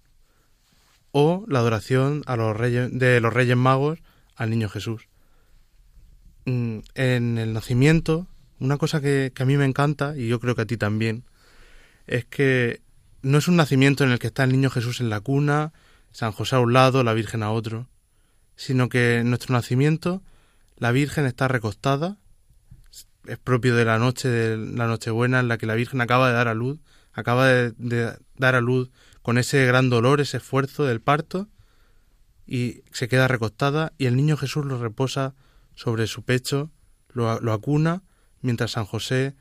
o 1.11 1.45
la 1.47 1.59
adoración 1.59 2.23
a 2.25 2.35
los 2.35 2.55
reyes, 2.57 2.89
de 2.91 3.21
los 3.21 3.33
Reyes 3.33 3.55
Magos 3.55 3.99
al 4.35 4.49
Niño 4.49 4.67
Jesús. 4.67 5.07
Mm, 6.45 6.79
en 6.95 7.37
el 7.37 7.53
nacimiento, 7.53 8.27
una 8.59 8.77
cosa 8.77 8.99
que, 8.99 9.31
que 9.33 9.43
a 9.43 9.45
mí 9.45 9.55
me 9.55 9.65
encanta, 9.65 10.17
y 10.17 10.27
yo 10.27 10.39
creo 10.39 10.55
que 10.55 10.63
a 10.63 10.65
ti 10.65 10.75
también, 10.75 11.23
es 12.07 12.25
que 12.25 12.81
no 13.21 13.37
es 13.37 13.47
un 13.47 13.55
nacimiento 13.55 14.03
en 14.03 14.11
el 14.11 14.19
que 14.19 14.27
está 14.27 14.43
el 14.43 14.51
Niño 14.51 14.69
Jesús 14.69 14.99
en 14.99 15.09
la 15.09 15.21
cuna, 15.21 15.71
San 16.11 16.31
José 16.31 16.57
a 16.57 16.59
un 16.59 16.73
lado, 16.73 17.03
la 17.03 17.13
Virgen 17.13 17.43
a 17.43 17.51
otro, 17.51 17.87
sino 18.55 18.89
que 18.89 19.19
en 19.19 19.29
nuestro 19.29 19.53
nacimiento 19.53 20.21
la 20.77 20.91
Virgen 20.91 21.25
está 21.25 21.47
recostada 21.47 22.17
es 23.27 23.37
propio 23.37 23.75
de 23.75 23.85
la 23.85 23.99
noche 23.99 24.29
de 24.29 24.57
la 24.57 24.87
Nochebuena 24.87 25.39
en 25.39 25.47
la 25.47 25.57
que 25.57 25.65
la 25.65 25.75
Virgen 25.75 26.01
acaba 26.01 26.27
de 26.27 26.33
dar 26.33 26.47
a 26.47 26.53
luz, 26.53 26.79
acaba 27.13 27.47
de, 27.47 28.17
dar 28.35 28.55
a 28.55 28.61
luz 28.61 28.91
con 29.21 29.37
ese 29.37 29.65
gran 29.65 29.89
dolor, 29.89 30.19
ese 30.19 30.37
esfuerzo 30.37 30.85
del 30.85 31.01
parto, 31.01 31.47
y 32.45 32.81
se 32.91 33.07
queda 33.07 33.27
recostada 33.27 33.93
y 33.97 34.07
el 34.07 34.17
niño 34.17 34.35
Jesús 34.35 34.65
lo 34.65 34.77
reposa 34.77 35.33
sobre 35.75 36.07
su 36.07 36.23
pecho, 36.23 36.71
lo, 37.13 37.53
acuna, 37.53 38.03
mientras 38.41 38.71
San 38.71 38.85
José 38.85 39.35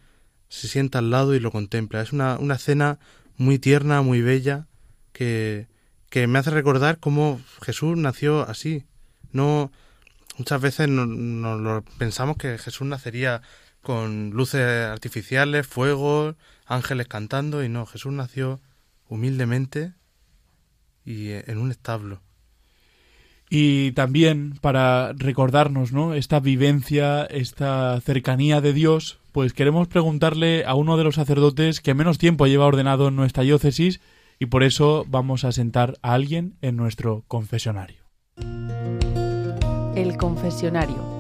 se 0.49 0.69
sienta 0.69 0.99
al 0.99 1.11
lado 1.11 1.35
y 1.35 1.41
lo 1.41 1.51
contempla. 1.51 2.03
Es 2.03 2.13
una, 2.13 2.39
una 2.39 2.57
escena 2.57 2.99
muy 3.37 3.59
tierna, 3.59 4.03
muy 4.03 4.21
bella, 4.21 4.69
que, 5.13 5.67
que 6.11 6.27
me 6.27 6.39
hace 6.39 6.51
recordar 6.51 7.01
cómo 7.01 7.41
Jesús 7.63 7.97
nació 7.97 8.49
así. 8.49 8.85
No, 9.33 9.73
muchas 10.39 10.61
veces 10.61 10.89
no, 10.89 11.07
no, 11.07 11.85
pensamos 11.99 12.37
que 12.37 12.59
Jesús 12.59 12.87
nacería 12.87 13.43
con 13.83 14.31
luces 14.31 14.87
artificiales, 14.87 15.67
fuegos, 15.67 16.37
ángeles 16.67 17.09
cantando, 17.09 17.65
y 17.65 17.69
no, 17.69 17.87
Jesús 17.87 18.13
nació 18.13 18.61
humildemente 19.09 19.93
y 21.05 21.31
en 21.31 21.59
un 21.59 21.71
establo. 21.71 22.23
Y 23.51 23.93
también 23.93 24.55
para 24.63 25.13
recordarnos, 25.13 25.93
¿no? 25.93 26.15
Esta 26.15 26.41
vivencia, 26.41 27.25
esta 27.25 28.01
cercanía 28.01 28.63
de 28.63 28.73
Dios, 28.73 29.19
pues 29.33 29.53
queremos 29.53 29.89
preguntarle 29.89 30.65
a 30.65 30.75
uno 30.75 30.97
de 30.97 31.05
los 31.05 31.17
sacerdotes 31.17 31.81
que 31.81 31.93
menos 31.93 32.17
tiempo 32.17 32.47
lleva 32.47 32.65
ordenado 32.65 33.09
en 33.09 33.17
nuestra 33.17 33.43
diócesis 33.43 34.01
y 34.39 34.47
por 34.47 34.63
eso 34.63 35.05
vamos 35.07 35.45
a 35.45 35.53
sentar 35.53 35.99
a 36.03 36.15
alguien 36.15 36.57
en 36.63 36.77
nuestro 36.77 37.25
confesionario. 37.29 38.02
El 39.95 40.17
confesionario 40.17 41.13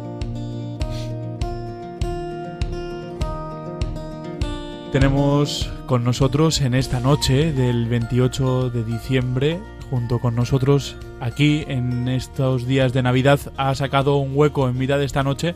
Tenemos 4.93 5.70
con 5.87 6.05
nosotros 6.05 6.61
en 6.61 6.75
esta 6.75 7.01
noche 7.01 7.53
del 7.53 7.87
28 7.87 8.68
de 8.68 8.85
diciembre, 8.85 9.59
junto 9.89 10.18
con 10.18 10.35
nosotros 10.35 10.97
aquí 11.18 11.64
en 11.66 12.09
estos 12.09 12.66
días 12.66 12.93
de 12.93 13.03
Navidad, 13.03 13.41
ha 13.57 13.75
sacado 13.75 14.16
un 14.16 14.33
hueco 14.35 14.68
en 14.68 14.77
mitad 14.77 14.99
de 14.99 15.07
esta 15.07 15.23
noche 15.23 15.55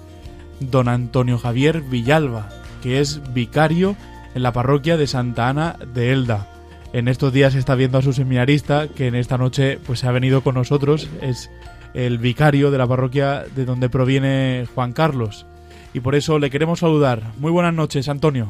don 0.60 0.88
Antonio 0.88 1.38
Javier 1.38 1.82
Villalba, 1.82 2.48
que 2.82 3.00
es 3.00 3.20
vicario 3.34 3.94
en 4.34 4.42
la 4.42 4.54
parroquia 4.54 4.96
de 4.96 5.06
Santa 5.06 5.48
Ana 5.48 5.76
de 5.94 6.12
Elda. 6.12 6.48
En 6.94 7.08
estos 7.08 7.30
días 7.32 7.54
está 7.54 7.74
viendo 7.74 7.98
a 7.98 8.02
su 8.02 8.14
seminarista, 8.14 8.88
que 8.88 9.06
en 9.06 9.14
esta 9.14 9.36
noche 9.36 9.78
pues 9.86 10.04
ha 10.04 10.12
venido 10.12 10.42
con 10.42 10.54
nosotros, 10.54 11.10
es 11.20 11.50
el 11.96 12.18
vicario 12.18 12.70
de 12.70 12.76
la 12.76 12.86
parroquia 12.86 13.44
de 13.44 13.64
donde 13.64 13.88
proviene 13.88 14.66
Juan 14.74 14.92
Carlos. 14.92 15.46
Y 15.94 16.00
por 16.00 16.14
eso 16.14 16.38
le 16.38 16.50
queremos 16.50 16.80
saludar. 16.80 17.22
Muy 17.38 17.50
buenas 17.50 17.72
noches, 17.72 18.10
Antonio. 18.10 18.48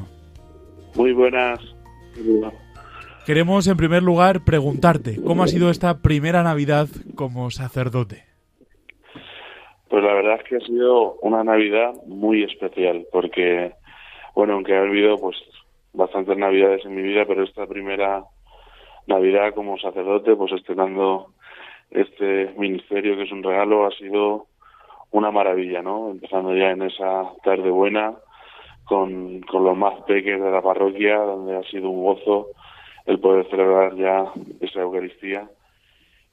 Muy 0.97 1.13
buenas. 1.13 1.61
Queremos 3.25 3.69
en 3.69 3.77
primer 3.77 4.03
lugar 4.03 4.45
preguntarte, 4.45 5.21
¿cómo 5.23 5.45
ha 5.45 5.47
sido 5.47 5.71
esta 5.71 5.99
primera 6.03 6.43
Navidad 6.43 6.89
como 7.15 7.51
sacerdote? 7.51 8.25
Pues 9.89 10.03
la 10.03 10.15
verdad 10.15 10.41
es 10.41 10.49
que 10.49 10.57
ha 10.57 10.61
sido 10.61 11.15
una 11.23 11.45
Navidad 11.45 11.93
muy 12.09 12.43
especial, 12.43 13.07
porque, 13.13 13.75
bueno, 14.35 14.55
aunque 14.55 14.75
ha 14.75 14.81
habido 14.81 15.19
pues 15.19 15.37
bastantes 15.93 16.37
Navidades 16.37 16.85
en 16.85 16.97
mi 16.97 17.03
vida, 17.03 17.25
pero 17.29 17.45
esta 17.45 17.65
primera 17.67 18.25
Navidad 19.07 19.55
como 19.55 19.79
sacerdote, 19.79 20.35
pues 20.35 20.53
estrenando 20.53 21.36
este 21.91 22.55
ministerio 22.57 23.17
que 23.17 23.23
es 23.23 23.33
un 23.33 23.43
regalo, 23.43 23.87
ha 23.87 23.91
sido 23.93 24.47
una 25.11 25.31
maravilla, 25.31 25.83
¿no? 25.83 26.11
Empezando 26.11 26.55
ya 26.55 26.71
en 26.71 26.83
esa 26.83 27.33
tarde 27.43 27.71
buena, 27.71 28.15
con, 28.85 29.41
con 29.43 29.65
los 29.65 29.77
más 29.77 30.01
pequeños 30.03 30.43
de 30.43 30.51
la 30.51 30.63
parroquia, 30.63 31.17
donde 31.17 31.57
ha 31.57 31.63
sido 31.65 31.91
un 31.91 32.05
gozo 32.05 32.49
el 33.07 33.21
poder 33.21 33.49
celebrar 33.51 33.95
ya 33.97 34.33
esa 34.61 34.81
Eucaristía 34.81 35.49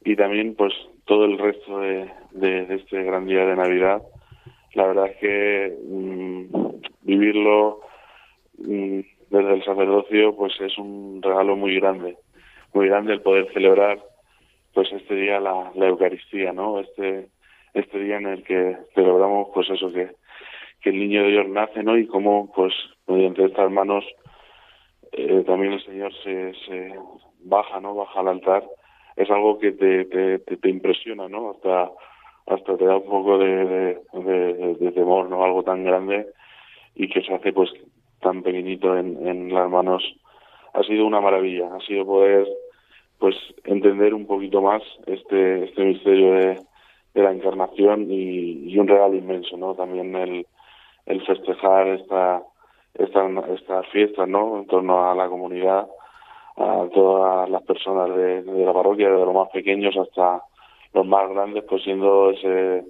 y 0.03 0.15
también 0.15 0.55
pues 0.55 0.73
todo 1.05 1.25
el 1.25 1.37
resto 1.37 1.79
de, 1.79 2.09
de, 2.31 2.75
este 2.75 3.03
gran 3.03 3.25
día 3.25 3.45
de 3.45 3.55
Navidad. 3.55 4.01
La 4.73 4.87
verdad 4.87 5.07
es 5.07 5.17
que 5.17 5.77
mm, 5.87 6.45
vivirlo 7.03 7.81
mm, 8.57 8.99
desde 9.29 9.53
el 9.53 9.63
sacerdocio 9.63 10.35
pues 10.35 10.53
es 10.61 10.77
un 10.77 11.21
regalo 11.21 11.55
muy 11.55 11.75
grande, 11.79 12.17
muy 12.73 12.87
grande 12.87 13.13
el 13.13 13.21
poder 13.21 13.51
celebrar 13.53 13.99
pues 14.73 14.91
este 14.91 15.15
día 15.15 15.39
la, 15.39 15.71
la 15.75 15.87
Eucaristía, 15.87 16.53
¿no? 16.53 16.79
Este 16.79 17.29
este 17.73 17.99
día 17.99 18.17
en 18.17 18.27
el 18.27 18.43
que 18.43 18.77
celebramos 18.93 19.49
pues 19.53 19.69
eso 19.69 19.91
que 19.91 20.11
que 20.83 20.89
el 20.89 20.99
niño 20.99 21.23
de 21.23 21.31
Dios 21.31 21.47
nace, 21.47 21.81
¿no? 21.81 21.97
Y 21.97 22.05
cómo, 22.07 22.51
pues, 22.53 22.73
mediante 23.07 23.45
estas 23.45 23.71
manos 23.71 24.03
eh, 25.13 25.43
también 25.45 25.73
el 25.73 25.85
Señor 25.85 26.11
se, 26.23 26.53
se 26.65 26.93
baja, 27.39 27.79
¿no? 27.79 27.95
Baja 27.95 28.19
al 28.19 28.27
altar. 28.27 28.63
Es 29.15 29.29
algo 29.29 29.59
que 29.59 29.71
te, 29.71 30.05
te, 30.05 30.39
te, 30.39 30.69
impresiona, 30.69 31.29
¿no? 31.29 31.51
Hasta 31.51 31.91
hasta 32.45 32.75
te 32.75 32.85
da 32.85 32.97
un 32.97 33.05
poco 33.05 33.37
de, 33.37 33.97
de, 34.11 34.75
de, 34.77 34.91
temor, 34.91 35.29
¿no? 35.29 35.45
Algo 35.45 35.63
tan 35.63 35.85
grande 35.85 36.27
y 36.93 37.07
que 37.07 37.21
se 37.21 37.33
hace, 37.33 37.53
pues, 37.53 37.71
tan 38.19 38.43
pequeñito 38.43 38.97
en, 38.97 39.25
en 39.25 39.53
las 39.53 39.69
manos. 39.69 40.03
Ha 40.73 40.83
sido 40.83 41.05
una 41.05 41.21
maravilla. 41.21 41.73
Ha 41.73 41.79
sido 41.85 42.05
poder, 42.05 42.45
pues, 43.19 43.35
entender 43.63 44.13
un 44.13 44.27
poquito 44.27 44.61
más 44.61 44.81
este, 45.05 45.65
este 45.65 45.83
misterio 45.83 46.33
de, 46.33 46.59
de 47.13 47.23
la 47.23 47.31
encarnación 47.31 48.07
y, 48.09 48.77
un 48.77 48.87
regalo 48.87 49.15
inmenso, 49.15 49.55
¿no? 49.57 49.75
También 49.75 50.15
el 50.15 50.45
el 51.05 51.21
festejar 51.25 51.87
esta, 51.87 52.43
esta, 52.93 53.27
esta 53.53 53.83
fiesta, 53.83 54.25
¿no? 54.25 54.59
En 54.59 54.67
torno 54.67 55.09
a 55.09 55.15
la 55.15 55.27
comunidad, 55.27 55.87
a 56.57 56.87
todas 56.93 57.49
las 57.49 57.63
personas 57.63 58.15
de, 58.15 58.43
de 58.43 58.65
la 58.65 58.73
parroquia, 58.73 59.09
desde 59.09 59.25
los 59.25 59.33
más 59.33 59.49
pequeños 59.49 59.95
hasta 59.97 60.43
los 60.93 61.05
más 61.05 61.29
grandes, 61.29 61.63
pues 61.67 61.83
siendo 61.83 62.29
ese 62.29 62.85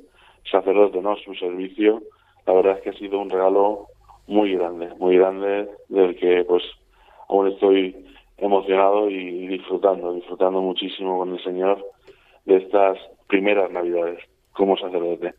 sacerdote, 0.49 1.01
¿no? 1.01 1.15
Su 1.17 1.33
servicio, 1.35 2.01
la 2.45 2.53
verdad 2.53 2.77
es 2.77 2.83
que 2.83 2.89
ha 2.89 2.99
sido 2.99 3.19
un 3.19 3.29
regalo 3.29 3.87
muy 4.27 4.53
grande, 4.55 4.89
muy 4.99 5.17
grande, 5.17 5.69
del 5.89 6.15
que 6.17 6.43
pues 6.45 6.63
aún 7.29 7.47
estoy 7.47 8.05
emocionado 8.37 9.09
y 9.09 9.47
disfrutando, 9.47 10.13
disfrutando 10.13 10.61
muchísimo 10.61 11.19
con 11.19 11.33
el 11.33 11.43
Señor 11.43 11.83
de 12.45 12.57
estas 12.57 12.97
primeras 13.27 13.71
Navidades 13.71 14.19
como 14.51 14.77
sacerdote 14.77 15.33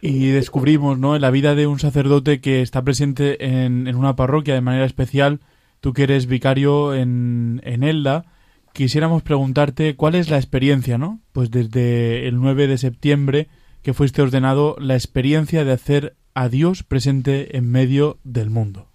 y 0.00 0.28
descubrimos 0.28 0.98
¿no? 0.98 1.16
en 1.16 1.22
la 1.22 1.30
vida 1.30 1.54
de 1.54 1.66
un 1.66 1.78
sacerdote 1.78 2.40
que 2.40 2.62
está 2.62 2.82
presente 2.82 3.44
en, 3.44 3.86
en, 3.86 3.96
una 3.96 4.16
parroquia 4.16 4.54
de 4.54 4.60
manera 4.60 4.84
especial, 4.84 5.40
tú 5.80 5.92
que 5.92 6.04
eres 6.04 6.26
vicario 6.26 6.94
en, 6.94 7.60
en 7.64 7.82
Elda, 7.82 8.24
quisiéramos 8.72 9.22
preguntarte 9.22 9.96
cuál 9.96 10.14
es 10.14 10.30
la 10.30 10.36
experiencia, 10.36 10.98
¿no? 10.98 11.20
Pues 11.32 11.50
desde 11.50 12.28
el 12.28 12.36
9 12.36 12.66
de 12.66 12.78
septiembre 12.78 13.48
que 13.82 13.94
fuiste 13.94 14.22
ordenado, 14.22 14.76
la 14.78 14.94
experiencia 14.94 15.64
de 15.64 15.72
hacer 15.72 16.16
a 16.34 16.48
Dios 16.48 16.82
presente 16.82 17.56
en 17.56 17.70
medio 17.70 18.18
del 18.24 18.50
mundo. 18.50 18.88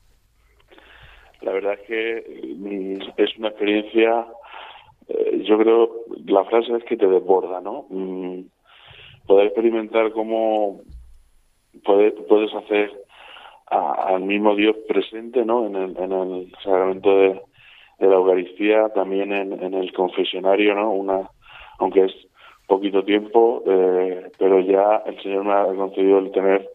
La 1.42 1.52
verdad 1.52 1.74
es 1.74 1.88
que 1.88 2.56
mm, 2.58 3.02
es 3.18 3.38
una 3.38 3.50
experiencia, 3.50 4.28
eh, 5.08 5.44
yo 5.44 5.58
creo, 5.58 5.90
la 6.26 6.44
frase 6.46 6.76
es 6.76 6.84
que 6.84 6.98
te 6.98 7.08
desborda, 7.08 7.62
¿no? 7.62 7.86
Mm, 7.90 8.42
poder 9.28 9.48
experimentar 9.48 10.12
cómo 10.12 10.82
puedes 11.84 12.54
hacer 12.54 12.92
al 13.72 14.22
mismo 14.24 14.56
Dios 14.56 14.76
presente 14.88 15.46
¿no? 15.46 15.66
en, 15.66 15.76
el, 15.76 15.98
en 15.98 16.12
el 16.12 16.52
sacramento 16.62 17.18
de, 17.18 17.42
la 18.00 18.16
Eucaristía, 18.16 18.90
también 18.90 19.32
en, 19.32 19.74
el 19.74 19.94
confesionario, 19.94 20.74
¿no? 20.74 20.92
una 20.92 21.30
aunque 21.78 22.06
es 22.06 22.14
poquito 22.68 23.04
tiempo, 23.04 23.64
eh, 23.66 24.32
pero 24.38 24.60
ya 24.60 25.04
el 25.06 25.22
Señor 25.22 25.46
me 25.46 25.54
ha 25.54 25.66
concedido 25.66 26.20
el 26.20 26.32
tener 26.32 26.68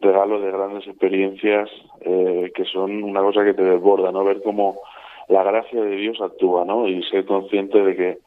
regalos 0.00 0.42
de 0.42 0.50
grandes 0.50 0.86
experiencias 0.86 1.68
eh, 2.00 2.50
que 2.54 2.64
son 2.64 3.02
una 3.02 3.20
cosa 3.20 3.44
que 3.44 3.54
te 3.54 3.62
desborda, 3.62 4.10
¿no? 4.10 4.24
Ver 4.24 4.42
cómo 4.42 4.80
la 5.28 5.42
gracia 5.44 5.80
de 5.82 5.96
Dios 5.96 6.20
actúa, 6.20 6.64
¿no? 6.64 6.88
Y 6.88 7.02
ser 7.04 7.24
consciente 7.24 7.82
de 7.82 7.96
que 7.96 8.18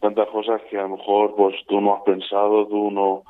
tantas 0.00 0.28
cosas 0.28 0.62
que 0.70 0.78
a 0.78 0.82
lo 0.82 0.96
mejor 0.96 1.34
pues 1.34 1.54
tú 1.66 1.80
no 1.80 1.94
has 1.94 2.02
pensado, 2.02 2.66
tú 2.66 2.90
no 2.90 3.22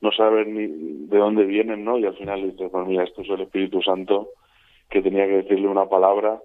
no 0.00 0.10
sabes 0.10 0.48
ni 0.48 0.66
de 1.06 1.16
dónde 1.16 1.44
vienen, 1.44 1.84
¿no? 1.84 1.96
Y 1.96 2.06
al 2.06 2.16
final 2.16 2.42
dices, 2.42 2.70
pues 2.72 2.86
mira, 2.88 3.04
esto 3.04 3.22
es 3.22 3.30
el 3.30 3.42
Espíritu 3.42 3.80
Santo 3.82 4.30
que 4.90 5.00
tenía 5.00 5.26
que 5.26 5.42
decirle 5.42 5.68
una 5.68 5.86
palabra 5.86 6.40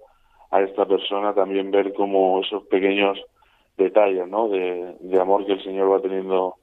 a 0.50 0.62
esta 0.62 0.86
persona, 0.86 1.34
también 1.34 1.70
ver 1.72 1.92
como 1.92 2.40
esos 2.40 2.64
pequeños 2.66 3.18
detalles, 3.76 4.28
¿no? 4.28 4.48
De 4.48 5.20
amor 5.20 5.44
que 5.44 5.52
el 5.52 5.62
Señor 5.64 5.92
va 5.92 6.00
teniendo 6.00 6.54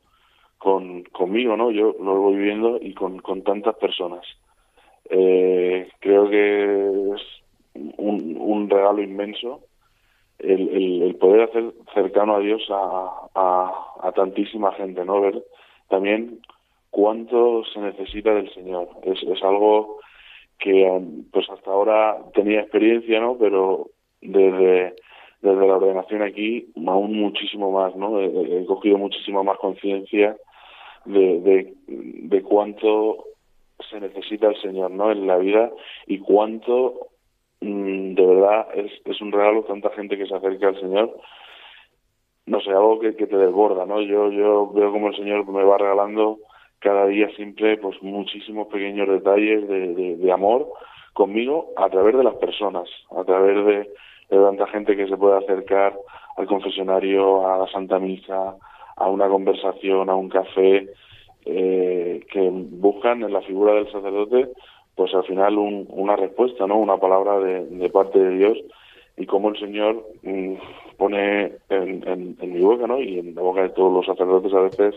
con, 0.57 1.03
conmigo, 1.03 1.55
¿no? 1.57 1.71
Yo 1.71 1.95
lo 1.99 2.21
voy 2.21 2.35
viviendo 2.35 2.77
y 2.81 2.93
con, 2.93 3.19
con 3.19 3.43
tantas 3.43 3.75
personas. 3.75 4.25
Eh, 5.09 5.87
creo 5.99 6.29
que 6.29 7.13
es 7.15 7.21
un, 7.97 8.69
regalo 8.69 9.03
inmenso 9.03 9.61
el, 10.39 11.03
el, 11.03 11.15
poder 11.15 11.41
hacer 11.41 11.73
cercano 11.93 12.35
a 12.35 12.39
Dios 12.39 12.63
a, 12.69 13.29
a, 13.35 14.07
a 14.07 14.11
tantísima 14.13 14.71
gente, 14.73 15.05
¿no? 15.05 15.21
Ver 15.21 15.43
también 15.89 16.39
cuánto 16.89 17.63
se 17.65 17.79
necesita 17.79 18.33
del 18.33 18.51
Señor. 18.53 18.89
Es, 19.03 19.21
es 19.23 19.43
algo 19.43 19.99
que 20.57 21.01
pues 21.31 21.49
hasta 21.49 21.69
ahora 21.69 22.17
tenía 22.33 22.61
experiencia, 22.61 23.19
¿no? 23.19 23.37
Pero 23.37 23.89
desde, 24.21 24.95
desde 25.41 25.67
la 25.67 25.75
ordenación 25.75 26.21
aquí 26.21 26.71
aún 26.87 27.19
muchísimo 27.19 27.71
más, 27.71 27.95
¿no? 27.95 28.19
He 28.19 28.65
cogido 28.65 28.97
muchísima 28.97 29.43
más 29.43 29.57
conciencia 29.57 30.35
de, 31.05 31.39
de, 31.41 31.73
de 31.87 32.41
cuánto 32.41 33.25
se 33.89 33.99
necesita 33.99 34.47
el 34.47 34.61
Señor, 34.61 34.91
¿no? 34.91 35.11
En 35.11 35.27
la 35.27 35.37
vida 35.37 35.71
y 36.07 36.19
cuánto 36.19 37.09
mm, 37.61 38.13
de 38.13 38.25
verdad 38.25 38.67
es, 38.75 38.91
es 39.05 39.21
un 39.21 39.31
regalo 39.31 39.63
tanta 39.63 39.89
gente 39.91 40.17
que 40.17 40.25
se 40.25 40.35
acerca 40.35 40.69
al 40.69 40.79
Señor 40.79 41.15
no 42.45 42.61
sé, 42.61 42.69
algo 42.71 42.99
que, 42.99 43.15
que 43.15 43.27
te 43.27 43.37
desborda, 43.37 43.85
¿no? 43.85 44.01
Yo, 44.01 44.31
yo 44.31 44.71
veo 44.71 44.91
como 44.91 45.07
el 45.07 45.15
Señor 45.15 45.47
me 45.47 45.63
va 45.63 45.77
regalando 45.77 46.39
cada 46.79 47.07
día 47.07 47.29
siempre 47.35 47.77
pues 47.77 48.01
muchísimos 48.03 48.67
pequeños 48.67 49.07
detalles 49.07 49.67
de, 49.67 50.17
de, 50.17 50.31
amor 50.31 50.69
conmigo 51.13 51.71
a 51.77 51.89
través 51.89 52.15
de 52.15 52.23
las 52.23 52.35
personas, 52.35 52.87
a 53.17 53.23
través 53.23 53.65
de, 53.65 53.89
de, 54.29 54.43
tanta 54.43 54.67
gente 54.67 54.95
que 54.95 55.07
se 55.07 55.17
puede 55.17 55.37
acercar 55.37 55.97
al 56.37 56.45
confesionario, 56.45 57.47
a 57.47 57.57
la 57.57 57.67
Santa 57.67 57.97
Misa, 57.97 58.55
a 58.95 59.09
una 59.09 59.27
conversación, 59.27 60.09
a 60.09 60.15
un 60.15 60.29
café, 60.29 60.87
eh, 61.45 62.25
que 62.31 62.49
buscan 62.51 63.23
en 63.23 63.33
la 63.33 63.41
figura 63.41 63.73
del 63.73 63.91
sacerdote 63.91 64.49
pues 64.95 65.13
al 65.13 65.25
final 65.25 65.57
un, 65.57 65.85
una 65.89 66.15
respuesta, 66.15 66.65
¿no? 66.65 66.77
Una 66.77 66.97
palabra 66.97 67.39
de, 67.39 67.89
parte 67.89 68.17
de 68.17 68.37
Dios 68.37 68.57
y 69.17 69.25
cómo 69.25 69.49
el 69.49 69.59
Señor 69.59 70.05
mm, 70.23 70.53
pone 70.97 71.51
en, 71.69 72.37
mi 72.41 72.61
boca, 72.61 72.87
¿no? 72.87 73.01
Y 73.01 73.19
en 73.19 73.35
la 73.35 73.41
boca 73.41 73.61
de 73.61 73.69
todos 73.69 73.93
los 73.93 74.05
sacerdotes 74.05 74.53
a 74.53 74.61
veces 74.61 74.95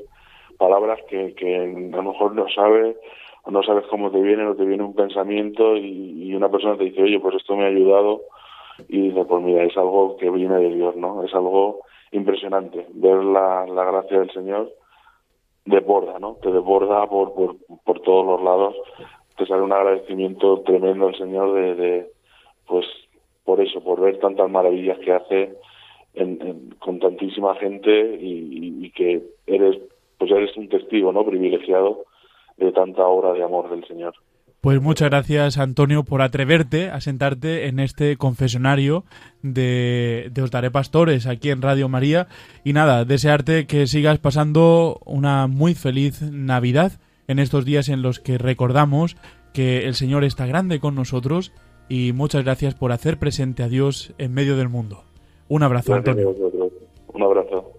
palabras 0.56 1.00
que, 1.08 1.34
que 1.34 1.56
a 1.56 1.96
lo 1.96 2.02
mejor 2.02 2.34
no 2.34 2.48
sabes 2.48 2.96
o 3.44 3.50
no 3.50 3.62
sabes 3.62 3.86
cómo 3.90 4.10
te 4.10 4.20
viene 4.20 4.46
o 4.46 4.54
te 4.54 4.64
viene 4.64 4.84
un 4.84 4.94
pensamiento 4.94 5.76
y, 5.76 6.16
una 6.34 6.48
persona 6.48 6.76
te 6.76 6.84
dice, 6.84 7.02
oye, 7.02 7.18
pues 7.18 7.34
esto 7.34 7.56
me 7.56 7.64
ha 7.64 7.68
ayudado 7.68 8.20
y 8.88 9.08
dices, 9.08 9.26
pues 9.28 9.42
mira, 9.42 9.64
es 9.64 9.76
algo 9.76 10.16
que 10.18 10.30
viene 10.30 10.56
de 10.56 10.72
Dios, 10.72 10.94
¿no? 10.94 11.24
Es 11.24 11.34
algo 11.34 11.80
impresionante 12.12 12.86
ver 12.94 13.22
la, 13.24 13.66
la 13.66 13.84
gracia 13.84 14.20
del 14.20 14.30
Señor 14.30 14.72
desborda, 15.64 16.18
¿no? 16.18 16.36
Te 16.42 16.50
desborda 16.50 17.06
por, 17.06 17.34
por, 17.34 17.56
por 17.84 18.00
todos 18.00 18.24
los 18.24 18.42
lados, 18.42 18.74
te 19.36 19.46
sale 19.46 19.62
un 19.62 19.72
agradecimiento 19.72 20.60
tremendo 20.60 21.08
al 21.08 21.16
Señor 21.16 21.54
de, 21.54 21.74
de 21.74 22.06
pues 22.66 22.86
por 23.44 23.60
eso, 23.60 23.82
por 23.82 24.00
ver 24.00 24.18
tantas 24.18 24.50
maravillas 24.50 24.98
que 24.98 25.12
hace 25.12 25.56
con 26.78 26.98
tantísima 26.98 27.54
gente 27.56 28.18
y, 28.20 28.90
que 28.90 29.22
eres 29.46 29.78
pues 30.18 30.30
eres 30.32 30.56
un 30.56 30.68
testigo 30.68 31.12
no 31.12 31.24
privilegiado 31.24 32.04
de 32.56 32.72
tanta 32.72 33.06
obra 33.06 33.32
de 33.34 33.44
amor 33.44 33.70
del 33.70 33.86
Señor. 33.86 34.14
Pues 34.60 34.82
muchas 34.82 35.10
gracias, 35.10 35.56
Antonio, 35.56 36.02
por 36.02 36.20
atreverte 36.20 36.90
a 36.90 37.00
sentarte 37.00 37.68
en 37.68 37.78
este 37.78 38.16
confesionario 38.16 39.04
de, 39.42 40.30
de 40.32 40.42
Os 40.42 40.50
Daré 40.50 40.70
Pastores 40.70 41.26
aquí 41.26 41.50
en 41.50 41.62
Radio 41.62 41.88
María. 41.88 42.26
Y 42.64 42.72
nada, 42.72 43.04
desearte 43.04 43.66
que 43.66 43.86
sigas 43.86 44.18
pasando 44.18 45.00
una 45.04 45.46
muy 45.46 45.74
feliz 45.74 46.22
Navidad 46.22 46.92
en 47.28 47.38
estos 47.38 47.64
días 47.64 47.88
en 47.88 48.02
los 48.02 48.18
que 48.18 48.36
recordamos 48.36 49.16
que 49.52 49.86
el 49.86 49.94
Señor 49.94 50.24
está 50.24 50.46
grande 50.46 50.80
con 50.80 50.94
nosotros 50.94 51.52
y 51.88 52.12
muchas 52.12 52.44
gracias 52.44 52.74
por 52.74 52.92
hacer 52.92 53.18
presente 53.18 53.62
a 53.62 53.68
Dios 53.68 54.12
en 54.18 54.34
medio 54.34 54.56
del 54.56 54.68
mundo. 54.68 55.04
Un 55.48 55.62
abrazo, 55.62 55.94
Antonio. 55.94 56.34
Un 57.14 57.22
abrazo. 57.22 57.72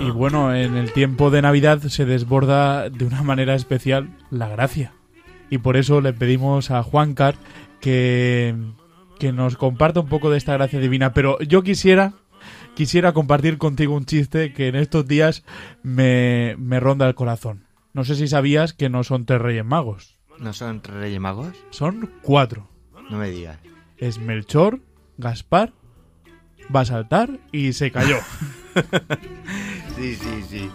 Y 0.00 0.10
bueno, 0.10 0.54
en 0.54 0.76
el 0.76 0.92
tiempo 0.92 1.30
de 1.30 1.42
Navidad 1.42 1.80
se 1.82 2.06
desborda 2.06 2.88
de 2.88 3.04
una 3.04 3.22
manera 3.22 3.54
especial 3.54 4.16
la 4.30 4.48
gracia. 4.48 4.94
Y 5.50 5.58
por 5.58 5.76
eso 5.76 6.00
le 6.00 6.12
pedimos 6.12 6.70
a 6.70 6.82
Juancar 6.82 7.34
que, 7.80 8.54
que 9.18 9.32
nos 9.32 9.56
comparta 9.56 10.00
un 10.00 10.08
poco 10.08 10.30
de 10.30 10.38
esta 10.38 10.54
gracia 10.54 10.80
divina. 10.80 11.12
Pero 11.12 11.38
yo 11.40 11.62
quisiera, 11.62 12.14
quisiera 12.74 13.12
compartir 13.12 13.58
contigo 13.58 13.94
un 13.94 14.06
chiste 14.06 14.52
que 14.54 14.68
en 14.68 14.76
estos 14.76 15.06
días 15.06 15.44
me, 15.82 16.54
me 16.58 16.80
ronda 16.80 17.06
el 17.06 17.14
corazón. 17.14 17.66
No 17.92 18.04
sé 18.04 18.14
si 18.14 18.28
sabías 18.28 18.72
que 18.72 18.88
no 18.88 19.04
son 19.04 19.26
tres 19.26 19.42
reyes 19.42 19.64
magos. 19.64 20.16
¿No 20.38 20.52
son 20.54 20.80
tres 20.80 20.96
reyes 20.96 21.20
magos? 21.20 21.54
Son 21.70 22.08
cuatro. 22.22 22.70
No 23.10 23.18
me 23.18 23.28
digas. 23.28 23.58
Es 23.98 24.18
Melchor, 24.18 24.80
Gaspar, 25.18 25.72
va 26.74 26.80
a 26.80 26.84
saltar 26.84 27.30
y 27.52 27.72
se 27.72 27.90
cayó. 27.90 28.18
sí, 29.96 30.14
sí, 30.14 30.44
sí. 30.48 30.70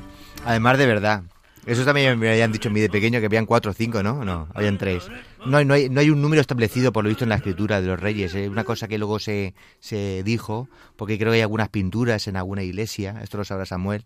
Además, 0.46 0.78
de 0.78 0.86
verdad. 0.86 1.24
Eso 1.66 1.84
también 1.84 2.20
me 2.20 2.30
habían 2.30 2.52
dicho 2.52 2.70
a 2.70 2.72
mí 2.72 2.80
de 2.80 2.90
pequeño 2.90 3.20
que 3.20 3.26
habían 3.26 3.48
cuatro 3.48 3.72
o 3.72 3.74
cinco, 3.74 4.04
¿no? 4.04 4.24
No, 4.24 4.48
habían 4.54 4.78
tres. 4.78 5.10
No, 5.48 5.64
no, 5.64 5.74
hay, 5.74 5.90
no 5.90 6.00
hay 6.00 6.12
un 6.12 6.22
número 6.22 6.40
establecido, 6.40 6.94
por 6.94 7.04
lo 7.04 7.10
visto, 7.10 7.26
en 7.26 7.30
la 7.30 7.38
escritura 7.38 7.82
de 7.82 7.88
los 7.88 8.00
reyes. 8.00 8.36
Es 8.36 8.48
una 8.50 8.64
cosa 8.64 8.88
que 8.88 9.00
luego 9.00 9.18
se, 9.18 9.56
se 9.80 10.22
dijo, 10.24 10.70
porque 10.96 11.18
creo 11.18 11.32
que 11.32 11.38
hay 11.38 11.42
algunas 11.42 11.70
pinturas 11.70 12.28
en 12.28 12.36
alguna 12.36 12.62
iglesia. 12.62 13.20
Esto 13.24 13.38
lo 13.38 13.46
sabrá 13.46 13.66
Samuel, 13.66 14.06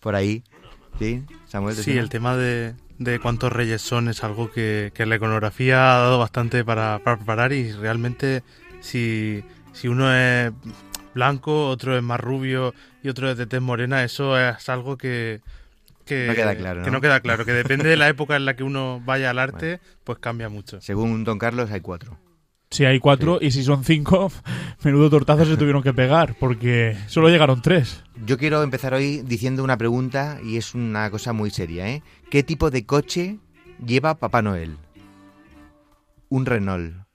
por 0.00 0.14
ahí. 0.14 0.44
¿Sí, 0.98 1.22
Samuel? 1.46 1.76
Sí, 1.76 1.96
el 1.96 2.10
tema 2.10 2.36
de, 2.36 2.74
de 2.98 3.18
cuántos 3.20 3.52
reyes 3.52 3.80
son 3.80 4.08
es 4.08 4.22
algo 4.22 4.50
que, 4.50 4.92
que 4.94 5.06
la 5.06 5.16
iconografía 5.16 5.96
ha 5.96 6.00
dado 6.00 6.18
bastante 6.18 6.62
para, 6.62 6.98
para 6.98 7.16
preparar 7.16 7.52
y 7.54 7.72
realmente 7.72 8.42
si, 8.80 9.44
si 9.72 9.88
uno 9.88 10.14
es 10.14 10.52
blanco, 11.18 11.66
otro 11.66 11.96
es 11.96 12.02
más 12.02 12.20
rubio 12.20 12.74
y 13.02 13.08
otro 13.08 13.28
es 13.28 13.36
de 13.36 13.46
tez 13.46 13.60
morena, 13.60 14.04
eso 14.04 14.38
es 14.38 14.68
algo 14.68 14.96
que, 14.96 15.40
que 16.06 16.28
no 16.28 16.34
queda 16.34 16.54
claro, 16.54 16.84
que 16.84 16.90
no 16.92 17.00
queda 17.00 17.20
claro, 17.20 17.44
que 17.44 17.52
depende 17.52 17.88
de 17.88 17.96
la 17.96 18.08
época 18.14 18.36
en 18.36 18.44
la 18.44 18.54
que 18.54 18.62
uno 18.62 19.02
vaya 19.04 19.30
al 19.30 19.40
arte, 19.40 19.80
pues 20.04 20.18
cambia 20.18 20.48
mucho. 20.48 20.80
Según 20.80 21.24
Don 21.24 21.38
Carlos 21.38 21.72
hay 21.72 21.80
cuatro. 21.80 22.16
Si 22.70 22.84
hay 22.84 23.00
cuatro 23.00 23.38
y 23.40 23.50
si 23.50 23.64
son 23.64 23.82
cinco, 23.82 24.30
menudo 24.84 25.10
tortazo 25.10 25.44
se 25.44 25.56
tuvieron 25.56 25.82
que 25.82 25.92
pegar 25.92 26.36
porque 26.38 26.96
solo 27.08 27.30
llegaron 27.30 27.62
tres. 27.62 28.04
Yo 28.24 28.38
quiero 28.38 28.62
empezar 28.62 28.94
hoy 28.94 29.22
diciendo 29.22 29.64
una 29.64 29.76
pregunta 29.76 30.38
y 30.44 30.56
es 30.56 30.74
una 30.74 31.10
cosa 31.10 31.32
muy 31.32 31.50
seria, 31.50 31.88
¿eh? 31.88 32.02
¿Qué 32.30 32.44
tipo 32.44 32.70
de 32.70 32.86
coche 32.86 33.38
lleva 33.84 34.18
Papá 34.18 34.40
Noel? 34.42 34.76
Un 36.28 36.46
Renault. 36.46 37.07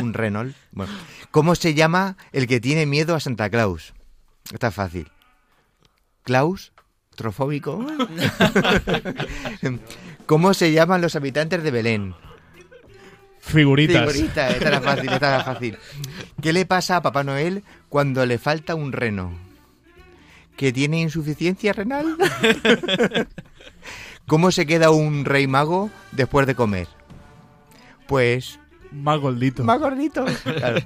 Un 0.00 0.14
Renault. 0.14 0.56
Bueno, 0.72 0.92
¿cómo 1.30 1.54
se 1.54 1.74
llama 1.74 2.16
el 2.32 2.46
que 2.46 2.60
tiene 2.60 2.86
miedo 2.86 3.14
a 3.14 3.20
Santa 3.20 3.50
Claus? 3.50 3.92
Está 4.52 4.70
fácil. 4.70 5.10
Klaus 6.22 6.72
trofóbico. 7.14 7.80
¿Cómo 10.26 10.54
se 10.54 10.72
llaman 10.72 11.00
los 11.00 11.16
habitantes 11.16 11.62
de 11.62 11.70
Belén? 11.70 12.14
Figuritas. 13.40 14.12
Figuritas, 14.12 14.54
esta 14.54 14.68
era 14.68 14.80
fácil, 14.80 15.12
esta 15.12 15.34
era 15.34 15.44
fácil. 15.44 15.78
¿Qué 16.40 16.52
le 16.52 16.64
pasa 16.64 16.96
a 16.96 17.02
Papá 17.02 17.24
Noel 17.24 17.62
cuando 17.88 18.24
le 18.24 18.38
falta 18.38 18.74
un 18.74 18.92
reno? 18.92 19.32
¿Que 20.56 20.72
tiene 20.72 21.00
insuficiencia 21.00 21.72
renal? 21.72 22.16
¿Cómo 24.26 24.50
se 24.50 24.66
queda 24.66 24.90
un 24.90 25.26
rey 25.26 25.46
mago 25.46 25.90
después 26.12 26.46
de 26.46 26.54
comer? 26.54 26.88
Pues... 28.06 28.58
Más 28.92 29.18
gordito. 29.18 29.64
Más 29.64 29.80
gordito. 29.80 30.24
Claro. 30.44 30.80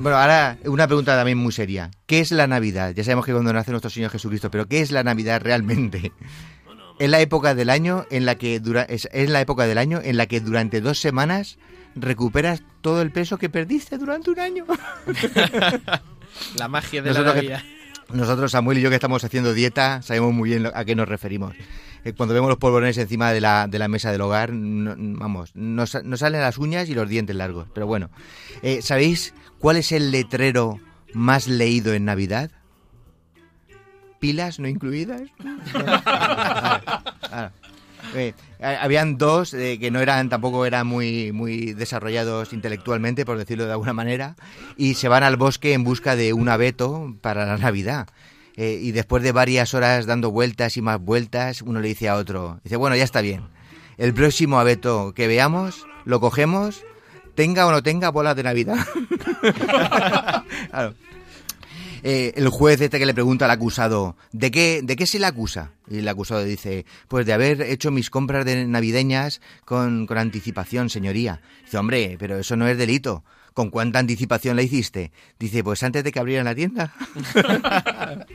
Bueno, 0.00 0.16
ahora 0.16 0.56
una 0.64 0.86
pregunta 0.86 1.16
también 1.16 1.38
muy 1.38 1.52
seria. 1.52 1.90
¿Qué 2.06 2.20
es 2.20 2.30
la 2.30 2.46
Navidad? 2.46 2.94
Ya 2.94 3.04
sabemos 3.04 3.26
que 3.26 3.32
cuando 3.32 3.52
nace 3.52 3.70
nuestro 3.70 3.90
Señor 3.90 4.10
Jesucristo, 4.10 4.50
pero 4.50 4.66
¿qué 4.66 4.80
es 4.80 4.90
la 4.90 5.02
Navidad 5.02 5.42
realmente? 5.42 6.12
Es 6.98 7.10
la 7.10 7.20
época 7.20 7.54
del 7.54 7.70
año 7.70 8.06
en 8.10 8.24
la 8.24 8.36
que 8.36 8.60
dura, 8.60 8.82
es, 8.82 9.08
es 9.12 9.28
la 9.28 9.40
época 9.40 9.66
del 9.66 9.78
año 9.78 10.00
en 10.02 10.16
la 10.16 10.26
que 10.26 10.40
durante 10.40 10.80
dos 10.80 11.00
semanas 11.00 11.58
recuperas 11.96 12.62
todo 12.80 13.02
el 13.02 13.10
peso 13.10 13.36
que 13.36 13.48
perdiste 13.48 13.98
durante 13.98 14.30
un 14.30 14.40
año. 14.40 14.64
la 16.56 16.68
magia 16.68 17.02
de 17.02 17.08
nosotros 17.08 17.34
la 17.34 17.42
Navidad. 17.42 17.62
Que, 17.62 18.16
nosotros, 18.16 18.52
Samuel 18.52 18.78
y 18.78 18.82
yo 18.82 18.90
que 18.90 18.96
estamos 18.96 19.24
haciendo 19.24 19.54
dieta, 19.54 20.02
sabemos 20.02 20.32
muy 20.32 20.50
bien 20.50 20.70
a 20.72 20.84
qué 20.84 20.94
nos 20.94 21.08
referimos. 21.08 21.54
Cuando 22.16 22.34
vemos 22.34 22.48
los 22.48 22.58
polvorones 22.58 22.98
encima 22.98 23.32
de 23.32 23.40
la, 23.40 23.66
de 23.66 23.78
la 23.78 23.88
mesa 23.88 24.12
del 24.12 24.20
hogar, 24.20 24.52
no, 24.52 24.94
vamos, 24.96 25.54
nos, 25.54 26.02
nos, 26.04 26.20
salen 26.20 26.40
las 26.40 26.58
uñas 26.58 26.88
y 26.88 26.94
los 26.94 27.08
dientes 27.08 27.34
largos. 27.34 27.68
Pero 27.72 27.86
bueno, 27.86 28.10
eh, 28.62 28.82
¿sabéis 28.82 29.34
cuál 29.58 29.78
es 29.78 29.90
el 29.92 30.10
letrero 30.10 30.78
más 31.14 31.48
leído 31.48 31.94
en 31.94 32.04
Navidad? 32.04 32.50
pilas 34.24 34.58
no 34.58 34.68
incluidas. 34.68 35.20
ah, 35.74 37.50
eh, 38.14 38.32
habían 38.58 39.18
dos 39.18 39.52
eh, 39.52 39.78
que 39.78 39.90
no 39.90 40.00
eran 40.00 40.30
tampoco 40.30 40.64
eran 40.64 40.86
muy 40.86 41.30
muy 41.30 41.74
desarrollados 41.74 42.54
intelectualmente 42.54 43.26
por 43.26 43.36
decirlo 43.36 43.66
de 43.66 43.72
alguna 43.72 43.92
manera 43.92 44.34
y 44.78 44.94
se 44.94 45.08
van 45.08 45.24
al 45.24 45.36
bosque 45.36 45.74
en 45.74 45.84
busca 45.84 46.16
de 46.16 46.32
un 46.32 46.48
abeto 46.48 47.14
para 47.20 47.44
la 47.44 47.58
Navidad 47.58 48.08
eh, 48.56 48.78
y 48.80 48.92
después 48.92 49.22
de 49.22 49.32
varias 49.32 49.74
horas 49.74 50.06
dando 50.06 50.30
vueltas 50.30 50.76
y 50.76 50.82
más 50.82 51.00
vueltas 51.00 51.62
uno 51.62 51.80
le 51.80 51.88
dice 51.88 52.08
a 52.08 52.16
otro 52.16 52.60
dice 52.64 52.76
bueno 52.76 52.96
ya 52.96 53.04
está 53.04 53.20
bien 53.20 53.42
el 53.96 54.14
próximo 54.14 54.58
abeto 54.58 55.12
que 55.14 55.26
veamos 55.26 55.86
lo 56.04 56.20
cogemos 56.20 56.84
tenga 57.34 57.66
o 57.66 57.70
no 57.70 57.82
tenga 57.82 58.10
bolas 58.10 58.36
de 58.36 58.42
Navidad. 58.42 58.76
Eh, 62.06 62.34
el 62.36 62.50
juez 62.50 62.78
este 62.82 62.98
que 62.98 63.06
le 63.06 63.14
pregunta 63.14 63.46
al 63.46 63.50
acusado, 63.50 64.14
¿de 64.30 64.50
qué, 64.50 64.82
¿de 64.82 64.94
qué 64.94 65.06
se 65.06 65.18
le 65.18 65.24
acusa? 65.24 65.70
Y 65.88 65.98
el 65.98 66.08
acusado 66.08 66.42
dice, 66.44 66.86
pues 67.08 67.26
de 67.26 67.32
haber 67.32 67.60
hecho 67.62 67.90
mis 67.90 68.10
compras 68.10 68.44
de 68.44 68.66
navideñas 68.66 69.40
con, 69.64 70.06
con 70.06 70.18
anticipación, 70.18 70.88
señoría. 70.88 71.40
Dice, 71.64 71.78
hombre, 71.78 72.16
pero 72.18 72.38
eso 72.38 72.56
no 72.56 72.66
es 72.66 72.78
delito. 72.78 73.24
¿Con 73.52 73.70
cuánta 73.70 74.00
anticipación 74.00 74.56
la 74.56 74.62
hiciste? 74.62 75.12
Dice, 75.38 75.62
pues 75.62 75.82
antes 75.82 76.02
de 76.02 76.10
que 76.10 76.18
abrieran 76.18 76.46
la 76.46 76.54
tienda. 76.54 76.92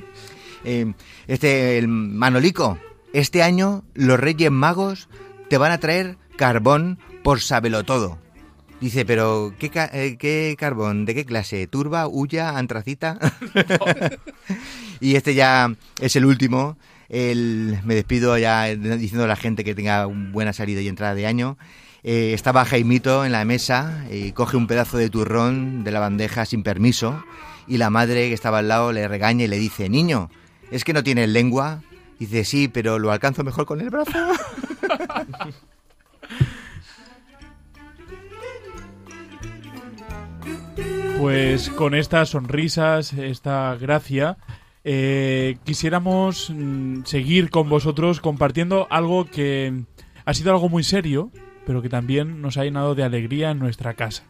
eh, 0.64 0.94
este, 1.28 1.78
el 1.78 1.90
Manolico, 1.90 2.80
este 3.12 3.44
año 3.44 3.84
los 3.96 4.20
Reyes 4.20 4.52
Magos 4.52 5.10
te 5.50 5.58
van 5.58 5.74
a 5.74 5.80
traer 5.80 6.18
carbón 6.38 7.00
por 7.24 7.42
sabelo 7.42 7.84
todo. 7.84 8.18
Dice, 8.80 9.04
pero 9.04 9.54
¿qué, 9.60 9.70
eh, 9.92 10.16
¿qué, 10.18 10.56
carbón? 10.58 11.04
¿De 11.04 11.14
qué 11.14 11.26
clase? 11.26 11.68
¿Turba, 11.68 12.08
huya, 12.08 12.58
antracita? 12.58 13.20
y 15.02 15.16
este 15.16 15.34
ya 15.34 15.76
es 16.00 16.16
el 16.16 16.24
último. 16.24 16.78
El, 17.10 17.80
me 17.84 17.96
despido 17.96 18.38
ya 18.38 18.66
diciendo 18.66 19.26
a 19.26 19.28
la 19.28 19.36
gente 19.36 19.64
que 19.64 19.76
tenga 19.76 20.06
buena 20.06 20.54
salida 20.54 20.82
y 20.82 20.88
entrada 20.88 21.16
de 21.16 21.26
año. 21.26 21.58
Eh, 22.04 22.32
estaba 22.34 22.64
Jaimito 22.64 23.26
en 23.26 23.34
la 23.34 23.44
mesa 23.44 24.06
y 24.10 24.32
coge 24.32 24.56
un 24.56 24.68
pedazo 24.68 24.98
de 24.98 25.10
turrón 25.10 25.84
de 25.84 25.92
la 25.92 26.00
bandeja 26.00 26.46
sin 26.46 26.64
permiso 26.64 27.24
y 27.68 27.78
la 27.78 27.90
madre 27.90 28.30
que 28.30 28.34
estaba 28.34 28.60
al 28.60 28.68
lado 28.68 28.92
le 28.92 29.08
regaña 29.08 29.46
y 29.46 29.48
le 29.48 29.60
dice, 29.60 29.90
niño, 29.90 30.30
¿es 30.72 30.84
que 30.84 30.94
no 30.94 31.04
tienes 31.04 31.30
lengua? 31.30 31.82
dice, 32.20 32.44
sí, 32.44 32.68
pero 32.68 33.00
lo 33.00 33.12
alcanzo 33.12 33.44
mejor 33.44 33.66
con 33.66 33.80
el 33.80 33.90
brazo. 33.90 34.12
Pues 41.20 41.70
con 41.72 41.96
estas 41.96 42.30
sonrisas, 42.30 43.12
esta 43.12 43.76
gracia, 43.76 44.38
Eh, 44.92 45.60
quisiéramos 45.66 46.50
mm, 46.50 47.04
seguir 47.04 47.52
con 47.52 47.70
vosotros 47.70 48.20
compartiendo 48.22 48.88
algo 48.90 49.26
que 49.26 49.84
ha 50.26 50.34
sido 50.34 50.52
algo 50.52 50.68
muy 50.68 50.84
serio, 50.84 51.30
pero 51.68 51.84
que 51.84 51.90
también 51.90 52.42
nos 52.42 52.58
ha 52.58 52.64
llenado 52.64 52.96
de 52.96 53.04
alegría 53.04 53.52
en 53.52 53.60
nuestra 53.60 53.94
casa. 53.94 54.24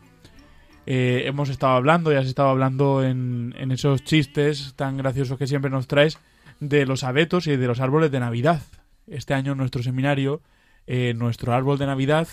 Eh, 0.85 1.23
hemos 1.27 1.47
estado 1.47 1.71
hablando 1.71 2.11
y 2.11 2.17
has 2.17 2.25
estado 2.25 2.49
hablando 2.49 3.05
en, 3.05 3.53
esos 3.71 4.03
chistes 4.03 4.73
tan 4.75 4.97
graciosos 4.97 5.37
que 5.37 5.47
siempre 5.47 5.71
nos 5.71 5.87
traes 5.87 6.19
de 6.59 6.85
los 6.85 7.05
abetos 7.05 7.47
y 7.47 7.55
de 7.55 7.67
los 7.67 7.79
árboles 7.79 8.11
de 8.11 8.19
Navidad. 8.19 8.61
Este 9.07 9.35
año 9.35 9.53
en 9.53 9.59
nuestro 9.59 9.81
seminario, 9.81 10.41
eh, 10.87 11.13
nuestro 11.15 11.53
árbol 11.53 11.77
de 11.77 11.85
Navidad, 11.85 12.27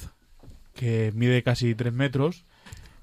que 0.74 1.12
mide 1.14 1.44
casi 1.44 1.76
tres 1.76 1.92
metros, 1.92 2.44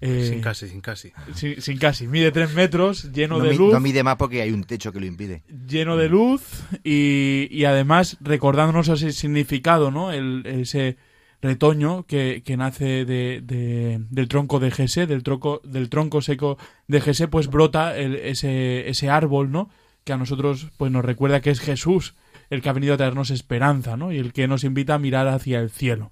eh, 0.06 0.28
sin 0.30 0.42
casi, 0.42 0.68
sin 0.68 0.82
casi. 0.82 1.12
Sin, 1.34 1.62
sin 1.62 1.78
casi. 1.78 2.08
Mide 2.08 2.32
tres 2.32 2.54
metros, 2.54 3.12
lleno 3.12 3.38
No 3.38 3.44
de 3.44 3.52
mi- 3.52 3.58
luz. 3.58 3.74
no 3.74 3.80
mide 3.80 4.04
más 4.04 4.16
porque 4.18 4.42
hay 4.42 4.52
un 4.52 4.64
techo 4.64 4.92
que 4.92 5.00
lo 5.00 5.06
impide. 5.06 5.44
lleno 5.68 5.98
de 5.98 6.10
luz 6.10 6.42
y, 6.84 7.48
y 7.52 7.66
además 7.66 8.18
recordándonos 8.22 8.88
ese 8.90 9.12
significado, 9.14 9.92
¿no? 9.92 10.12
El, 10.12 10.44
ese 10.46 10.98
retoño 11.42 12.04
que, 12.06 12.42
que 12.46 12.56
nace 12.58 13.06
de, 13.06 13.42
de- 13.44 14.00
del 14.10 14.28
tronco 14.28 14.60
de 14.60 14.72
Jesse, 14.72 15.08
del 15.08 15.24
tronco, 15.24 15.62
del 15.66 15.90
tronco 15.90 16.22
seco 16.22 16.58
de 16.88 17.02
Jesse, 17.02 17.28
pues 17.30 17.48
brota 17.48 17.98
el- 17.98 18.16
ese, 18.16 18.90
ese 18.90 19.10
árbol, 19.10 19.52
¿no? 19.52 19.70
Que 20.06 20.14
a 20.14 20.18
nosotros 20.18 20.68
pues 20.78 20.92
nos 20.92 21.04
recuerda 21.04 21.42
que 21.42 21.50
es 21.50 21.60
Jesús 21.60 22.16
el 22.50 22.62
que 22.62 22.70
ha 22.70 22.74
venido 22.74 22.94
a 22.94 22.98
traernos 22.98 23.30
esperanza, 23.32 23.98
¿no? 23.98 24.12
Y 24.12 24.18
el 24.18 24.32
que 24.34 24.48
nos 24.48 24.64
invita 24.64 24.94
a 24.96 25.00
mirar 25.00 25.28
hacia 25.28 25.60
el 25.60 25.70
cielo. 25.70 26.12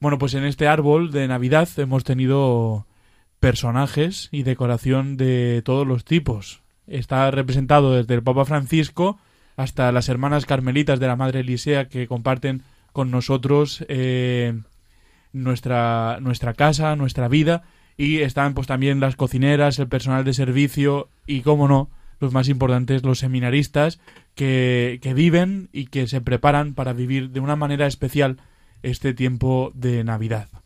Bueno, 0.00 0.18
pues 0.18 0.34
en 0.34 0.44
este 0.44 0.66
árbol 0.66 1.12
de 1.12 1.28
Navidad 1.28 1.68
hemos 1.76 2.02
tenido 2.04 2.86
personajes 3.42 4.28
y 4.30 4.44
decoración 4.44 5.16
de 5.16 5.62
todos 5.64 5.84
los 5.84 6.04
tipos. 6.04 6.62
Está 6.86 7.28
representado 7.32 7.92
desde 7.92 8.14
el 8.14 8.22
Papa 8.22 8.44
Francisco 8.44 9.18
hasta 9.56 9.90
las 9.90 10.08
hermanas 10.08 10.46
carmelitas 10.46 11.00
de 11.00 11.08
la 11.08 11.16
Madre 11.16 11.40
Elisea 11.40 11.88
que 11.88 12.06
comparten 12.06 12.62
con 12.92 13.10
nosotros 13.10 13.84
eh, 13.88 14.60
nuestra, 15.32 16.18
nuestra 16.20 16.54
casa, 16.54 16.94
nuestra 16.94 17.26
vida 17.26 17.64
y 17.96 18.18
están 18.18 18.54
pues 18.54 18.68
también 18.68 19.00
las 19.00 19.16
cocineras, 19.16 19.80
el 19.80 19.88
personal 19.88 20.24
de 20.24 20.34
servicio 20.34 21.08
y, 21.26 21.40
como 21.40 21.66
no, 21.66 21.90
los 22.20 22.32
más 22.32 22.48
importantes, 22.48 23.02
los 23.02 23.18
seminaristas 23.18 23.98
que, 24.36 25.00
que 25.02 25.14
viven 25.14 25.68
y 25.72 25.86
que 25.86 26.06
se 26.06 26.20
preparan 26.20 26.74
para 26.74 26.92
vivir 26.92 27.30
de 27.30 27.40
una 27.40 27.56
manera 27.56 27.88
especial 27.88 28.36
este 28.84 29.14
tiempo 29.14 29.72
de 29.74 30.04
Navidad. 30.04 30.61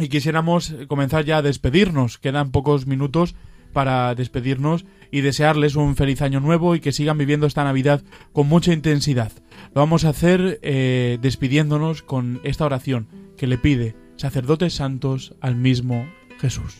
Y 0.00 0.08
quisiéramos 0.08 0.74
comenzar 0.88 1.26
ya 1.26 1.36
a 1.36 1.42
despedirnos. 1.42 2.16
Quedan 2.16 2.52
pocos 2.52 2.86
minutos 2.86 3.34
para 3.74 4.14
despedirnos 4.14 4.86
y 5.12 5.20
desearles 5.20 5.76
un 5.76 5.94
feliz 5.94 6.22
año 6.22 6.40
nuevo 6.40 6.74
y 6.74 6.80
que 6.80 6.92
sigan 6.92 7.18
viviendo 7.18 7.46
esta 7.46 7.64
Navidad 7.64 8.02
con 8.32 8.48
mucha 8.48 8.72
intensidad. 8.72 9.30
Lo 9.74 9.82
vamos 9.82 10.04
a 10.04 10.08
hacer 10.08 10.58
eh, 10.62 11.18
despidiéndonos 11.20 12.02
con 12.02 12.40
esta 12.44 12.64
oración 12.64 13.08
que 13.36 13.46
le 13.46 13.58
pide 13.58 13.94
sacerdotes 14.16 14.74
santos 14.74 15.34
al 15.42 15.54
mismo 15.54 16.08
Jesús. 16.40 16.78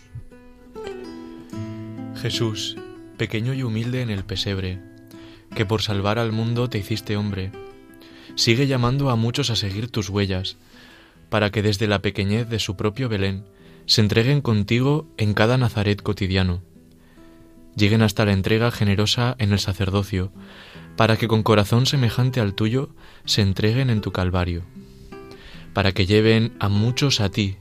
Jesús, 2.17 2.77
pequeño 3.19 3.53
y 3.53 3.63
humilde 3.63 4.01
en 4.01 4.11
el 4.11 4.25
pesebre, 4.25 4.81
que 5.55 5.67
por 5.67 5.83
salvar 5.83 6.19
al 6.19 6.33
mundo 6.33 6.71
te 6.71 6.79
hiciste 6.79 7.17
hombre, 7.17 7.53
sigue 8.35 8.67
llamando 8.67 9.11
a 9.11 9.17
muchos 9.17 9.51
a 9.51 9.57
seguir 9.57 9.91
tus 9.91 10.09
huellas, 10.09 10.57
para 11.31 11.51
que 11.51 11.63
desde 11.63 11.87
la 11.87 12.03
pequeñez 12.03 12.49
de 12.49 12.59
su 12.59 12.77
propio 12.77 13.09
Belén 13.09 13.45
se 13.87 14.03
entreguen 14.03 14.41
contigo 14.41 15.09
en 15.17 15.33
cada 15.33 15.57
Nazaret 15.57 16.03
cotidiano. 16.03 16.63
Lleguen 17.77 18.03
hasta 18.03 18.25
la 18.25 18.33
entrega 18.33 18.71
generosa 18.71 19.37
en 19.39 19.53
el 19.53 19.59
sacerdocio, 19.59 20.33
para 20.97 21.17
que 21.17 21.29
con 21.29 21.43
corazón 21.43 21.87
semejante 21.87 22.41
al 22.41 22.55
tuyo 22.55 22.91
se 23.25 23.43
entreguen 23.43 23.89
en 23.91 24.01
tu 24.01 24.13
Calvario, 24.13 24.65
para 25.73 25.93
que 25.93 26.05
lleven 26.05 26.53
a 26.59 26.69
muchos 26.69 27.21
a 27.21 27.31
ti, 27.31 27.57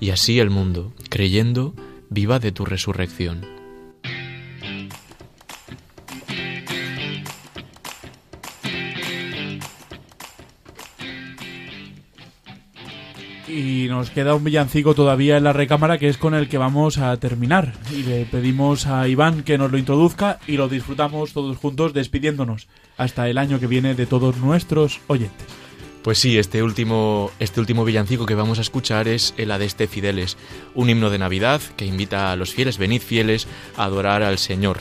y 0.00 0.10
así 0.10 0.40
el 0.40 0.48
mundo, 0.48 0.92
creyendo, 1.10 1.74
viva 2.08 2.38
de 2.38 2.52
tu 2.52 2.64
resurrección. 2.64 3.57
Y 13.48 13.86
nos 13.88 14.10
queda 14.10 14.34
un 14.34 14.44
villancico 14.44 14.94
todavía 14.94 15.36
en 15.36 15.44
la 15.44 15.52
recámara 15.52 15.98
que 15.98 16.08
es 16.08 16.18
con 16.18 16.34
el 16.34 16.48
que 16.48 16.58
vamos 16.58 16.98
a 16.98 17.16
terminar. 17.16 17.72
Y 17.90 18.02
le 18.02 18.24
pedimos 18.26 18.86
a 18.86 19.08
Iván 19.08 19.42
que 19.42 19.56
nos 19.56 19.72
lo 19.72 19.78
introduzca 19.78 20.38
y 20.46 20.56
lo 20.56 20.68
disfrutamos 20.68 21.32
todos 21.32 21.56
juntos 21.56 21.94
despidiéndonos 21.94 22.68
hasta 22.96 23.28
el 23.28 23.38
año 23.38 23.58
que 23.58 23.66
viene 23.66 23.94
de 23.94 24.06
todos 24.06 24.36
nuestros 24.36 25.00
oyentes. 25.06 25.46
Pues 26.02 26.18
sí, 26.18 26.38
este 26.38 26.62
último, 26.62 27.30
este 27.38 27.60
último 27.60 27.84
villancico 27.84 28.26
que 28.26 28.34
vamos 28.34 28.58
a 28.58 28.62
escuchar 28.62 29.08
es 29.08 29.34
el 29.36 29.50
Adeste 29.50 29.88
Fideles, 29.88 30.36
un 30.74 30.90
himno 30.90 31.10
de 31.10 31.18
Navidad 31.18 31.60
que 31.76 31.86
invita 31.86 32.32
a 32.32 32.36
los 32.36 32.54
fieles, 32.54 32.78
venid 32.78 33.02
fieles, 33.02 33.46
a 33.76 33.84
adorar 33.84 34.22
al 34.22 34.38
Señor. 34.38 34.78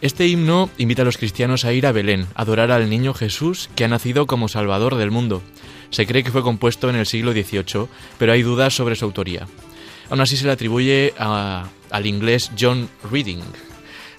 Este 0.00 0.26
himno 0.26 0.68
invita 0.76 1.02
a 1.02 1.04
los 1.06 1.16
cristianos 1.16 1.64
a 1.64 1.72
ir 1.72 1.86
a 1.86 1.92
Belén, 1.92 2.26
a 2.34 2.42
adorar 2.42 2.72
al 2.72 2.90
niño 2.90 3.14
Jesús 3.14 3.70
que 3.74 3.84
ha 3.84 3.88
nacido 3.88 4.26
como 4.26 4.48
Salvador 4.48 4.96
del 4.96 5.10
mundo. 5.10 5.42
Se 5.94 6.06
cree 6.08 6.24
que 6.24 6.32
fue 6.32 6.42
compuesto 6.42 6.90
en 6.90 6.96
el 6.96 7.06
siglo 7.06 7.30
XVIII, 7.32 7.86
pero 8.18 8.32
hay 8.32 8.42
dudas 8.42 8.74
sobre 8.74 8.96
su 8.96 9.04
autoría. 9.04 9.46
Aún 10.10 10.20
así 10.20 10.36
se 10.36 10.44
le 10.44 10.50
atribuye 10.50 11.14
a- 11.16 11.68
al 11.90 12.06
inglés 12.06 12.50
John 12.58 12.88
Reading. 13.12 13.42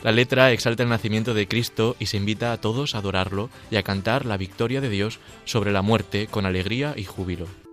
La 0.01 0.13
letra 0.13 0.53
exalta 0.53 0.83
el 0.83 0.89
nacimiento 0.89 1.33
de 1.33 1.49
Cristo 1.49 1.97
y 1.99 2.05
se 2.05 2.15
invita 2.15 2.53
a 2.53 2.61
todos 2.61 2.95
a 2.95 2.99
adorarlo 2.99 3.49
y 3.71 3.75
a 3.75 3.83
cantar 3.83 4.25
la 4.25 4.37
victoria 4.37 4.79
de 4.79 4.89
Dios 4.89 5.19
sobre 5.43 5.73
la 5.73 5.81
muerte 5.81 6.27
con 6.27 6.45
alegría 6.45 6.93
y 6.95 7.03
júbilo. 7.03 7.64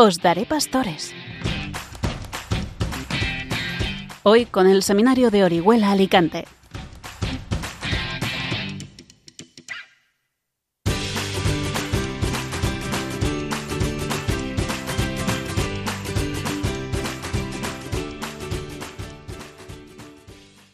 Os 0.00 0.22
daré 0.22 0.46
pastores. 0.46 1.12
Hoy 4.22 4.46
con 4.46 4.68
el 4.68 4.84
Seminario 4.84 5.32
de 5.32 5.42
Orihuela 5.42 5.90
Alicante. 5.90 6.44